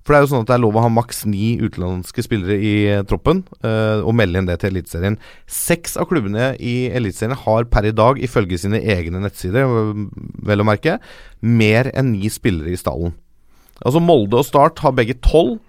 [0.03, 2.57] For det er jo sånn at det er lov å ha maks ni utenlandske spillere
[2.59, 5.19] i eh, troppen, uh, og melde inn det til Eliteserien.
[5.47, 10.07] Seks av klubbene i Eliteserien har per i dag, ifølge sine egne nettsider, øh,
[10.43, 10.99] vel å merke,
[11.39, 13.15] mer enn ni spillere i stallen.
[13.83, 15.61] Altså Molde og Start har begge tolv.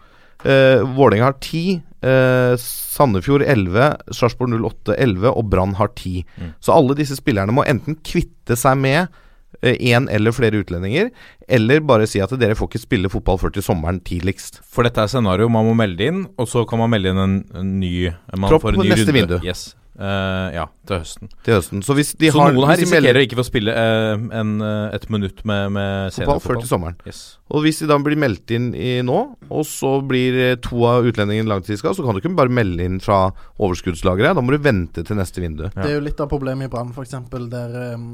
[0.43, 1.79] Uh, Vålerenga har ti.
[2.03, 6.25] Eh, Sandefjord 11, Sarpsborg 08 11 og Brann har ti.
[6.59, 9.21] Så alle disse spillerne må enten kvitte seg med
[9.63, 11.11] én eller flere utlendinger,
[11.47, 14.59] eller bare si at dere får ikke spille fotball før til sommeren tidligst.
[14.67, 17.37] For dette er scenario man må melde inn, og så kan man melde inn en,
[17.55, 19.21] en ny man Tropp får en ny neste runde.
[19.21, 19.39] vindu.
[19.47, 19.71] Yes.
[19.93, 21.29] Uh, ja, til høsten.
[21.45, 21.83] Til høsten.
[21.85, 23.73] Så hvis de så har noen her hvis de melder- risikerer å ikke få spille
[23.77, 26.95] uh, en, uh, et minutt med, med Fotball før til sommeren.
[27.05, 27.19] Yes.
[27.53, 29.19] Og hvis de da blir meldt inn i nå,
[29.53, 32.97] og så blir eh, to av utlendingene langtidsskada, så kan du ikke bare melde inn
[33.05, 33.27] fra
[33.61, 34.33] overskuddslageret.
[34.33, 35.67] Da må du vente til neste vindu.
[35.75, 37.13] Det er jo litt av problemet i Brann, f.eks.,
[37.53, 38.09] der um,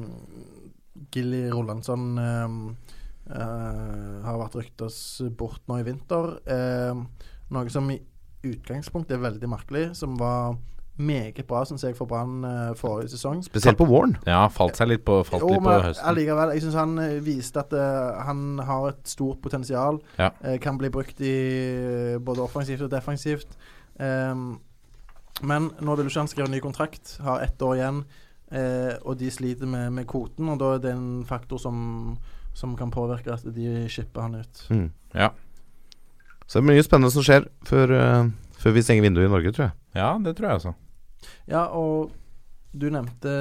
[1.14, 2.58] Gilly Rolandsson um,
[3.30, 4.98] uh, har vært ryktes
[5.38, 6.36] bort nå i vinter.
[6.46, 7.08] Um,
[7.54, 8.00] noe som i
[8.46, 10.56] utgangspunktet er veldig merkelig, som var
[11.00, 13.40] meget bra, syns jeg, for Brann uh, forrige sesong.
[13.46, 14.18] Spesielt på våren.
[14.28, 16.08] Ja, falt seg litt på, falt Jo, litt på men høsten.
[16.12, 16.54] allikevel.
[16.56, 20.02] Jeg syns han eh, viste at eh, han har et stort potensial.
[20.20, 20.34] Ja.
[20.44, 23.56] Eh, kan bli brukt i eh, både offensivt og defensivt.
[24.04, 24.58] Ehm,
[25.40, 28.04] men nå vil du ikke han skrive ny kontrakt, har ett år igjen,
[28.52, 30.50] eh, og de sliter med, med kvoten.
[30.50, 32.18] Og da er det en faktor som,
[32.58, 34.64] som kan påvirke at de shipper han ut.
[34.70, 34.90] Mm.
[35.14, 35.32] Ja.
[36.50, 39.52] Så det er mye spennende som skjer før, uh, før vi stenger vinduet i Norge,
[39.54, 39.76] tror jeg.
[40.00, 40.72] ja, det tror jeg altså.
[41.50, 42.16] Ja, og
[42.72, 43.32] du nevnte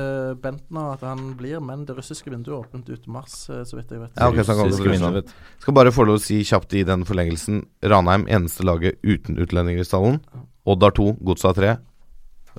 [0.41, 3.91] Bentner, at han blir, men det russiske vinduet er åpent ut mars, eh, så vidt
[3.93, 4.15] jeg vet.
[4.17, 5.23] Ja, okay, så.
[5.61, 7.67] Skal bare få lov å si kjapt i den forlengelsen.
[7.93, 10.23] Ranheim eneste laget uten utlendinger i stallen.
[10.69, 11.75] Odd har to, Godset har tre.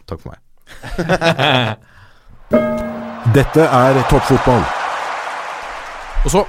[0.06, 0.46] Takk for meg.
[2.50, 4.64] Dette er toppfotball.
[6.26, 6.42] Og så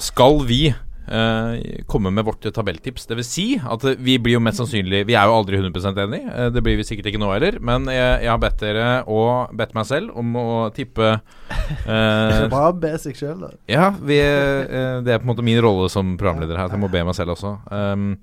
[0.00, 3.08] skal vi eh, komme med vårt tabelltips.
[3.10, 6.20] Det vil si at vi blir jo mest sannsynlig Vi er jo aldri 100 enig.
[6.30, 7.58] Eh, det blir vi sikkert ikke nå heller.
[7.58, 10.46] Men jeg, jeg har bedt dere og bedt meg selv om å
[10.76, 13.50] tippe eh, Bare be seg sjøl, da.
[13.70, 16.70] Ja, vi, eh, det er på en måte min rolle som programleder her.
[16.70, 17.56] At jeg må be meg selv også.
[17.66, 18.14] Um,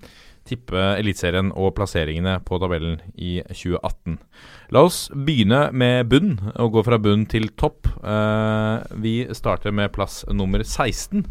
[0.47, 4.17] tippe Eliteserien og plasseringene på tabellen i 2018.
[4.75, 7.87] La oss begynne med bunn, og gå fra bunn til topp.
[8.01, 11.23] Eh, vi starter med plass nummer 16.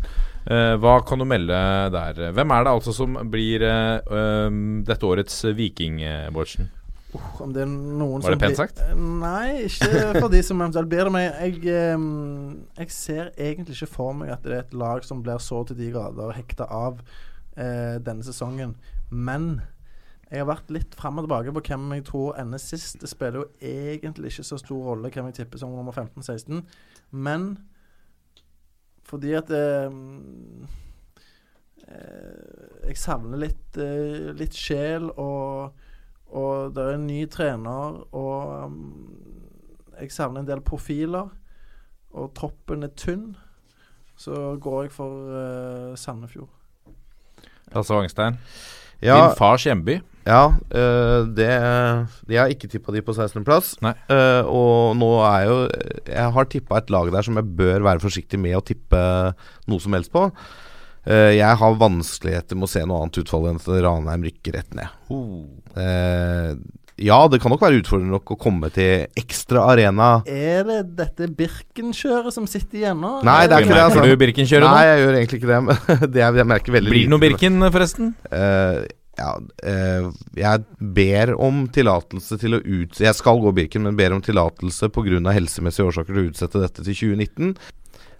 [0.47, 1.59] Eh, hva kan du melde
[1.93, 2.31] der?
[2.37, 6.01] Hvem er det altså som blir eh, um, dette årets Viking,
[6.33, 6.71] Bårdsen?
[7.41, 8.81] Om det er noen Var det pent sagt?
[8.97, 11.13] Nei, ikke for de som eventuelt blir det.
[11.15, 11.61] Men jeg,
[12.81, 15.79] jeg ser egentlig ikke for meg at det er et lag som blir så til
[15.79, 17.01] de grader hekta av
[17.57, 18.77] eh, denne sesongen.
[19.11, 19.61] Men
[20.27, 22.97] Jeg har vært litt fram og tilbake på hvem jeg tror ender sist.
[22.99, 26.65] Det spiller jo egentlig ikke så stor rolle hvem jeg tipper som nummer 15-16,
[27.15, 27.45] men
[29.07, 29.91] fordi at eh,
[31.87, 35.79] eh, Jeg savner litt, eh, litt sjel, og,
[36.35, 38.81] og det er en ny trener, og um,
[40.01, 41.31] jeg savner en del profiler,
[42.17, 43.37] og troppen er tynn.
[44.17, 46.51] Så går jeg for eh, Sandefjord.
[47.75, 48.39] Lasse Wangstein.
[49.05, 49.99] Ja, Din fars hjemby.
[50.27, 50.45] ja
[50.75, 53.77] øh, det Jeg har ikke tippa de på 16.-plass.
[53.85, 53.93] Nei.
[54.11, 55.59] Uh, og nå er jo
[56.09, 59.03] Jeg har tippa et lag der som jeg bør være forsiktig med å tippe
[59.69, 60.31] noe som helst på.
[61.07, 64.75] Uh, jeg har vanskeligheter med å se noe annet utfall enn at Ranheim rykker rett
[64.75, 64.91] ned.
[65.79, 66.57] Eh,
[66.97, 70.11] ja, det kan nok være utfordrende nok å komme til ekstra arena.
[70.25, 73.19] Er det dette Birken-kjøret som sitter igjen nå?
[73.27, 73.83] Nei, det er ikke det.
[73.83, 74.13] Merker Altså.
[74.17, 74.71] du Birkenkjøret nå?
[74.73, 75.59] Nei, jeg gjør egentlig ikke det.
[75.67, 77.25] Men det er, jeg merker veldig Blir det noe.
[77.27, 78.15] Birken, forresten?
[78.33, 78.87] Uh,
[79.17, 79.31] ja,
[79.65, 80.65] eh, jeg
[80.97, 82.99] ber om tillatelse til å ut...
[83.01, 85.21] Jeg skal gå Birken, men ber om tillatelse pga.
[85.33, 87.55] helsemessige årsaker til å utsette dette til 2019.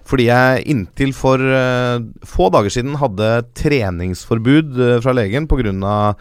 [0.07, 6.13] Fordi jeg inntil for eh, få dager siden hadde treningsforbud uh, fra legen pga.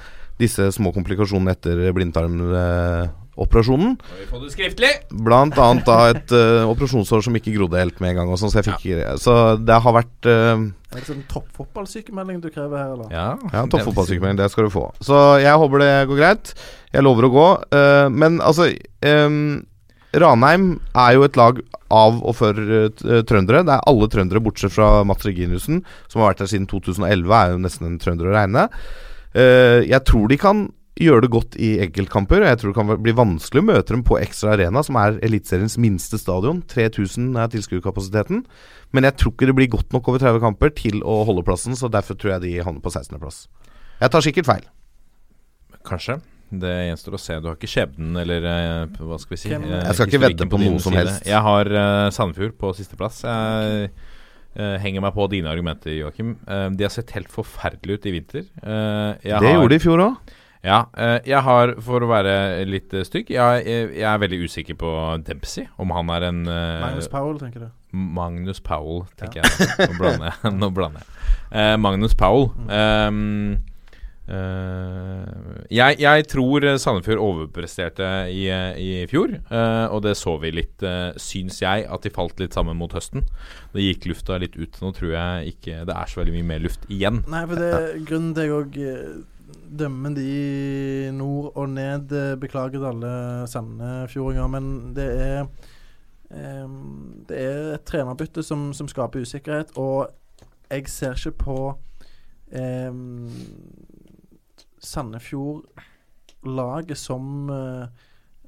[0.42, 3.94] Disse små komplikasjonene etter blindtarmoperasjonen.
[5.26, 8.32] Blant annet da et uh, operasjonsår som ikke grodde helt med en gang.
[8.34, 8.82] Og sånn, så, jeg fikk,
[9.22, 10.56] så det har vært uh,
[10.92, 13.08] Er det sånn toppfotballsykemelding du krever her, eller?
[13.16, 14.90] Ja, ja, toppfotballsykemelding, det skal du få.
[15.06, 16.46] Så jeg håper det går greit.
[16.96, 17.48] Jeg lover å gå.
[17.76, 18.64] Uh, men altså
[19.08, 19.64] um,
[20.16, 21.64] Ranheim er jo et lag
[21.96, 22.56] av og for
[23.30, 23.64] trøndere.
[23.68, 27.36] Det er alle trøndere bortsett fra Mats Reginiussen, som har vært der siden 2011.
[27.36, 28.64] Er jo nesten en trønder å regne.
[29.36, 30.66] Eh, jeg tror de kan
[30.96, 32.42] gjøre det godt i enkeltkamper.
[32.42, 35.20] og Jeg tror det kan bli vanskelig å møte dem på Ekstra Arena, som er
[35.26, 36.62] Eliteseriens minste stadion.
[36.72, 38.46] 3000 er tilskuerkapasiteten.
[38.96, 41.76] Men jeg tror ikke det blir godt nok over 30 kamper til å holde plassen,
[41.76, 43.46] så derfor tror jeg de havner på 16.-plass.
[44.00, 44.66] Jeg tar sikkert feil.
[45.86, 46.20] Kanskje.
[46.56, 47.36] Det gjenstår å se.
[47.42, 50.48] Du har ikke skjebnen, eller eh, hva skal vi si eh, Jeg skal ikke vedde
[50.48, 51.26] på på noe som helst.
[51.28, 53.24] Jeg har uh, Sandefjord på sisteplass.
[53.26, 53.90] Jeg
[54.56, 56.36] eh, henger meg på dine argumenter, Joakim.
[56.48, 58.48] Uh, de har sett helt forferdelige ut i vinter.
[58.64, 60.34] Uh, jeg det har- gjorde de i fjor òg.
[60.66, 64.74] Ja, eh, jeg har, for å være litt stygg, jeg, jeg, jeg er veldig usikker
[64.82, 65.68] på Dempsey.
[65.78, 67.70] Om han er en Magnus Powell, tenker du?
[67.94, 69.78] Magnus Powell, tenker jeg.
[69.86, 70.54] Nå blander jeg.
[70.58, 71.30] Nå blander jeg.
[71.54, 72.50] Eh, Magnus Powell.
[72.66, 73.72] ehm, eh,
[74.26, 81.12] jeg, jeg tror Sandefjord overpresterte i, i fjor, eh, og det så vi litt, uh,
[81.22, 83.22] syns jeg, at de falt litt sammen mot høsten.
[83.76, 84.82] Det gikk lufta litt ut.
[84.82, 87.22] Nå tror jeg ikke det er så veldig mye mer luft igjen.
[87.30, 88.84] Nei, for det er grunnen til jeg òg
[89.80, 92.12] dømmer de nord og ned.
[92.12, 95.46] eh, Beklager til alle sandefjordinger, men det er
[96.32, 100.10] em, Det er et trenerbytte som, som skaper usikkerhet, og
[100.70, 101.78] jeg ser ikke på
[102.52, 103.30] um,
[104.86, 107.86] Sandefjord-laget som eh,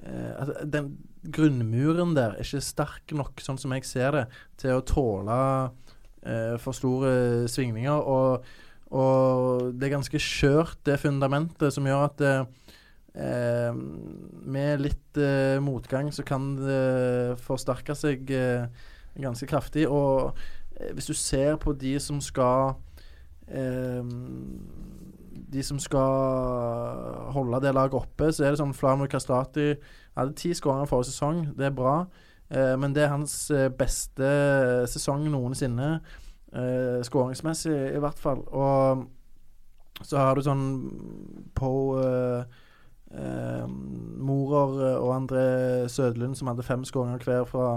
[0.05, 4.25] eh, at Den grunnmuren der er ikke sterk nok, sånn som jeg ser det,
[4.61, 5.39] til å tåle
[6.23, 7.11] eh, for store
[7.51, 7.99] svingninger.
[7.99, 8.29] Og,
[8.95, 9.11] og
[9.75, 12.17] det er ganske skjørt, det fundamentet, som gjør at
[13.17, 13.73] eh,
[14.47, 18.67] med litt eh, motgang så kan det forsterke seg eh,
[19.17, 19.88] ganske kraftig.
[19.89, 20.38] Og
[20.93, 22.77] hvis du ser på de som skal
[25.53, 29.73] De som skal holde det laget oppe, så er det sånn Flamur Kastrati
[30.17, 31.43] hadde ti skåringer forrige sesong.
[31.57, 31.97] Det er bra.
[32.49, 34.31] Eh, men det er hans eh, beste
[34.89, 35.97] sesong noensinne.
[36.53, 38.41] Eh, skåringsmessig, i hvert fall.
[38.47, 39.05] Og
[40.05, 40.65] så har du sånn
[41.57, 41.71] på
[42.01, 42.57] eh,
[43.17, 47.69] eh, Morer og André Sødlund som hadde fem skåringer hver fra,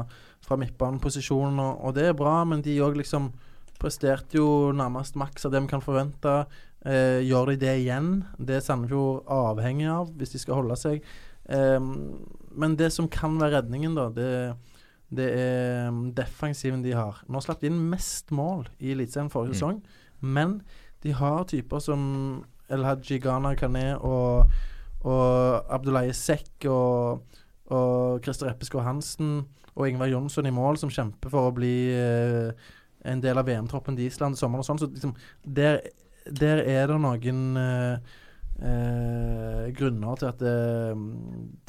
[0.44, 3.32] fra midtbaneposisjon, og, og det er bra, men de òg liksom
[3.80, 6.34] presterte jo nærmest maks av det vi kan forvente.
[6.86, 8.10] Eh, gjør de det igjen?
[8.38, 11.04] Det er Sandefjord avhengig av hvis de skal holde seg.
[11.50, 14.30] Eh, men det som kan være redningen, da, det,
[15.12, 17.20] det er mm, defensiven de har.
[17.28, 19.82] Nå slapp de inn mest mål i Eliteserien forrige sesong,
[20.20, 20.60] men
[21.04, 22.02] de har typer som
[22.70, 24.50] El Haji Ghana Kané og,
[25.02, 27.24] og Abdullahi Sekk og,
[27.72, 29.40] og Christer Eppeskår Hansen
[29.74, 32.68] og Ingvar Jonsson i mål, som kjemper for å bli eh,
[33.04, 34.78] en del av VM-troppen til Island i sommer og sånn.
[34.82, 35.80] Så liksom, der,
[36.26, 38.18] der er det noen uh,
[38.60, 40.98] eh, grunner til at eh,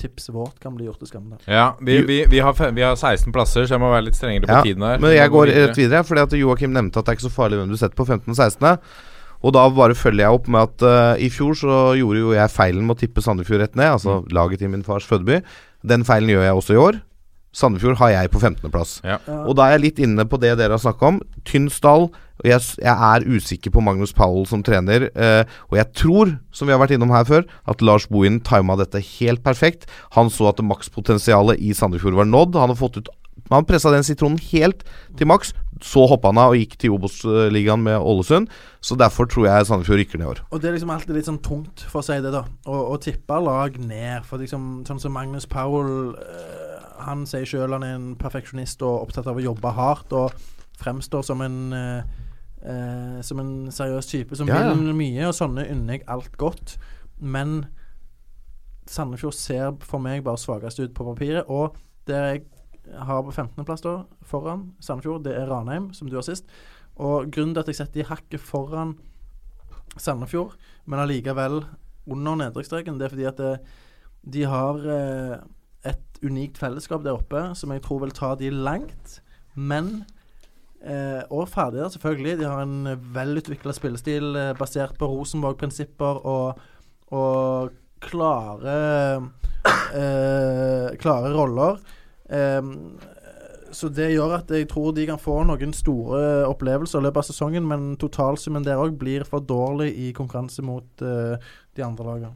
[0.02, 1.40] tipset vårt kan bli gjort til skamme.
[1.48, 4.20] Ja, vi, vi, vi, har, fem, vi har 16 plasser, så jeg må være litt
[4.20, 5.00] strengere på Ja, tiden her.
[5.00, 5.68] men jeg går videre.
[5.70, 7.98] rett videre, fordi at Joakim nevnte at det er ikke så farlig hvem du setter
[7.98, 8.78] på 15.-16.
[9.42, 12.52] Og da bare følger jeg opp med at uh, i fjor så gjorde jo jeg
[12.54, 14.28] feilen med å tippe Sandefjord rett ned, altså Mm.
[14.38, 15.40] laget i min fars fødeby.
[15.82, 17.00] Den feilen gjør jeg også i år.
[17.52, 19.00] Sandefjord har jeg på 15.-plass.
[19.04, 19.18] Ja.
[19.28, 19.40] Ja.
[19.44, 21.22] Og da er jeg litt inne på det dere har snakka om.
[21.48, 22.10] Tynn stall.
[22.42, 25.10] Og jeg, jeg er usikker på Magnus Powell som trener.
[25.14, 28.78] Eh, og jeg tror, som vi har vært innom her før, at Lars Bohin tima
[28.80, 29.86] dette helt perfekt.
[30.18, 32.58] Han så at makspotensialet i Sandefjord var nådd.
[32.58, 33.12] Han har fått ut
[33.52, 34.86] Han pressa den sitronen helt
[35.20, 35.52] til maks.
[35.84, 38.48] Så hoppa han av og gikk til Obos-ligaen med Ålesund.
[38.80, 40.42] Så derfor tror jeg Sandefjord rykker ned i år.
[40.52, 43.40] Og det er liksom alltid litt sånn tungt, for å si det, da, å, tippe
[43.44, 44.24] lag ned.
[44.30, 46.71] For liksom, sånn som Magnus Powell eh,
[47.08, 50.36] Han sier sjøl han er en perfeksjonist og opptatt av å jobbe hardt og
[50.82, 52.18] fremstår som en eh,
[52.64, 54.74] eh, Som en seriøs type som Ja, ja.
[54.74, 56.78] vil mye, og sånne unner jeg alt godt.
[57.20, 57.66] Men
[58.90, 61.46] Sandefjord ser for meg bare svakest ut på papiret.
[61.48, 61.78] Og
[62.10, 62.44] der jeg
[62.98, 66.50] har på 15.-plass da, foran Sandefjord, det er Ranheim, som du har sist.
[66.98, 68.96] Og grunnen til at jeg setter de hakket foran
[69.98, 70.56] Sandefjord,
[70.90, 71.62] men allikevel
[72.10, 73.52] under nedrykksstreken, det er fordi at det,
[74.34, 75.36] de har eh,
[75.88, 79.20] et unikt fellesskap der oppe som jeg tror vil ta de langt.
[79.56, 80.04] Men
[80.84, 82.38] eh, Og ferdigere, selvfølgelig.
[82.40, 86.62] De har en velutvikla spillestil eh, basert på Rosenborg-prinsipper og,
[87.12, 87.72] og
[88.02, 88.76] klare
[89.94, 91.82] eh, Klare roller.
[92.30, 92.62] Eh,
[93.72, 97.28] så det gjør at jeg tror de kan få noen store opplevelser i løpet av
[97.30, 101.38] sesongen, men totalsummen der òg blir for dårlig i konkurranse mot eh,
[101.78, 102.36] de andre lagene.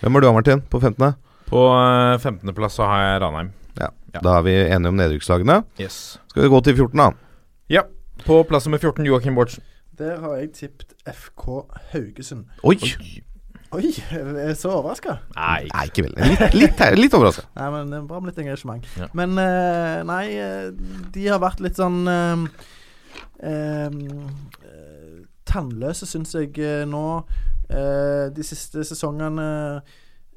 [0.00, 1.14] Hvem har du, Martin, på 15.?
[1.52, 3.50] På eh, 15.-plass så har jeg Ranheim.
[3.78, 3.90] Ja.
[4.14, 4.20] Ja.
[4.24, 5.58] Da er vi enige om nedrykkslagene.
[5.80, 6.18] Yes.
[6.32, 7.10] Skal vi gå til 14, da?
[7.72, 7.82] Ja.
[8.24, 9.64] På plass nummer 14 Joakim Bårdsen.
[9.98, 11.44] Der har jeg tippet FK
[11.92, 12.46] Haugesund.
[12.64, 12.78] Oi!
[13.72, 15.14] Oi, jeg er så overraska.
[15.36, 15.62] Nei.
[15.70, 16.26] Nei, ikke veldig.
[16.28, 17.46] Litt, litt, litt overraska.
[17.56, 18.88] Nei, men det er bra med litt engasjement.
[19.00, 19.08] Ja.
[19.16, 20.66] Men eh, nei, eh,
[21.14, 22.44] de har vært litt sånn eh,
[23.48, 25.16] eh, eh,
[25.48, 27.04] Tannløse, syns jeg eh, nå.
[27.72, 29.48] Eh, de siste sesongene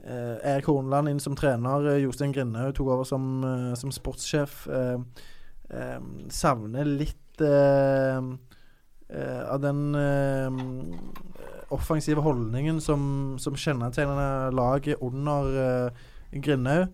[0.06, 1.88] eh, Erik Horneland inn som trener.
[1.92, 4.68] eh, Jostein Grindhaug tok over som, eh, som sportssjef.
[4.68, 4.98] Eh,
[5.72, 6.00] eh,
[6.30, 7.22] savner litt
[9.46, 9.80] av den
[11.70, 15.92] offensive holdningen som, som kjennetegner laget under
[16.32, 16.88] Grindhaug.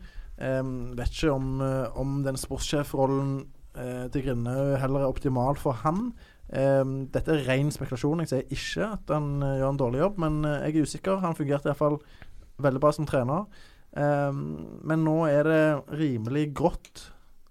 [0.97, 1.61] Vet ikke om,
[1.93, 3.45] om den sportssjefrollen
[4.11, 6.09] til Grindhaug heller er optimal for han.
[6.49, 6.81] Eh,
[7.13, 8.25] dette er ren spekulasjon.
[8.25, 11.21] Jeg sier ikke at han gjør en dårlig jobb, men jeg er usikker.
[11.21, 12.01] Han fungerte iallfall
[12.63, 13.45] veldig bra som trener.
[13.97, 15.63] Eh, men nå er det
[15.99, 17.07] rimelig grått,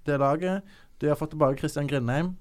[0.09, 0.66] det laget.
[1.01, 2.35] De har fått tilbake Christian Grindheim,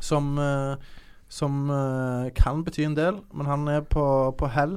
[0.00, 0.90] som eh,
[1.32, 4.04] som eh, kan bety en del, men han er på,
[4.36, 4.76] på hell.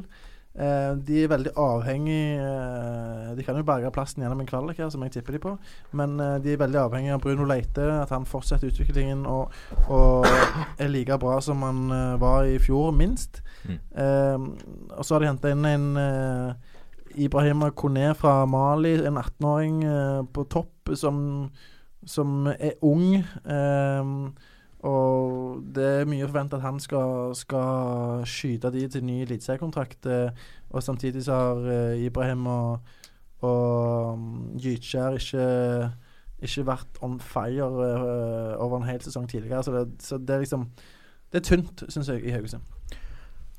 [0.56, 5.03] Eh, de er veldig avhengig eh, De kan jo berge plassen gjennom en kvalik, som
[5.03, 5.52] jeg tipper de på,
[5.99, 9.52] men eh, de er veldig avhengig av Bruno Leite, at han fortsetter utviklingen og,
[9.91, 10.23] og
[10.80, 13.41] er like bra som han eh, var i fjor, minst.
[13.68, 13.82] Mm.
[14.06, 15.91] Eh, og så har de henta inn en
[17.18, 21.50] Ibrahima Kone fra Mali, en 18-åring eh, på topp, som,
[22.06, 23.16] som er ung.
[23.16, 24.12] Eh,
[24.86, 30.06] og det er mye å forvente at han skal, skal skyte de til ny eliteseriekontrakt.
[30.06, 32.96] Eh, og samtidig så har Ibrahim og,
[33.48, 35.50] og Gytskjær ikke,
[36.44, 37.70] ikke vært on fire
[38.60, 39.64] over en hel sesong tidligere.
[39.64, 40.70] Så det, så det er liksom
[41.32, 42.74] Det er tynt, syns jeg, i Haugesund.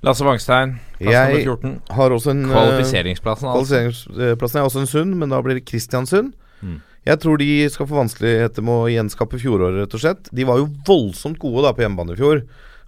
[0.05, 1.77] Lasse Wangstein, plass nummer 14.
[1.97, 3.81] har også en eh, Kvalifiseringsplassen, altså.
[3.81, 6.35] Kvalifiseringsplassen er også en Sund, men da blir det Kristiansund.
[6.61, 6.79] Mm.
[7.07, 10.31] Jeg tror de skal få vanskeligheter med å gjenskape fjoråret, rett og slett.
[10.35, 12.43] De var jo voldsomt gode da på hjemmebane i fjor.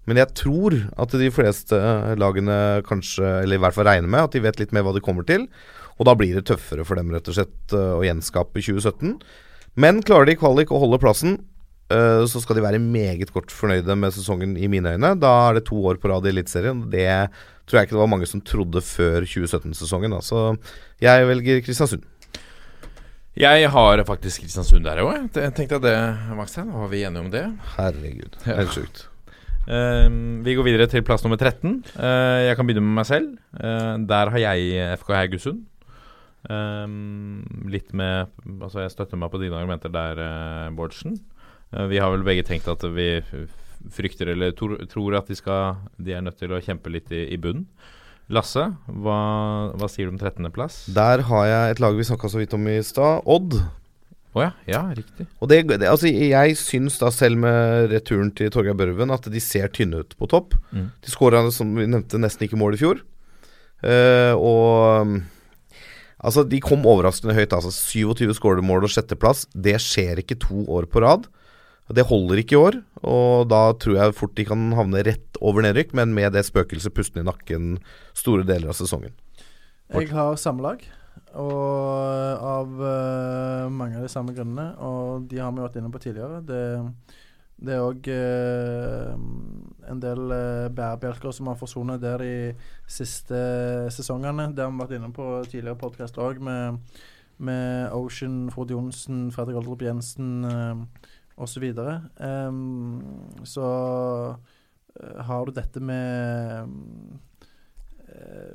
[0.08, 1.78] Men jeg tror at de fleste
[2.18, 2.56] lagene
[2.88, 5.26] kanskje, eller i hvert fall regner med, at de vet litt mer hva de kommer
[5.28, 5.44] til.
[5.98, 9.18] Og da blir det tøffere for dem rett og slett eh, å gjenskape 2017.
[9.78, 11.57] Men klarer de kvalik å holde plassen, eh,
[11.88, 15.14] så skal de være meget godt fornøyde med sesongen i mine øyne.
[15.20, 16.82] Da er det to år på rad i Eliteserien.
[16.92, 17.06] Det
[17.68, 20.16] tror jeg ikke det var mange som trodde før 2017-sesongen.
[20.24, 20.56] Så
[21.00, 22.04] jeg velger Kristiansund.
[23.38, 25.28] Jeg har faktisk Kristiansund der òg.
[25.36, 25.94] Jeg tenkte at det,
[26.34, 27.44] Wangstein, var vi enige om det?
[27.76, 29.04] Herregud, helt sjukt.
[29.68, 30.08] Uh,
[30.44, 31.84] vi går videre til plass nummer 13.
[31.92, 33.34] Uh, jeg kan begynne med meg selv.
[33.52, 35.66] Uh, der har jeg FK Haugesund.
[37.68, 38.30] Litt med
[38.62, 41.18] Altså, jeg støtter meg på dine argumenter der, Bårdsen.
[41.74, 43.10] Eh, vi har vel begge tenkt at vi
[43.94, 47.40] frykter eller tror, at de, skal, de er nødt til å kjempe litt i, i
[47.40, 47.68] bunnen.
[48.28, 48.60] Lasse,
[48.92, 49.18] hva,
[49.80, 50.82] hva sier du om 13.-plass?
[50.92, 53.22] Der har jeg et lag vi snakka så vidt om i stad.
[53.24, 53.56] Odd.
[54.36, 54.50] Oh ja.
[54.68, 55.24] Ja, riktig.
[55.40, 59.40] Og det, det, altså Jeg syns da selv med returen til Torgeir Børven at de
[59.40, 60.58] ser tynne ut på topp.
[60.76, 60.90] Mm.
[61.04, 63.02] De skåra, som vi nevnte, nesten ikke mål i fjor.
[63.80, 65.18] Uh, og
[66.18, 67.52] Altså, de kom overraskende høyt.
[67.54, 69.44] Altså 27 skåremål og sjetteplass.
[69.54, 71.28] Det skjer ikke to år på rad.
[71.88, 72.76] Det holder ikke i år,
[73.08, 76.92] og da tror jeg fort de kan havne rett over nedrykk, men med det spøkelset
[76.92, 77.78] pustende i nakken
[78.16, 79.14] store deler av sesongen.
[79.88, 80.84] Jeg har samme lag,
[81.40, 84.74] og av uh, mange av de samme grunnene.
[84.84, 86.42] Og de har vi vært inne på tidligere.
[86.44, 86.60] Det,
[87.64, 88.08] det er òg
[89.88, 92.34] en del uh, bærebjelker som har forsvunnet der de
[92.84, 93.38] siste
[93.96, 94.50] sesongene.
[94.52, 96.82] Det har vi vært inne på tidligere podkast òg, med,
[97.40, 101.08] med Ocean, Frode Johnsen, Fredrik Oldrup Jensen uh,
[101.38, 101.68] osv.
[101.74, 103.68] Så, um, så
[104.34, 106.68] uh, har du dette med
[108.08, 108.52] uh,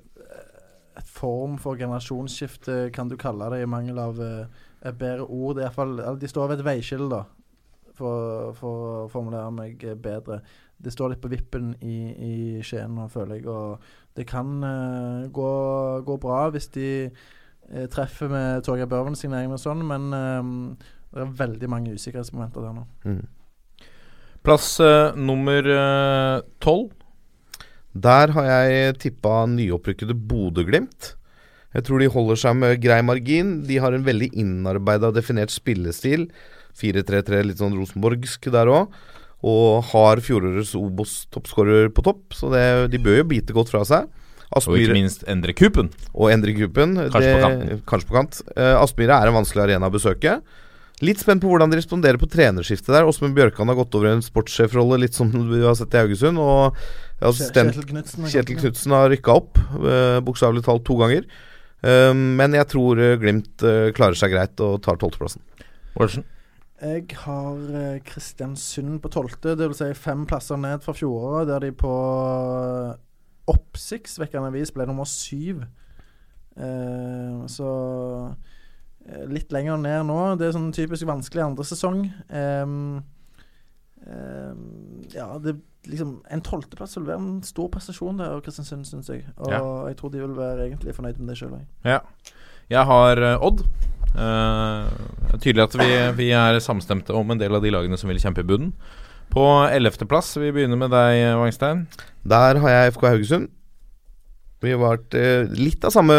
[0.97, 5.57] et form for generasjonsskifte, kan du kalle det, i mangel av uh, et bedre ord.
[5.57, 7.23] Det er fall, de står ved et veiskille, da,
[7.97, 10.41] for, for å formulere meg bedre.
[10.83, 12.33] Det står litt på vippen i, i
[12.65, 13.47] Skien nå, føler jeg.
[13.47, 15.53] Og det kan uh, gå,
[16.05, 21.23] gå, bra hvis de uh, treffer med Torgeir Børvens signering og sånn, men uh, det
[21.23, 22.85] er veldig mange usikkerhetsmomenter der nå.
[23.05, 23.87] Mm.
[24.43, 24.75] Plass
[25.15, 25.69] nummer
[26.63, 26.91] tolv.
[27.93, 31.13] Der har jeg tippa nyopprykkede Bodø-Glimt.
[31.73, 33.55] Jeg tror de holder seg med grei margin.
[33.65, 36.27] De har en veldig innarbeida og definert spillestil.
[36.77, 38.93] 4-3-3, litt sånn rosenborgsk der òg.
[39.43, 44.07] Og har fjorårets Obos-toppskårer på topp, så det, de bør jo bite godt fra seg.
[44.53, 45.89] Aspmyr, og ikke minst Endre Kupen.
[46.13, 46.93] Og Endre Kupen.
[47.09, 47.85] Kanskje det, på kant.
[47.89, 48.41] Kanskje på kant.
[48.53, 50.37] Uh, Aspmyra er en vanskelig arena å besøke.
[51.03, 53.07] Litt spent på hvordan de responderer på trenerskiftet der.
[53.07, 56.39] Åsmund Bjørkan har gått over en sportssjefrolle, litt som vi har sett i Haugesund.
[56.39, 56.77] Og
[57.23, 57.75] assistent
[58.31, 61.27] Kjetil Knutsen har rykka opp, uh, bokstavelig talt to ganger.
[61.83, 65.43] Uh, men jeg tror uh, Glimt uh, klarer seg greit og tar tolvteplassen.
[66.83, 69.83] Jeg har Kristiansund på tolvte, dvs.
[69.83, 71.91] Si fem plasser ned fra fjoråret, der de på
[73.51, 75.63] oppsiktsvekkende vis ble nummer syv.
[77.51, 77.69] så
[79.27, 80.19] litt lenger ned nå.
[80.39, 82.05] Det er sånn typisk vanskelig andre sesong.
[82.31, 83.03] Um,
[84.07, 84.63] um,
[85.11, 85.57] ja, det
[85.89, 89.25] liksom En tolvteplass vil være en stor prestasjon der, Kristiansund, syns jeg.
[89.37, 89.63] Og ja.
[89.89, 91.57] jeg tror de vil være egentlig fornøyd med det sjøl.
[91.87, 91.99] Ja.
[92.71, 93.65] Jeg har uh, Odd.
[94.13, 94.85] Uh,
[95.41, 95.89] tydelig at vi,
[96.19, 98.71] vi, er samstemte om en del av de lagene som vil kjempe i bunnen.
[99.33, 101.87] På ellevteplass, vi begynner med deg, Wangstein.
[102.21, 103.51] Der har jeg FK Haugesund.
[104.63, 106.15] Vi har vært uh, litt av samme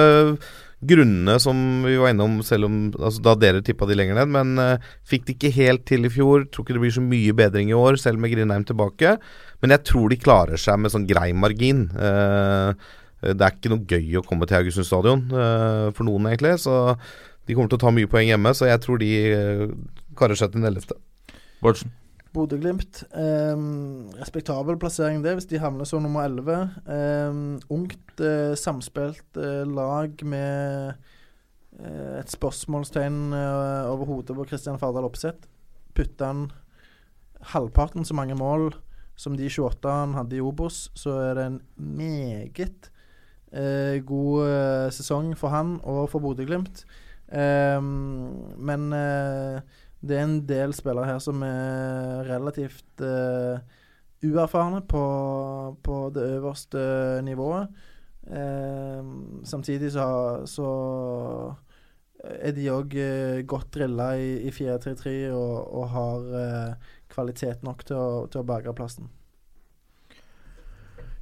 [0.89, 4.33] grunnene som vi var innom, selv om altså, da dere tippa de lenger ned.
[4.35, 6.47] Men uh, fikk det ikke helt til i fjor.
[6.49, 9.17] Tror ikke det blir så mye bedring i år, selv med Grindheim tilbake.
[9.65, 11.87] Men jeg tror de klarer seg med sånn grei margin.
[11.97, 12.77] Uh,
[13.25, 16.59] det er ikke noe gøy å komme til Haugesund stadion uh, for noen, egentlig.
[16.63, 16.77] Så
[17.49, 19.13] de kommer til å ta mye poeng hjemme, så jeg tror de
[20.17, 21.01] karer seg til den ellevte.
[21.65, 21.93] Bårdsen?
[22.35, 23.05] Bodø-Glimt.
[23.15, 26.57] Um, respektabel plassering, det, hvis de havner som nummer 11.
[26.87, 27.43] Um,
[27.73, 30.97] ungt, uh, samspilt uh, lag med
[31.79, 35.47] uh, et spørsmålstegn over hodet på Kristian Fardal Opseth.
[35.95, 36.49] Putter han
[37.55, 38.73] halvparten så mange mål
[39.17, 42.91] som de 28 han hadde i Obos, så er det en meget
[44.09, 46.81] god sesong for han og for Bodø-Glimt.
[47.31, 48.89] men
[50.05, 53.57] det er en del spillere her som er relativt uh,
[54.25, 55.05] uerfarne på,
[55.85, 56.85] på, det øverste
[57.25, 57.69] nivået.
[58.25, 60.07] Uh, samtidig så,
[60.49, 60.69] så,
[62.25, 66.79] er de òg uh, godt drilla i, i 4-3-3 og, og, har
[67.13, 69.11] kvalitet nok til å, til å berge plassen.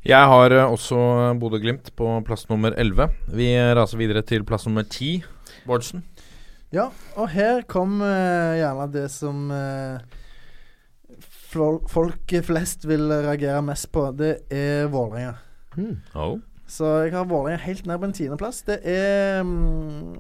[0.03, 0.99] Jeg har også
[1.39, 3.13] Bodø-Glimt på plass nummer 11.
[3.39, 5.23] Vi raser videre til plass nummer 10.
[5.69, 6.03] Bårdsen?
[6.73, 6.87] Ja,
[7.21, 10.01] og her kom uh, gjerne det som uh,
[11.53, 14.07] folk flest vil reagere mest på.
[14.17, 15.35] Det er Vålerenga.
[15.77, 15.99] Mm.
[16.17, 16.39] Oh.
[16.65, 18.63] Så jeg har Vålerenga helt ned på en tiendeplass.
[18.65, 20.17] Det er um,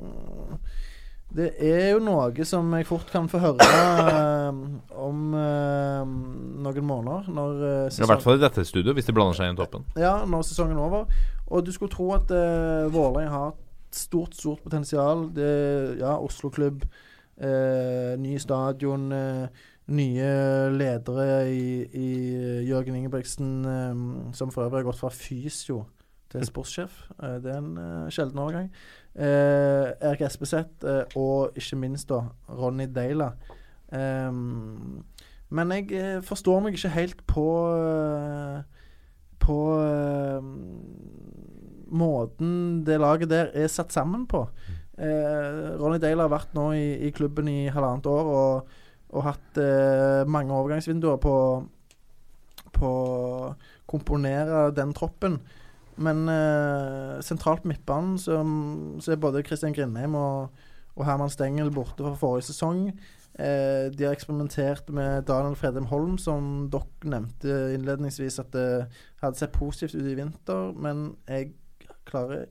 [1.33, 4.53] Det er jo noe som jeg fort kan få høre uh,
[4.93, 7.33] om noen måneder.
[7.33, 9.89] Når, I hvert fall i dette studioet, hvis de blander seg inn i toppen.
[9.97, 11.09] Ja, når sesongen er over.
[11.49, 13.53] Og du skulle tro at uh, Vålerenga har
[13.97, 15.29] stort, stort potensial.
[15.35, 15.49] Det,
[16.01, 16.85] ja, Oslo-klubb,
[17.37, 20.31] eh, ny stadion, eh, nye
[20.71, 22.11] ledere i, i
[22.69, 25.85] Jørgen Ingebrigtsen, eh, som for øvrig har gått fra fysio
[26.33, 27.11] til sportssjef.
[27.23, 28.71] Eh, det er en eh, sjelden overgang.
[29.15, 30.87] Eh, Erik Espeseth
[31.17, 33.33] og ikke minst da Ronny Deila.
[35.53, 37.49] men jeg forstår meg ikke helt på
[39.43, 39.59] på
[41.93, 44.47] måten det laget der er satt sammen på.
[44.99, 48.75] Eh, Ronny Dale har vært nå i, i, klubben i halvannet år og,
[49.13, 51.37] og hatt eh, mange overgangsvinduer på
[52.73, 52.91] på
[53.91, 55.41] komponere den troppen.
[56.03, 58.41] Men eh, sentralt midtbanen så,
[59.01, 60.63] så, er både Christian Grindheim og,
[60.97, 62.87] og Herman Stengel borte fra forrige sesong.
[63.33, 68.69] Eh, de har eksperimentert med Daniel Fredheim Holm, som dere nevnte innledningsvis at det
[69.23, 70.73] hadde sett positivt ut i vinter.
[70.77, 71.53] Men jeg
[72.09, 72.47] klarer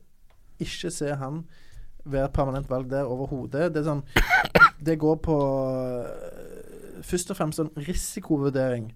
[0.62, 1.44] ikke se han
[2.06, 3.72] være permanent valg der overhodet.
[3.74, 4.04] Det sånn
[4.82, 8.92] Det går på øh, først og fremst en risikovurdering.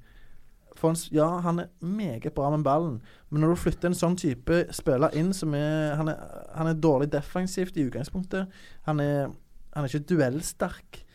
[0.76, 3.00] For han, ja, han er meget bra med ballen,
[3.30, 6.18] men når du flytter en sånn type spiller inn som er Han er,
[6.56, 8.50] han er dårlig defensivt i utgangspunktet.
[8.90, 9.30] Han er,
[9.74, 11.06] han er ikke duellsterk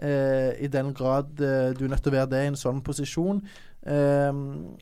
[0.00, 2.82] eh, i den grad eh, du er nødt til å være det i en sånn
[2.84, 3.42] posisjon.
[3.82, 4.32] Eh,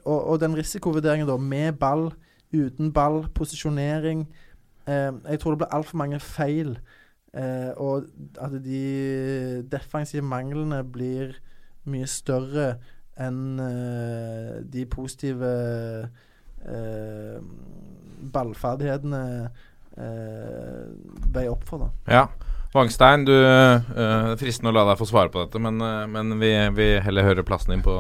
[0.05, 2.11] og, og den risikovurderingen da, med ball,
[2.53, 4.27] uten ball, posisjonering
[4.87, 6.79] Eh, Jeg tror det blir altfor mange feil.
[7.35, 8.05] eh, og
[8.41, 11.35] at de defensive manglene blir
[11.85, 12.79] mye større
[13.21, 15.51] enn eh, de positive
[16.67, 17.37] eh,
[18.33, 19.21] ballferdighetene
[19.99, 20.87] uh,
[21.35, 21.79] veier opp for.
[21.79, 22.15] da.
[22.15, 22.25] Ja.
[22.75, 25.79] Vangstein, du øh, Det er fristende å la deg få svare på dette, men,
[26.13, 27.95] men vi, vi heller hører plassen din på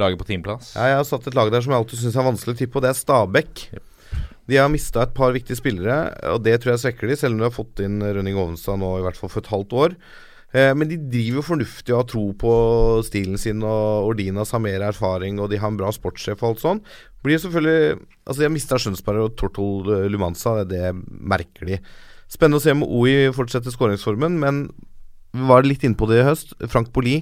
[0.00, 0.74] laget på teamplass.
[0.76, 2.78] Ja, jeg har satt et lag der som jeg alltid syns er vanskelig å tippe,
[2.78, 3.64] og det er Stabæk.
[4.50, 5.98] De har mista et par viktige spillere,
[6.34, 8.98] og det tror jeg svekker de, selv om de har fått inn Rønning Ovenstad nå
[8.98, 9.96] i hvert fall for et halvt år.
[10.54, 12.54] Eh, men de driver jo fornuftig og har tro på
[13.06, 16.64] stilen sin, og Ordinas har mer erfaring, og de har en bra sportssjef og alt
[16.64, 16.82] sånn.
[17.24, 21.76] Blir selvfølgelig Altså, de har mista Skjønsberg og Tortol eh, Lumanza, det merker de.
[22.30, 24.62] Spennende å se om OI fortsetter skåringsformen, men
[25.34, 26.54] vi var litt inne på det i høst.
[26.72, 27.18] Frank Poli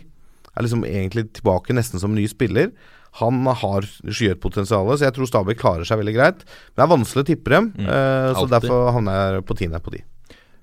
[0.56, 2.72] er liksom egentlig tilbake nesten som ny spiller.
[3.20, 6.44] Han har skyhøyt potensial, så jeg tror Stabæk klarer seg veldig greit.
[6.72, 9.80] Men det er vanskelig å tippe dem, Mm, uh, så derfor havner jeg på tiende
[9.84, 10.02] på de.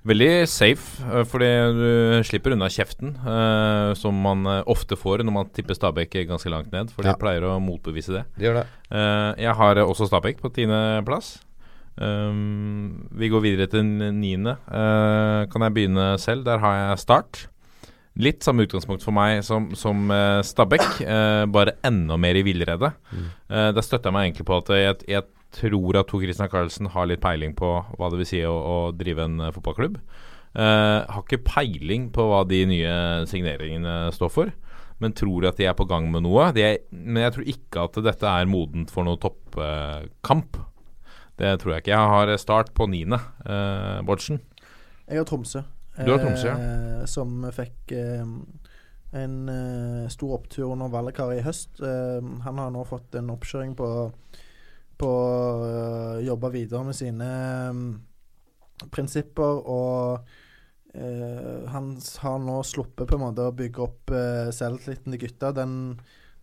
[0.06, 5.50] Veldig safe, øh, fordi du slipper unna kjeften, uh, som man ofte får når man
[5.52, 7.14] tipper Stabæk ganske langt ned, for de Ja.
[7.20, 8.24] pleier å motbevise det.
[8.38, 8.66] De gjør det.
[8.90, 11.38] Uh, jeg har også Stabæk på tiendeplass.
[12.00, 14.56] Um, vi går videre til niende.
[14.72, 16.44] Eh, kan jeg begynne selv?
[16.46, 17.46] Der har jeg Start.
[18.18, 22.90] Litt samme utgangspunkt for meg som, som uh, Stabæk, uh, bare enda mer i villrede.
[23.14, 26.90] Eh, der støtter jeg meg egentlig på at jeg, jeg tror at Tor Christian Carlsen
[26.94, 30.00] har litt peiling på hva det vil si å, å drive en eh, fotballklubb.
[30.50, 32.94] Eh, har ikke peiling på hva de nye
[33.30, 34.52] signeringene står for,
[35.00, 36.50] men tror at de er på gang med noe.
[36.56, 40.60] De er, men jeg tror ikke at dette er modent for noe toppkamp.
[41.40, 41.94] det tror jeg ikke.
[41.94, 43.16] Jeg har Start på niende,
[43.46, 44.42] uh, Bårdsen.
[45.08, 45.64] Jeg har Tromsø.
[46.04, 46.58] Du er Tromsø, ja.
[46.58, 48.22] eh, som fikk eh,
[49.20, 51.82] en eh, stor opptur under Vallekar i høst.
[51.82, 53.90] Han har nå fått en oppkjøring på
[55.00, 57.28] på å jobbe videre med sine
[57.72, 57.90] mm,
[58.92, 60.32] prinsipper, og
[60.94, 61.92] eh, han
[62.24, 65.52] har nå sluppet på en måte å bygge opp uh, selvtilliten til gutta.
[65.56, 65.74] Den,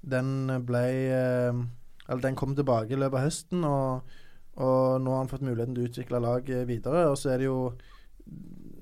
[0.02, 0.32] den
[0.66, 1.66] ble eh,
[2.08, 4.18] Eller den kom tilbake i løpet av høsten, og,
[4.58, 7.10] og nå har han fått muligheten til å utvikle laget videre.
[7.12, 7.60] Og så er det jo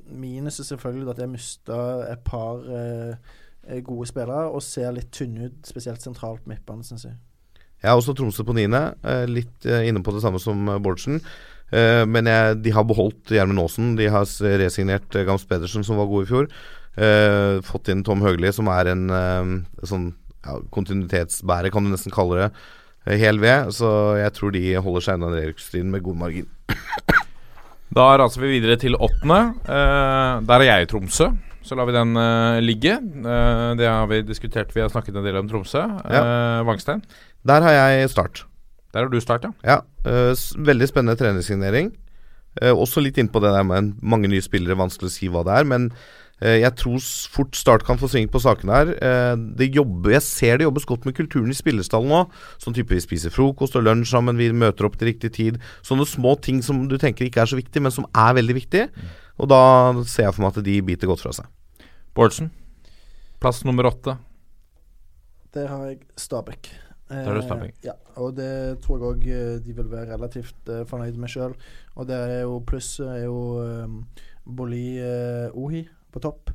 [0.10, 1.78] minuset selvfølgelig at jeg mista
[2.12, 7.08] et par eh, gode spillere, og ser litt tynne ut, spesielt sentralt på midtbanen, syns
[7.08, 7.18] jeg.
[7.82, 8.96] Jeg har også Tromsø på niende.
[9.04, 11.20] eh, litt eh, inne på det samme som eh, Bårdsen.
[11.74, 13.96] Eh, men jeg, de har beholdt Gjermund Aasen.
[14.00, 14.26] De har
[14.62, 16.48] resignert eh, Gams Pedersen, som var god i fjor.
[16.96, 19.52] Eh, fått inn Tom Høgli, som er en eh,
[19.86, 20.12] sånn
[20.46, 22.50] ja, kontinuitetsbærer, kan du nesten kalle det.
[23.06, 23.74] eh, Hel ved.
[23.76, 23.90] Så
[24.22, 26.50] jeg tror de holder seg unna nedrykksstriden med god margin.
[27.94, 29.42] Da raser vi videre til åttende.
[29.70, 31.30] Eh, der er jeg i Tromsø.
[31.66, 32.96] Så lar vi den eh, ligge.
[33.02, 34.74] Eh, det har vi diskutert.
[34.76, 35.82] Vi har snakket en del om Tromsø.
[36.06, 37.04] Eh, Vangstein,
[37.46, 38.46] Der har jeg Start.
[38.94, 39.52] der har du start, ja.
[39.64, 39.82] Ja,
[40.58, 41.90] veldig spennende trenersignering.
[42.62, 45.66] Også litt innpå det der med mange nye spillere, vanskelig å si hva det er.
[45.68, 45.90] Men
[46.44, 47.00] jeg tror
[47.32, 48.90] fort Start kan få sving på sakene her.
[49.00, 52.22] Eh, jobber, jeg ser det jobbes godt med kulturen i spillestallen nå.
[52.62, 55.62] Sånn type vi spiser frokost og lunsj sammen, vi møter opp til riktig tid.
[55.86, 58.86] Sånne små ting som du tenker ikke er så viktig, men som er veldig viktig.
[59.40, 59.62] Og da
[60.04, 61.48] ser jeg for meg at de biter godt fra seg.
[62.16, 62.52] Bårdsen,
[63.44, 64.18] plass nummer åtte.
[65.56, 66.70] Der har jeg Stabæk.
[67.10, 67.76] Der har du Stabæk.
[67.80, 71.56] Eh, ja, og det tror jeg òg de vil være relativt eh, fornøyd med sjøl.
[71.96, 74.02] Og det er jo plusset er jo um,
[74.46, 76.54] Boli eh, Ohi på topp.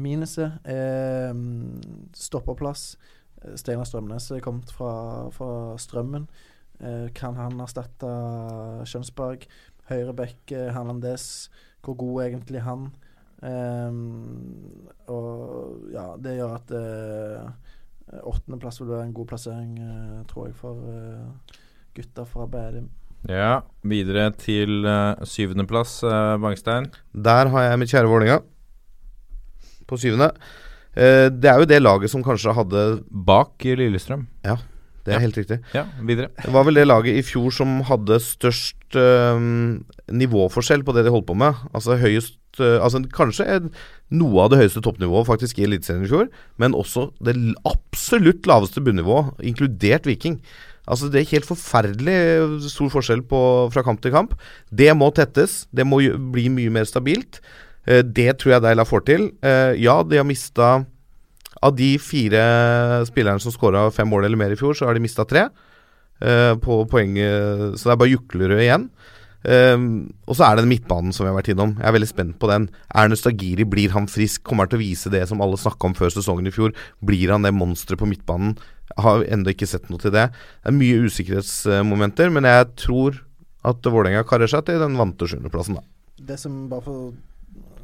[0.00, 1.76] Minuset er um,
[2.16, 2.94] stopperplass.
[3.42, 6.26] Eh, Steinar Strømnes er kommet fra, fra Strømmen.
[6.80, 8.10] Eh, kan han erstatte
[8.88, 9.44] Skjønsberg?
[9.90, 11.50] Høyrebekk eh, Hernandez.
[11.84, 12.90] Hvor god er egentlig han?
[13.42, 17.72] Um, og ja, det gjør at eh,
[18.22, 21.56] Åttendeplass vil være en god plassering, eh, tror jeg, for eh,
[21.96, 22.86] gutta fra Bærum.
[23.30, 26.88] Ja, videre til uh, syvendeplass, uh, Bangstein.
[27.14, 28.40] Der har jeg mitt kjære Vålerenga
[29.88, 30.30] på syvende.
[30.94, 34.26] Eh, det er jo det laget som kanskje hadde Bak Lillestrøm.
[34.44, 34.56] Ja,
[35.04, 35.22] det er Ja.
[35.24, 35.60] helt riktig.
[35.74, 36.28] Ja, videre.
[36.42, 41.10] Det var vel det laget i fjor som hadde størst øhm, nivåforskjell på det de
[41.14, 41.54] holdt på med.
[41.74, 43.70] Altså høyest øh, Altså kanskje en,
[44.12, 46.28] noe av det høyeste toppnivået faktisk i Eliteserien i fjor,
[46.60, 47.34] men også det
[47.64, 50.36] absolutt laveste bunnivået, inkludert Viking.
[50.86, 54.34] Altså Det er helt forferdelig stor forskjell på, fra kamp til kamp.
[54.70, 55.66] Det må tettes.
[55.72, 56.00] Det må
[56.32, 57.40] bli mye mer stabilt.
[57.86, 59.28] Eh, det tror jeg Deila får til.
[59.42, 60.84] Eh, ja, de har mista
[61.62, 62.40] Av de fire
[63.06, 65.48] spillerne som skåra fem mål eller mer i fjor, så har de mista tre.
[66.22, 68.88] eh, på poeng, eh, så det er bare Juklerød igjen.
[69.42, 71.72] Og så er det den midtbanen som vi har vært innom.
[71.78, 72.68] Jeg er veldig spent på den.
[72.94, 74.44] Ernest Agiri, blir han frisk?
[74.44, 76.70] Kommer han til å vise det som alle snakka om før sesongen i fjor?
[77.02, 78.56] Blir han det monsteret på midtbanen?
[78.96, 80.28] Jeg har ennå ikke sett noe til det.
[80.62, 83.18] Det er mye usikkerhetsmomenter, men jeg tror
[83.66, 85.82] at Vålerenga karer seg til den vante sjuendeplassen, da.
[86.22, 87.12] Det som, bare for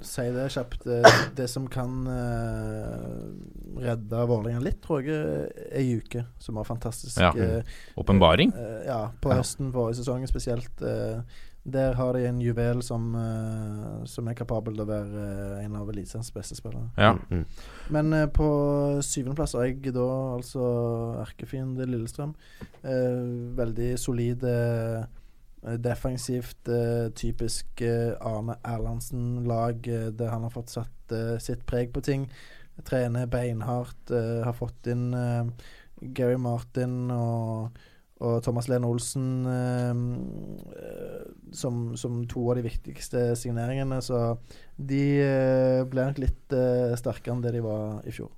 [0.05, 1.03] si det kjapt, det,
[1.37, 7.19] det som kan uh, redde Vålerenga litt, tror jeg er Juke, som har fantastisk.
[7.20, 7.33] Ja.
[7.35, 7.62] eh,
[7.97, 8.53] Åpenbaring.
[8.55, 9.41] eh, ja, på Ja.
[9.43, 10.83] høsten forrige sesong spesielt.
[10.83, 11.23] Uh,
[11.69, 15.25] der har de en juvel som, eh, som er kapabel til å være
[15.59, 16.87] eh, en av Eliteseriens beste spillere.
[16.97, 17.11] Ja.
[17.29, 17.43] Mm.
[17.93, 18.47] Men eh, på
[19.05, 20.07] syvendeplass har jeg da
[20.39, 20.62] altså
[21.27, 22.33] erkefiende Lillestrøm.
[22.81, 25.05] Eh, veldig solide eh,
[25.62, 31.93] defensivt, eh, typisk eh, Arne Erlandsen-lag, eh, der han har fått satt eh, sitt preg
[31.93, 32.28] på ting.
[32.86, 35.51] Trener beinhardt, eh, har fått inn eh,
[36.14, 37.74] Gary Martin og,
[38.22, 39.90] og Thomas Lene Olsen eh,
[40.78, 43.98] eh, som, som to av de viktigste signeringene.
[44.05, 44.39] Så
[44.78, 48.30] de eh, ble nok litt eh, sterkere enn det de var i fjor.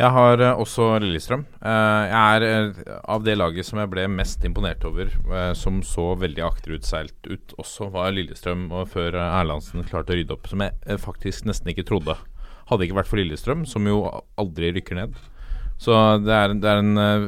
[0.00, 1.42] Jeg har eh, også Lillestrøm.
[1.60, 5.10] Eh, jeg er eh, av det laget som jeg ble mest imponert over,
[5.58, 8.70] som så veldig akterutseilt ut også, var Lillestrøm.
[8.72, 12.16] Og før Erlandsen klarte å rydde opp, som jeg faktisk nesten ikke trodde.
[12.70, 14.00] Hadde det ikke vært for Lillestrøm, som jo
[14.40, 15.20] aldri rykker ned.
[15.80, 17.22] Så det er, det er en, eh,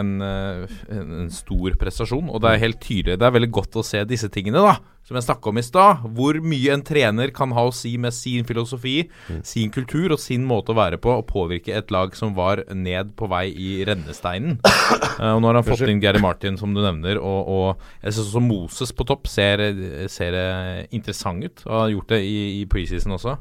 [0.00, 3.76] en, eh, en, en stor prestasjon, og det er helt tydelig Det er veldig godt
[3.76, 6.06] å se disse tingene, da, som jeg snakka om i stad.
[6.16, 8.96] Hvor mye en trener kan ha å si med sin filosofi,
[9.44, 13.12] sin kultur og sin måte å være på, og påvirke et lag som var ned
[13.18, 14.56] på vei i rennesteinen.
[14.64, 18.16] Uh, og nå har han fått inn Gary Martin, som du nevner, og, og jeg
[18.16, 19.66] synes også Moses på topp ser,
[20.08, 20.40] ser
[20.88, 23.36] interessant ut, og har gjort det i, i preseason også.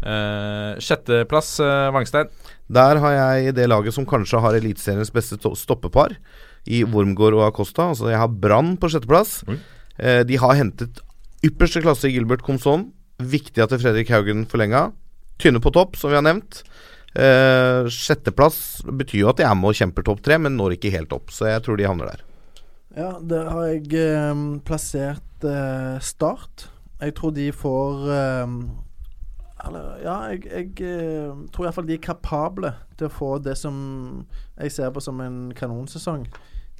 [0.00, 2.30] Uh, Sjetteplass, uh, Wangstein.
[2.70, 6.14] Der har jeg det laget som kanskje har Eliteseriens beste stoppepar,
[6.68, 7.88] i Wormgård og Acosta.
[7.90, 9.40] Altså jeg har Brann på sjetteplass.
[9.98, 11.00] Eh, de har hentet
[11.46, 12.90] ypperste klasse i Gilbert Comson.
[13.20, 14.90] Viktig at Fredrik Haugen forlenga.
[15.40, 16.62] Tynne på topp, som vi har nevnt.
[17.16, 20.92] Eh, sjetteplass betyr jo at de er med og kjemper topp tre, men når ikke
[20.94, 21.32] helt opp.
[21.34, 22.26] Så jeg tror de havner der.
[22.98, 26.68] Ja, der har jeg eh, plassert eh, Start.
[27.00, 28.54] Jeg tror de får eh,
[29.66, 33.76] Eller ja, jeg, jeg eh, tror iallfall de er kapable til å få det som
[34.60, 36.26] jeg ser på som en kanonsesong.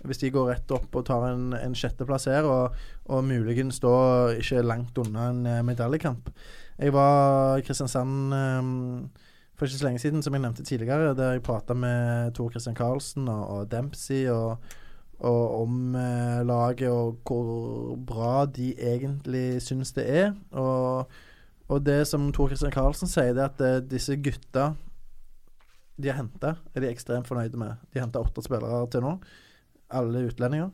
[0.07, 2.77] Hvis de går rett opp og tar en, en sjetteplass her, og,
[3.13, 3.95] og muligens da
[4.33, 6.31] ikke langt unna en eh, medaljekamp.
[6.81, 8.71] Jeg var i Kristiansand eh,
[9.59, 12.79] for ikke så lenge siden, som jeg nevnte tidligere, der jeg prata med Tor Christian
[12.79, 14.29] Karlsen og, og Dempsey.
[14.33, 14.57] og
[15.21, 15.93] og om
[16.49, 20.31] laget og hvor bra de egentlig syns det er.
[20.57, 21.11] Og,
[21.71, 24.73] og det som Tor Christian Karlsen sier, det er at det, disse gutta
[26.01, 27.79] de har henta, er de ekstremt fornøyde med.
[27.91, 29.19] De har henta åtte spillere til nå.
[29.93, 30.71] Alle utlendinger.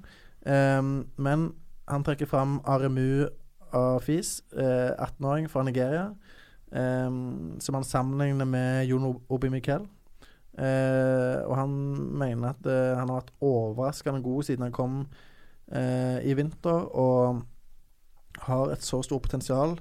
[0.47, 1.51] Um, men
[1.91, 3.27] han trekker fram Aremu
[3.75, 6.07] Afis, eh, 18-åring fra Nigeria,
[6.71, 9.89] um, som han sammenligner med Jon Obi Miquel.
[10.57, 11.73] Uh, og han
[12.17, 17.43] mener at uh, han har vært overraskende god siden han kom uh, i vinter, og
[18.47, 19.77] har et så stort potensial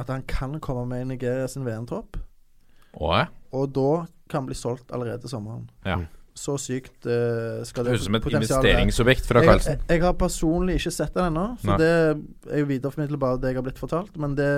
[0.00, 2.18] at han kan komme med i Nigeria sin VM-tropp.
[3.54, 5.68] Og da kan han bli solgt allerede sommeren.
[5.86, 6.00] Ja.
[6.34, 9.76] Så sykt uh, skal det Høres ut som et investeringsobjekt fra Jeg, Carlsen.
[9.76, 11.76] jeg, jeg har personlig ikke sett den ennå, så Nei.
[11.78, 11.90] det
[12.50, 14.16] er jo videreformidlet bare det jeg har blitt fortalt.
[14.18, 14.48] Men det,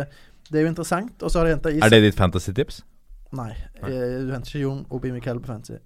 [0.48, 1.16] det er jo interessant.
[1.20, 2.80] Og så har de henta Er det ditt fantasy-tips?
[3.34, 3.50] Nei,
[3.82, 5.76] eh, du henter ikke Jon Obi Miquel på fancy.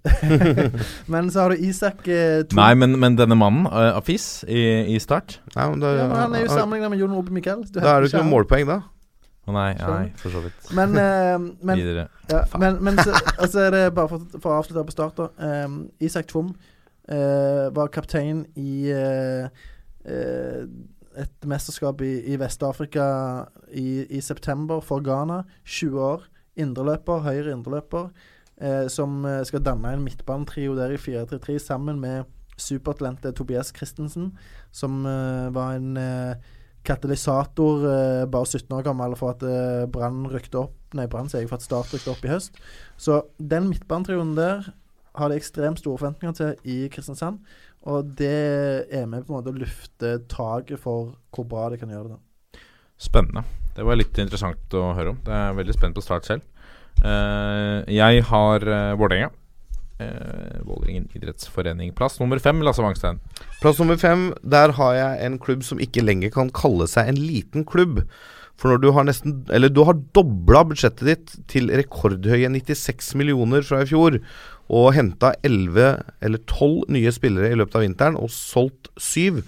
[1.13, 4.61] men så har du Isak eh, Nei, men, men denne mannen, uh, Afis, i,
[4.93, 7.65] i start Nei, men da, ja, men Han er jo sammenligna med Jon Obi Miquel.
[7.73, 8.79] Da er det ikke noe målpoeng, da.
[9.55, 10.71] Nei, nei, for så vidt.
[10.77, 11.37] Men, eh,
[11.67, 12.07] men, Videre.
[12.29, 15.65] ja, men, men så, altså er det bare for, for å avslutte på start, da.
[15.65, 16.53] Um, Isak Tvom
[17.09, 19.47] eh, var kaptein i eh,
[20.05, 20.65] eh,
[21.21, 23.05] et mesterskap i, i Vest-Afrika
[23.75, 25.43] i, i september for Ghana.
[25.65, 26.29] 20 år.
[26.61, 28.11] Indreløper, høyre indreløper.
[28.61, 32.29] Eh, som eh, skal danne en midtbanetrio der i 4-3-3 sammen med
[32.61, 34.35] supertalentet Tobias Christensen,
[34.71, 36.35] som eh, var en eh,
[36.87, 41.43] katalysator eh, bare 17 år gammel for at eh, Brann rykte opp Nei, Brann sier
[41.43, 42.57] jeg for at Start rykte opp i høst.
[42.99, 44.65] Så den midtbanetrioen der
[45.15, 47.39] har de ekstremt store forventninger til i Kristiansand.
[47.87, 51.93] Og det er med på en måte å lufte taket for hvor bra de kan
[51.95, 52.17] gjøre det.
[52.17, 52.65] da.
[53.01, 53.45] Spennende.
[53.71, 55.21] Det var litt interessant å høre om.
[55.23, 56.43] Det er veldig spent på start selv.
[57.01, 59.31] Uh, jeg har uh, Vålerenga.
[60.01, 61.93] Eh, Vålerengen idrettsforening.
[61.93, 63.19] Plass nummer fem, Lasse Wangstein.
[63.61, 67.19] Plass nummer fem, der har jeg en klubb som ikke lenger kan kalle seg en
[67.21, 68.03] liten klubb.
[68.61, 73.65] For når du har nesten Eller du har dobla budsjettet ditt til rekordhøye 96 millioner
[73.65, 74.19] fra i fjor,
[74.71, 79.41] og henta 11 eller 12 nye spillere i løpet av vinteren, og solgt 7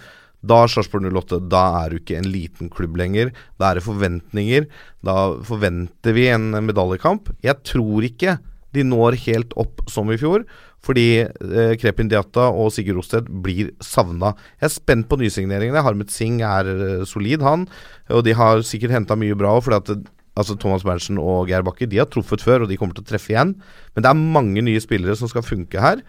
[0.43, 3.31] da Sarpsborg 08 Da er du ikke en liten klubb lenger.
[3.55, 4.65] Da er det forventninger.
[5.05, 7.31] Da forventer vi en medaljekamp.
[7.45, 8.37] Jeg tror ikke
[8.73, 10.43] de når helt opp som i fjor,
[10.83, 14.33] fordi eh, Krepin Diatta og Sigurd Rosted blir savna.
[14.59, 15.83] Jeg er spent på nysigneringene.
[15.85, 17.67] Harmet Singh er eh, solid, han.
[18.11, 21.61] Og de har sikkert henta mye bra òg, fordi at Altså Thomas Berntsen og Geir
[21.61, 23.51] Bakke De har truffet før, og de kommer til å treffe igjen.
[23.93, 26.01] Men det er mange nye spillere som skal funke her.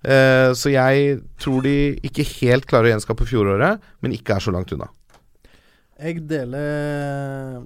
[0.00, 1.74] Eh, så jeg tror de
[2.06, 4.88] ikke helt klarer å gjenskape fjoråret, men ikke er så langt unna.
[5.96, 7.64] Jeg deler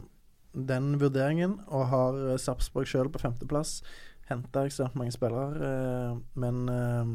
[0.54, 3.80] den vurderingen og har eh, Sarpsborg sjøl på femteplass.
[4.30, 7.06] Henta ekstremt mange spillere, eh, men eh,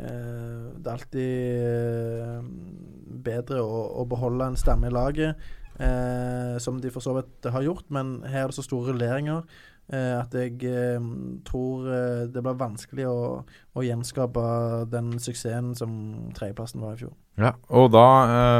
[0.00, 1.30] eh, det er alltid
[3.26, 5.36] bedre å, å beholde en stemme i laget,
[6.62, 9.40] som de for så vidt har gjort, men her er det så store rulleringer.
[9.92, 11.10] Eh, at jeg eh,
[11.48, 14.44] tror eh, det blir vanskelig å, å gjenskape
[14.92, 15.92] den suksessen som
[16.36, 17.14] tredjeplassen var i fjor.
[17.40, 18.06] Ja, og da,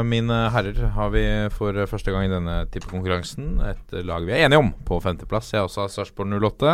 [0.03, 1.23] mine herrer, har vi
[1.55, 5.53] for første gang i denne tippekonkurransen et lag vi er enige om på femteplass.
[5.55, 6.73] Jeg også har Sarpsborg 08.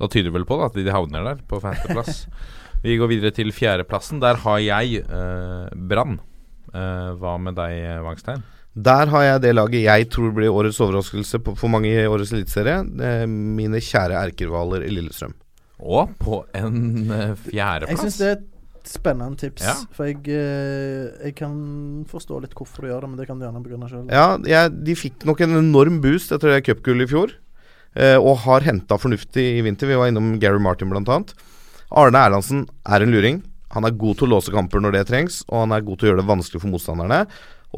[0.00, 2.26] Da tyder det vel på da, at de havner der, på femteplass.
[2.84, 4.20] vi går videre til fjerdeplassen.
[4.20, 6.20] Der har jeg eh, Brann.
[6.70, 8.44] Eh, hva med deg, Wangstein?
[8.74, 12.30] Der har jeg det laget jeg tror blir årets overraskelse på, for mange i årets
[12.36, 12.84] eliteserie.
[13.02, 15.34] Eh, mine kjære erkerivaler i Lillestrøm.
[15.80, 17.10] Og på en
[17.48, 17.90] fjerdeplass.
[17.90, 19.64] Jeg syns det er et spennende tips.
[19.66, 19.74] Ja.
[19.96, 21.54] For jeg, eh, jeg kan
[22.10, 24.08] forstå litt hvorfor du gjør det, men det kan du gjerne begrunne sjøl.
[24.12, 27.34] Ja, jeg, de fikk nok en enorm boost etter det cupgullet i fjor.
[27.98, 29.90] Eh, og har henta fornuftig i vinter.
[29.90, 31.22] Vi var innom Gary Martin bl.a.
[31.90, 33.40] Arne Erlandsen er en luring.
[33.74, 36.08] Han er god til å låse kamper når det trengs, og han er god til
[36.08, 37.24] å gjøre det vanskelig for motstanderne.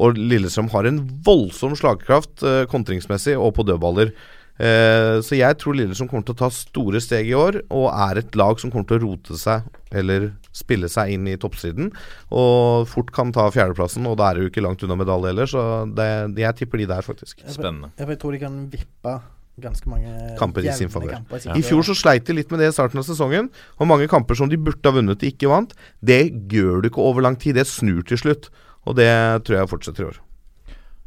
[0.01, 4.13] Og Lillestrøm har en voldsom slagkraft eh, kontringsmessig og på dødballer.
[4.61, 8.21] Eh, så jeg tror Lillestrøm kommer til å ta store steg i år, og er
[8.21, 11.91] et lag som kommer til å rote seg, eller spille seg inn i toppstriden.
[12.33, 15.49] Og fort kan ta fjerdeplassen, og da er det jo ikke langt unna medalje heller,
[15.49, 16.09] så det,
[16.41, 17.45] jeg tipper de der, faktisk.
[17.45, 17.93] Spennende.
[17.97, 19.17] Jeg, jeg tror de kan vippe
[19.61, 20.09] ganske mange
[20.39, 21.19] Kamper i sin favør.
[21.29, 23.51] i I fjor så sleit de litt med det i starten av sesongen.
[23.77, 25.75] Og mange kamper som de burde ha vunnet, de ikke vant.
[26.01, 27.59] Det gjør du ikke over lang tid.
[27.59, 28.49] Det snur til slutt.
[28.83, 29.09] Og det
[29.47, 30.21] tror jeg fortsetter i år.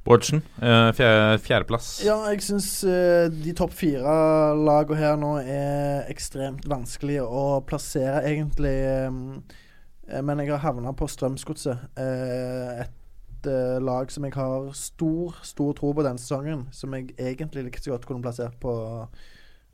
[0.06, 1.86] Bårdsen, eh, fjerde, fjerdeplass.
[2.06, 8.76] Ja, jeg syns eh, de topp fire-lagene her nå er ekstremt vanskelig å plassere, egentlig.
[8.86, 11.88] eh, men jeg har havna på Strømsgodset.
[11.98, 13.50] Eh, et
[13.82, 16.64] lag som jeg har stor, stor tro på denne sesongen.
[16.74, 18.72] Som jeg egentlig likte så godt kunne plassert på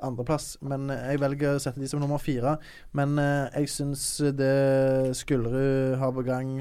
[0.02, 0.56] andreplass.
[0.64, 2.56] Men jeg velger å sette de som nummer fire.
[2.92, 4.02] Men jeg syns
[4.36, 6.52] det Skullerud har på gang,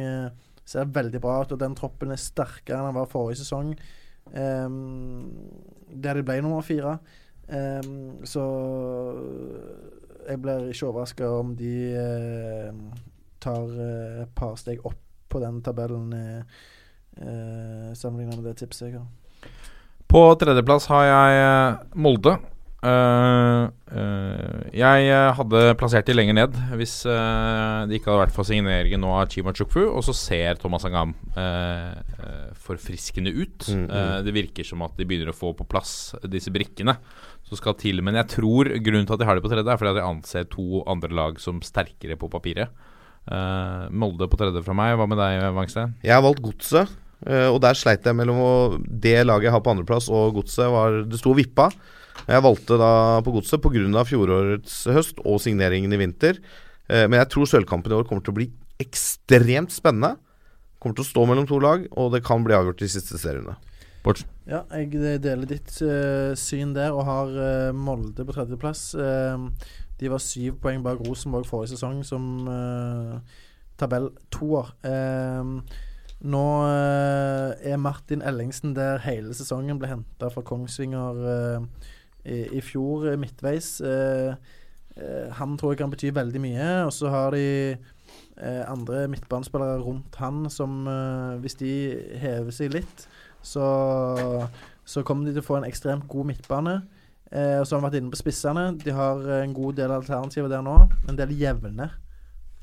[0.66, 1.54] ser veldig bra ut.
[1.56, 3.74] Og den troppen er sterkere enn den var forrige sesong.
[4.32, 5.32] Um,
[5.92, 6.98] der de ble nummer fire.
[7.52, 8.44] Um, så
[10.28, 12.76] jeg blir ikke overraska om de uh,
[13.42, 15.00] tar eh, et par steg opp
[15.32, 16.44] på den tabellen uh,
[17.98, 19.10] sammenlignet med det tipset jeg har.
[20.12, 22.36] På tredjeplass har jeg eh, Molde.
[22.82, 23.66] Eh,
[24.74, 29.04] jeg eh, hadde plassert de lenger ned hvis uh, det ikke hadde vært for signeringen
[29.04, 29.84] nå av Chima Chukwu.
[29.92, 31.14] Og så ser Thomas Angam
[32.62, 33.68] forfriskende ut.
[33.70, 34.16] Mm, mm.
[34.26, 36.96] Det virker som at de begynner å få på plass disse brikkene
[37.48, 38.02] som skal til.
[38.06, 40.08] Men jeg tror grunnen til at de har det på tredje, er fordi at jeg
[40.08, 42.72] anser to andre lag som sterkere på papiret.
[43.92, 44.96] Molde på tredje fra meg.
[44.98, 45.98] Hva med deg, Wangstein?
[46.06, 46.94] Jeg har valgt Godset,
[47.26, 51.10] og der sleit jeg mellom å, det laget jeg har på andreplass og Godset.
[51.12, 51.72] Det sto og vippa.
[52.28, 52.92] Jeg valgte da
[53.26, 54.04] på Godset pga.
[54.06, 56.38] fjorårets høst og signeringen i vinter.
[56.90, 60.18] Eh, Men jeg tror sølvkampen i år kommer til å bli ekstremt spennende.
[60.82, 63.56] Kommer til å stå mellom to lag, og det kan bli avgjort i siste seriene.
[64.02, 64.28] Bårdsen?
[64.50, 68.96] Ja, jeg eh, deler ditt uh, syn der og har uh, Molde på tredjeplass.
[68.98, 69.52] Uh,
[70.02, 73.22] de var syv poeng bak Rosenborg forrige sesong som uh,
[73.78, 74.74] tabelltoer.
[74.82, 75.62] Uh,
[76.22, 76.42] nå
[77.66, 81.18] er Martin Ellingsen der hele sesongen ble henta fra Kongsvinger
[82.26, 83.80] i, i fjor, eh, midtveis.
[83.82, 84.34] Eh,
[84.98, 86.70] eh, han tror jeg kan bety veldig mye.
[86.86, 87.78] Og så har de
[88.42, 90.88] andre midtbanespillere rundt han som
[91.44, 91.74] Hvis de
[92.18, 93.04] hever seg litt,
[93.46, 93.68] så,
[94.82, 96.80] så kommer de til å få en ekstremt god midtbane.
[97.32, 98.64] Eh, og så har de vært inne på spissene.
[98.82, 100.78] De har en god del alternativer der nå.
[101.10, 101.92] En del jevne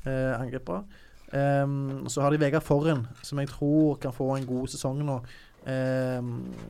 [0.05, 0.83] eh, angripere.
[1.29, 5.19] Um, så har de Vegard Forren, som jeg tror kan få en god sesong nå.
[5.69, 6.29] Um,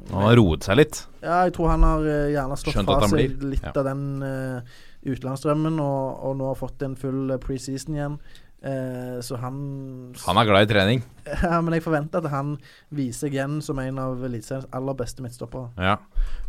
[0.09, 0.97] Han har roet seg litt.
[1.21, 3.71] ja, jeg tror han har eh, gjerne slått Skjønt fra seg blir, litt ja.
[3.71, 4.77] av den, uh,
[5.07, 8.17] utenlandsdrømmen og, og nå har fått en full preseason igjen.
[8.59, 11.03] Eh, så han Han er glad i trening.
[11.45, 12.57] Ja, men jeg forventer at han
[12.91, 15.69] viser seg igjen som en av Eliteseriens aller beste midtstoppere.
[15.79, 15.95] Ja.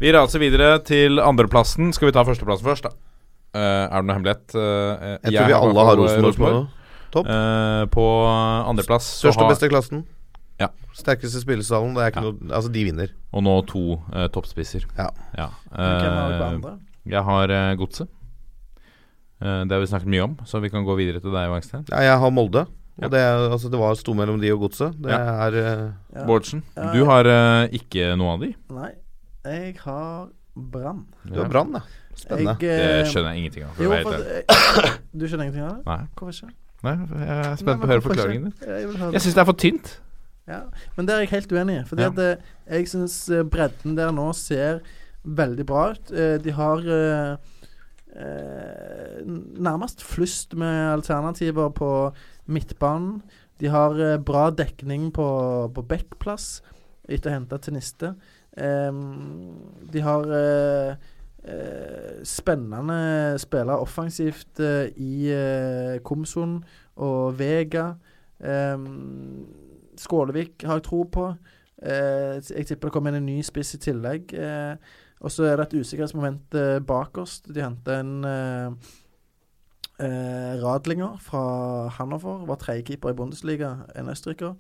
[0.01, 1.93] Vi raser videre til andreplassen.
[1.95, 2.97] Skal vi ta førsteplassen først, da?
[3.55, 4.57] Eh, er det noe hemmelighet?
[4.57, 6.51] Eh, Jeg tror vi har alle har Rosenborg på
[7.15, 7.27] topp.
[7.31, 8.07] Eh, på
[8.73, 10.03] andreplass Største og beste klassen.
[10.61, 10.69] Ja.
[10.97, 11.95] Sterkeste spillesalen.
[11.97, 12.31] Det er ikke Ja.
[12.31, 13.13] noe Altså, de vinner.
[13.33, 13.83] Og nå to
[14.13, 14.85] uh, toppspisser.
[14.99, 15.07] Ja.
[15.39, 15.47] ja.
[15.73, 16.79] Eh, andre?
[17.07, 18.09] jeg har uh, Godset.
[19.41, 21.87] Uh, det har vi snakket mye om, så vi kan gå videre til deg, Wangstein.
[21.89, 22.67] Ja, jeg har Molde.
[23.01, 23.07] Ja.
[23.07, 24.99] Og det, er- altså, det var sto mellom de og Godset.
[25.01, 25.47] Det Ja.
[25.47, 26.27] er uh, Ja.
[26.27, 26.63] Bårdsen,
[26.93, 27.25] du har
[27.73, 28.55] ikke noe av de?
[28.71, 28.91] Nei,
[29.47, 31.07] jeg har Brann.
[31.25, 31.81] Du har Brann, ja.
[32.21, 32.57] Spennende.
[32.61, 33.79] Jeg, Det skjønner jeg ingenting av.
[33.81, 35.87] Jo, eh, Du skjønner ingenting av det?
[35.87, 36.01] Nei.
[36.19, 36.55] Hvorfor ikke?
[36.83, 38.55] Nei, jeg er spent på å høre forklaringen din.
[38.67, 39.91] Jeg Jeg syns det er for tynt.
[40.51, 40.61] Ja,
[40.97, 41.85] men det er jeg helt uenig i.
[41.87, 42.11] Fordi Ja.
[42.11, 43.17] at eh, jeg syns
[43.53, 44.81] bredden der nå ser
[45.25, 46.11] veldig bra ut.
[46.11, 47.37] Eh, De har eh,
[48.17, 49.21] eh,
[49.61, 51.91] nærmest flust med alternativer på
[52.51, 53.23] midtbanen.
[53.61, 55.29] De har eh, bra dekning på,
[55.75, 56.61] på backplass
[57.11, 58.15] etter å hente til Niste.
[58.57, 58.93] Eh,
[59.93, 60.95] de har eh,
[61.45, 66.63] eh, spennende spillere offensivt eh, i eh, Komson
[67.01, 67.93] og Vega.
[68.41, 69.45] Um,
[70.01, 71.29] Skålevik har jeg tro på.
[71.83, 74.35] Eh, jeg tipper det kommer en ny spiss i tillegg.
[74.37, 74.77] Eh,
[75.21, 77.51] og så er det et usikkerhetsmoment eh, bakerst.
[77.53, 78.93] De henter en eh,
[80.01, 81.43] eh, Radlinger fra
[81.99, 82.47] Hannover.
[82.49, 84.57] Var tredjekeeper i Bundesliga, en østerriker.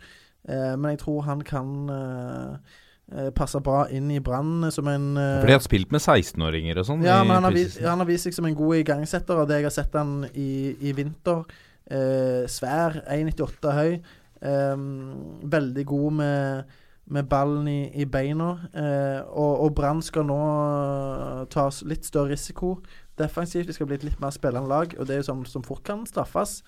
[0.48, 2.76] Eh, men jeg tror han kan eh,
[3.16, 6.80] eh, passe bra inn i Brann som en uh, For de har spilt med 16-åringer
[6.80, 7.02] og sånn.
[7.04, 9.60] ja, men han har, vist, han har vist seg som en god igangsetter av det
[9.60, 11.44] jeg har sett han i, i vinter.
[11.90, 13.94] Eh, svær, 1,98 høy.
[14.42, 16.62] Ehm, veldig god med,
[17.04, 18.50] med ballen i, i beina.
[18.74, 22.78] Eh, og og Brann skal nå eh, ta litt større risiko
[23.20, 23.68] defensivt.
[23.68, 25.84] De skal bli et litt mer spillende lag, og det er jo sånn som fort
[25.84, 26.60] kan straffes.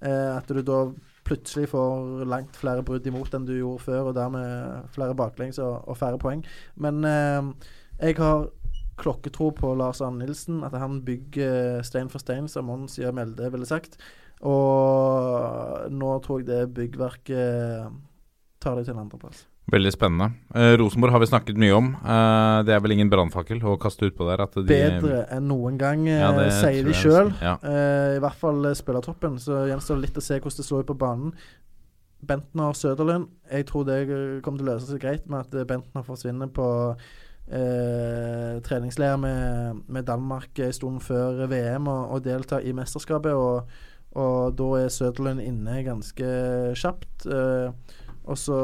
[0.00, 0.86] Eh, at du da
[1.28, 5.82] plutselig får langt flere brudd imot enn du gjorde før, og dermed flere baklengs og,
[5.86, 6.40] og færre poeng.
[6.80, 7.52] Men eh,
[8.00, 8.48] jeg har
[9.00, 10.64] klokketro på Lars Arne Nilsen.
[10.64, 13.96] At han bygger stein for stein, som Mons Melde ville sagt.
[14.46, 17.90] Og nå tror jeg det byggverket
[18.60, 19.46] tar det til en andreplass.
[19.70, 20.32] Veldig spennende.
[20.56, 21.92] Eh, Rosenborg har vi snakket mye om.
[21.94, 24.42] Eh, det er vel ingen brannfakkel å kaste utpå der.
[24.56, 27.30] De, Bedre enn noen gang, eh, Ja, sier de sjøl.
[27.38, 27.54] Ja.
[27.62, 29.38] Eh, I hvert fall spillertoppen, spillertroppen.
[29.38, 31.34] Så gjenstår det litt å se hvordan det slår ut på banen.
[32.26, 33.28] Bentner Søderlund.
[33.50, 36.50] Jeg tror det eh, kommer til å løse seg greit med at eh, Bentner forsvinner
[36.52, 36.66] på
[37.48, 43.32] eh, treningsleir med, med Danmark en stund før VM og, og deltar i mesterskapet.
[43.32, 43.70] Og,
[44.18, 46.30] og da er Søderlund inne ganske
[46.78, 47.26] kjapt.
[47.30, 47.70] Eh,
[48.30, 48.58] og så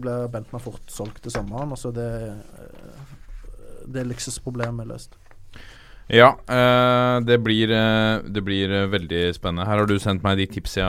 [0.00, 2.12] blir Bentner fort solgt til sommeren, og så er det,
[2.60, 5.16] eh, det luksusproblemet løst.
[6.10, 9.66] Ja, eh, det, blir, eh, det blir eh, veldig spennende.
[9.68, 10.86] Her har du sendt meg de tipsa,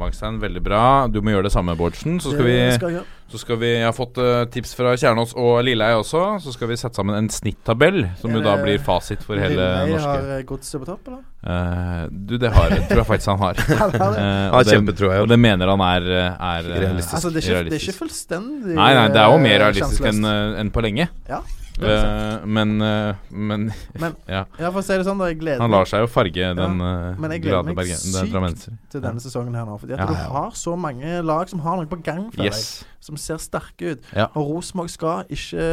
[0.00, 0.40] Wangstein.
[0.42, 0.80] Veldig bra.
[1.06, 2.18] Du må gjøre det samme, Bårdsen.
[2.22, 4.18] Så skal vi, skal jeg så skal vi Jeg har fått
[4.52, 6.20] tips fra Kjernås og Lilleheie også.
[6.44, 9.94] Så skal vi sette sammen en snittabell, som jo da blir fasit for hele Lilleheie
[9.94, 11.22] norske har godset på topp, eller?
[11.44, 13.58] Uh, Du, det har, tror jeg faktisk han har.
[13.80, 14.20] Han har det.
[14.20, 17.14] Eh, og det- Og det mener han er, er Realistisk.
[17.16, 20.08] Altså, det er, ikke, det er ikke fullstendig Nei, nei, det er jo mer realistisk
[20.12, 21.08] enn enn på lenge.
[21.28, 21.40] Ja,
[21.82, 23.72] Eh, men, uh, men
[24.02, 24.44] Men ja.
[24.60, 26.76] ja, for å si det sånn, da, jeg gleder Han lar seg jo farge den
[26.78, 29.74] uh, men jeg gleder glade meg sykt til denne sesongen her nå.
[29.82, 32.60] Fordi at Ja, du har så mange lag som har noe på gang for Yes.
[32.84, 34.06] deg, som ser sterke ut.
[34.14, 34.28] Ja.
[34.38, 35.66] Og Rosenborg skal ikke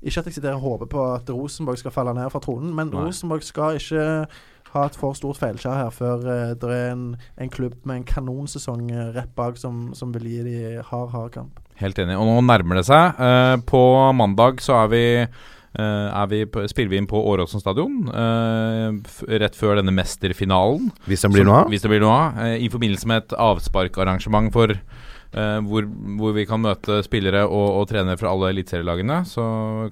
[0.00, 2.92] Ikke at jeg sitter og håper på at Rosenborg skal falle ned fra tronen, men
[2.94, 3.08] Nei.
[3.08, 4.06] Rosenborg skal ikke
[4.70, 8.06] ha et for stort feilskjær her før uh, det er en, en klubb med en
[8.06, 10.56] kanonsesong rett bak som, som vil gi de
[10.86, 11.58] hard, hard kamp.
[11.80, 12.18] Helt enig.
[12.20, 13.20] Og nå nærmer det seg.
[13.20, 13.82] Eh, på
[14.16, 15.28] mandag så er vi eh,
[15.80, 18.98] er vi på, spiller vi inn på Åråsen stadion eh,
[19.40, 20.90] rett før denne mesterfinalen.
[21.08, 21.72] Hvis den blir noe av.
[21.72, 22.42] Hvis det blir noe av.
[22.60, 24.76] I forbindelse med et avsparkarrangement for
[25.30, 25.84] hvor,
[26.18, 29.20] hvor vi kan møte spillere og, og trenere fra alle eliteserielagene.
[29.30, 29.44] Så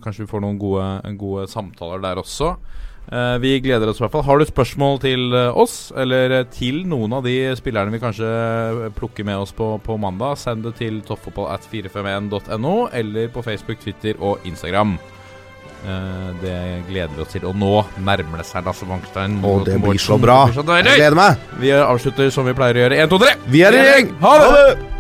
[0.03, 0.89] kanskje vi får noen gode,
[1.21, 2.57] gode samtaler der også.
[3.13, 4.25] Eh, vi gleder oss i hvert fall.
[4.27, 8.91] Har du spørsmål til eh, oss, eller eh, til noen av de spillerne vi kanskje
[8.99, 14.45] plukker med oss på, på mandag, send det til toppfotballat451.no, eller på Facebook, Twitter og
[14.49, 14.99] Instagram.
[16.43, 16.55] Det
[16.89, 17.45] gleder vi oss til.
[17.47, 17.71] Og nå
[18.03, 19.39] nærmer det seg Lasse Bankstein.
[19.47, 20.41] Og det blir så bra.
[20.51, 21.49] Jeg gleder meg.
[21.63, 23.03] Vi avslutter som vi pleier å gjøre.
[23.07, 23.35] 1, 2, 3!
[23.55, 24.15] Vi er i gjeng!
[24.27, 24.98] Ha det!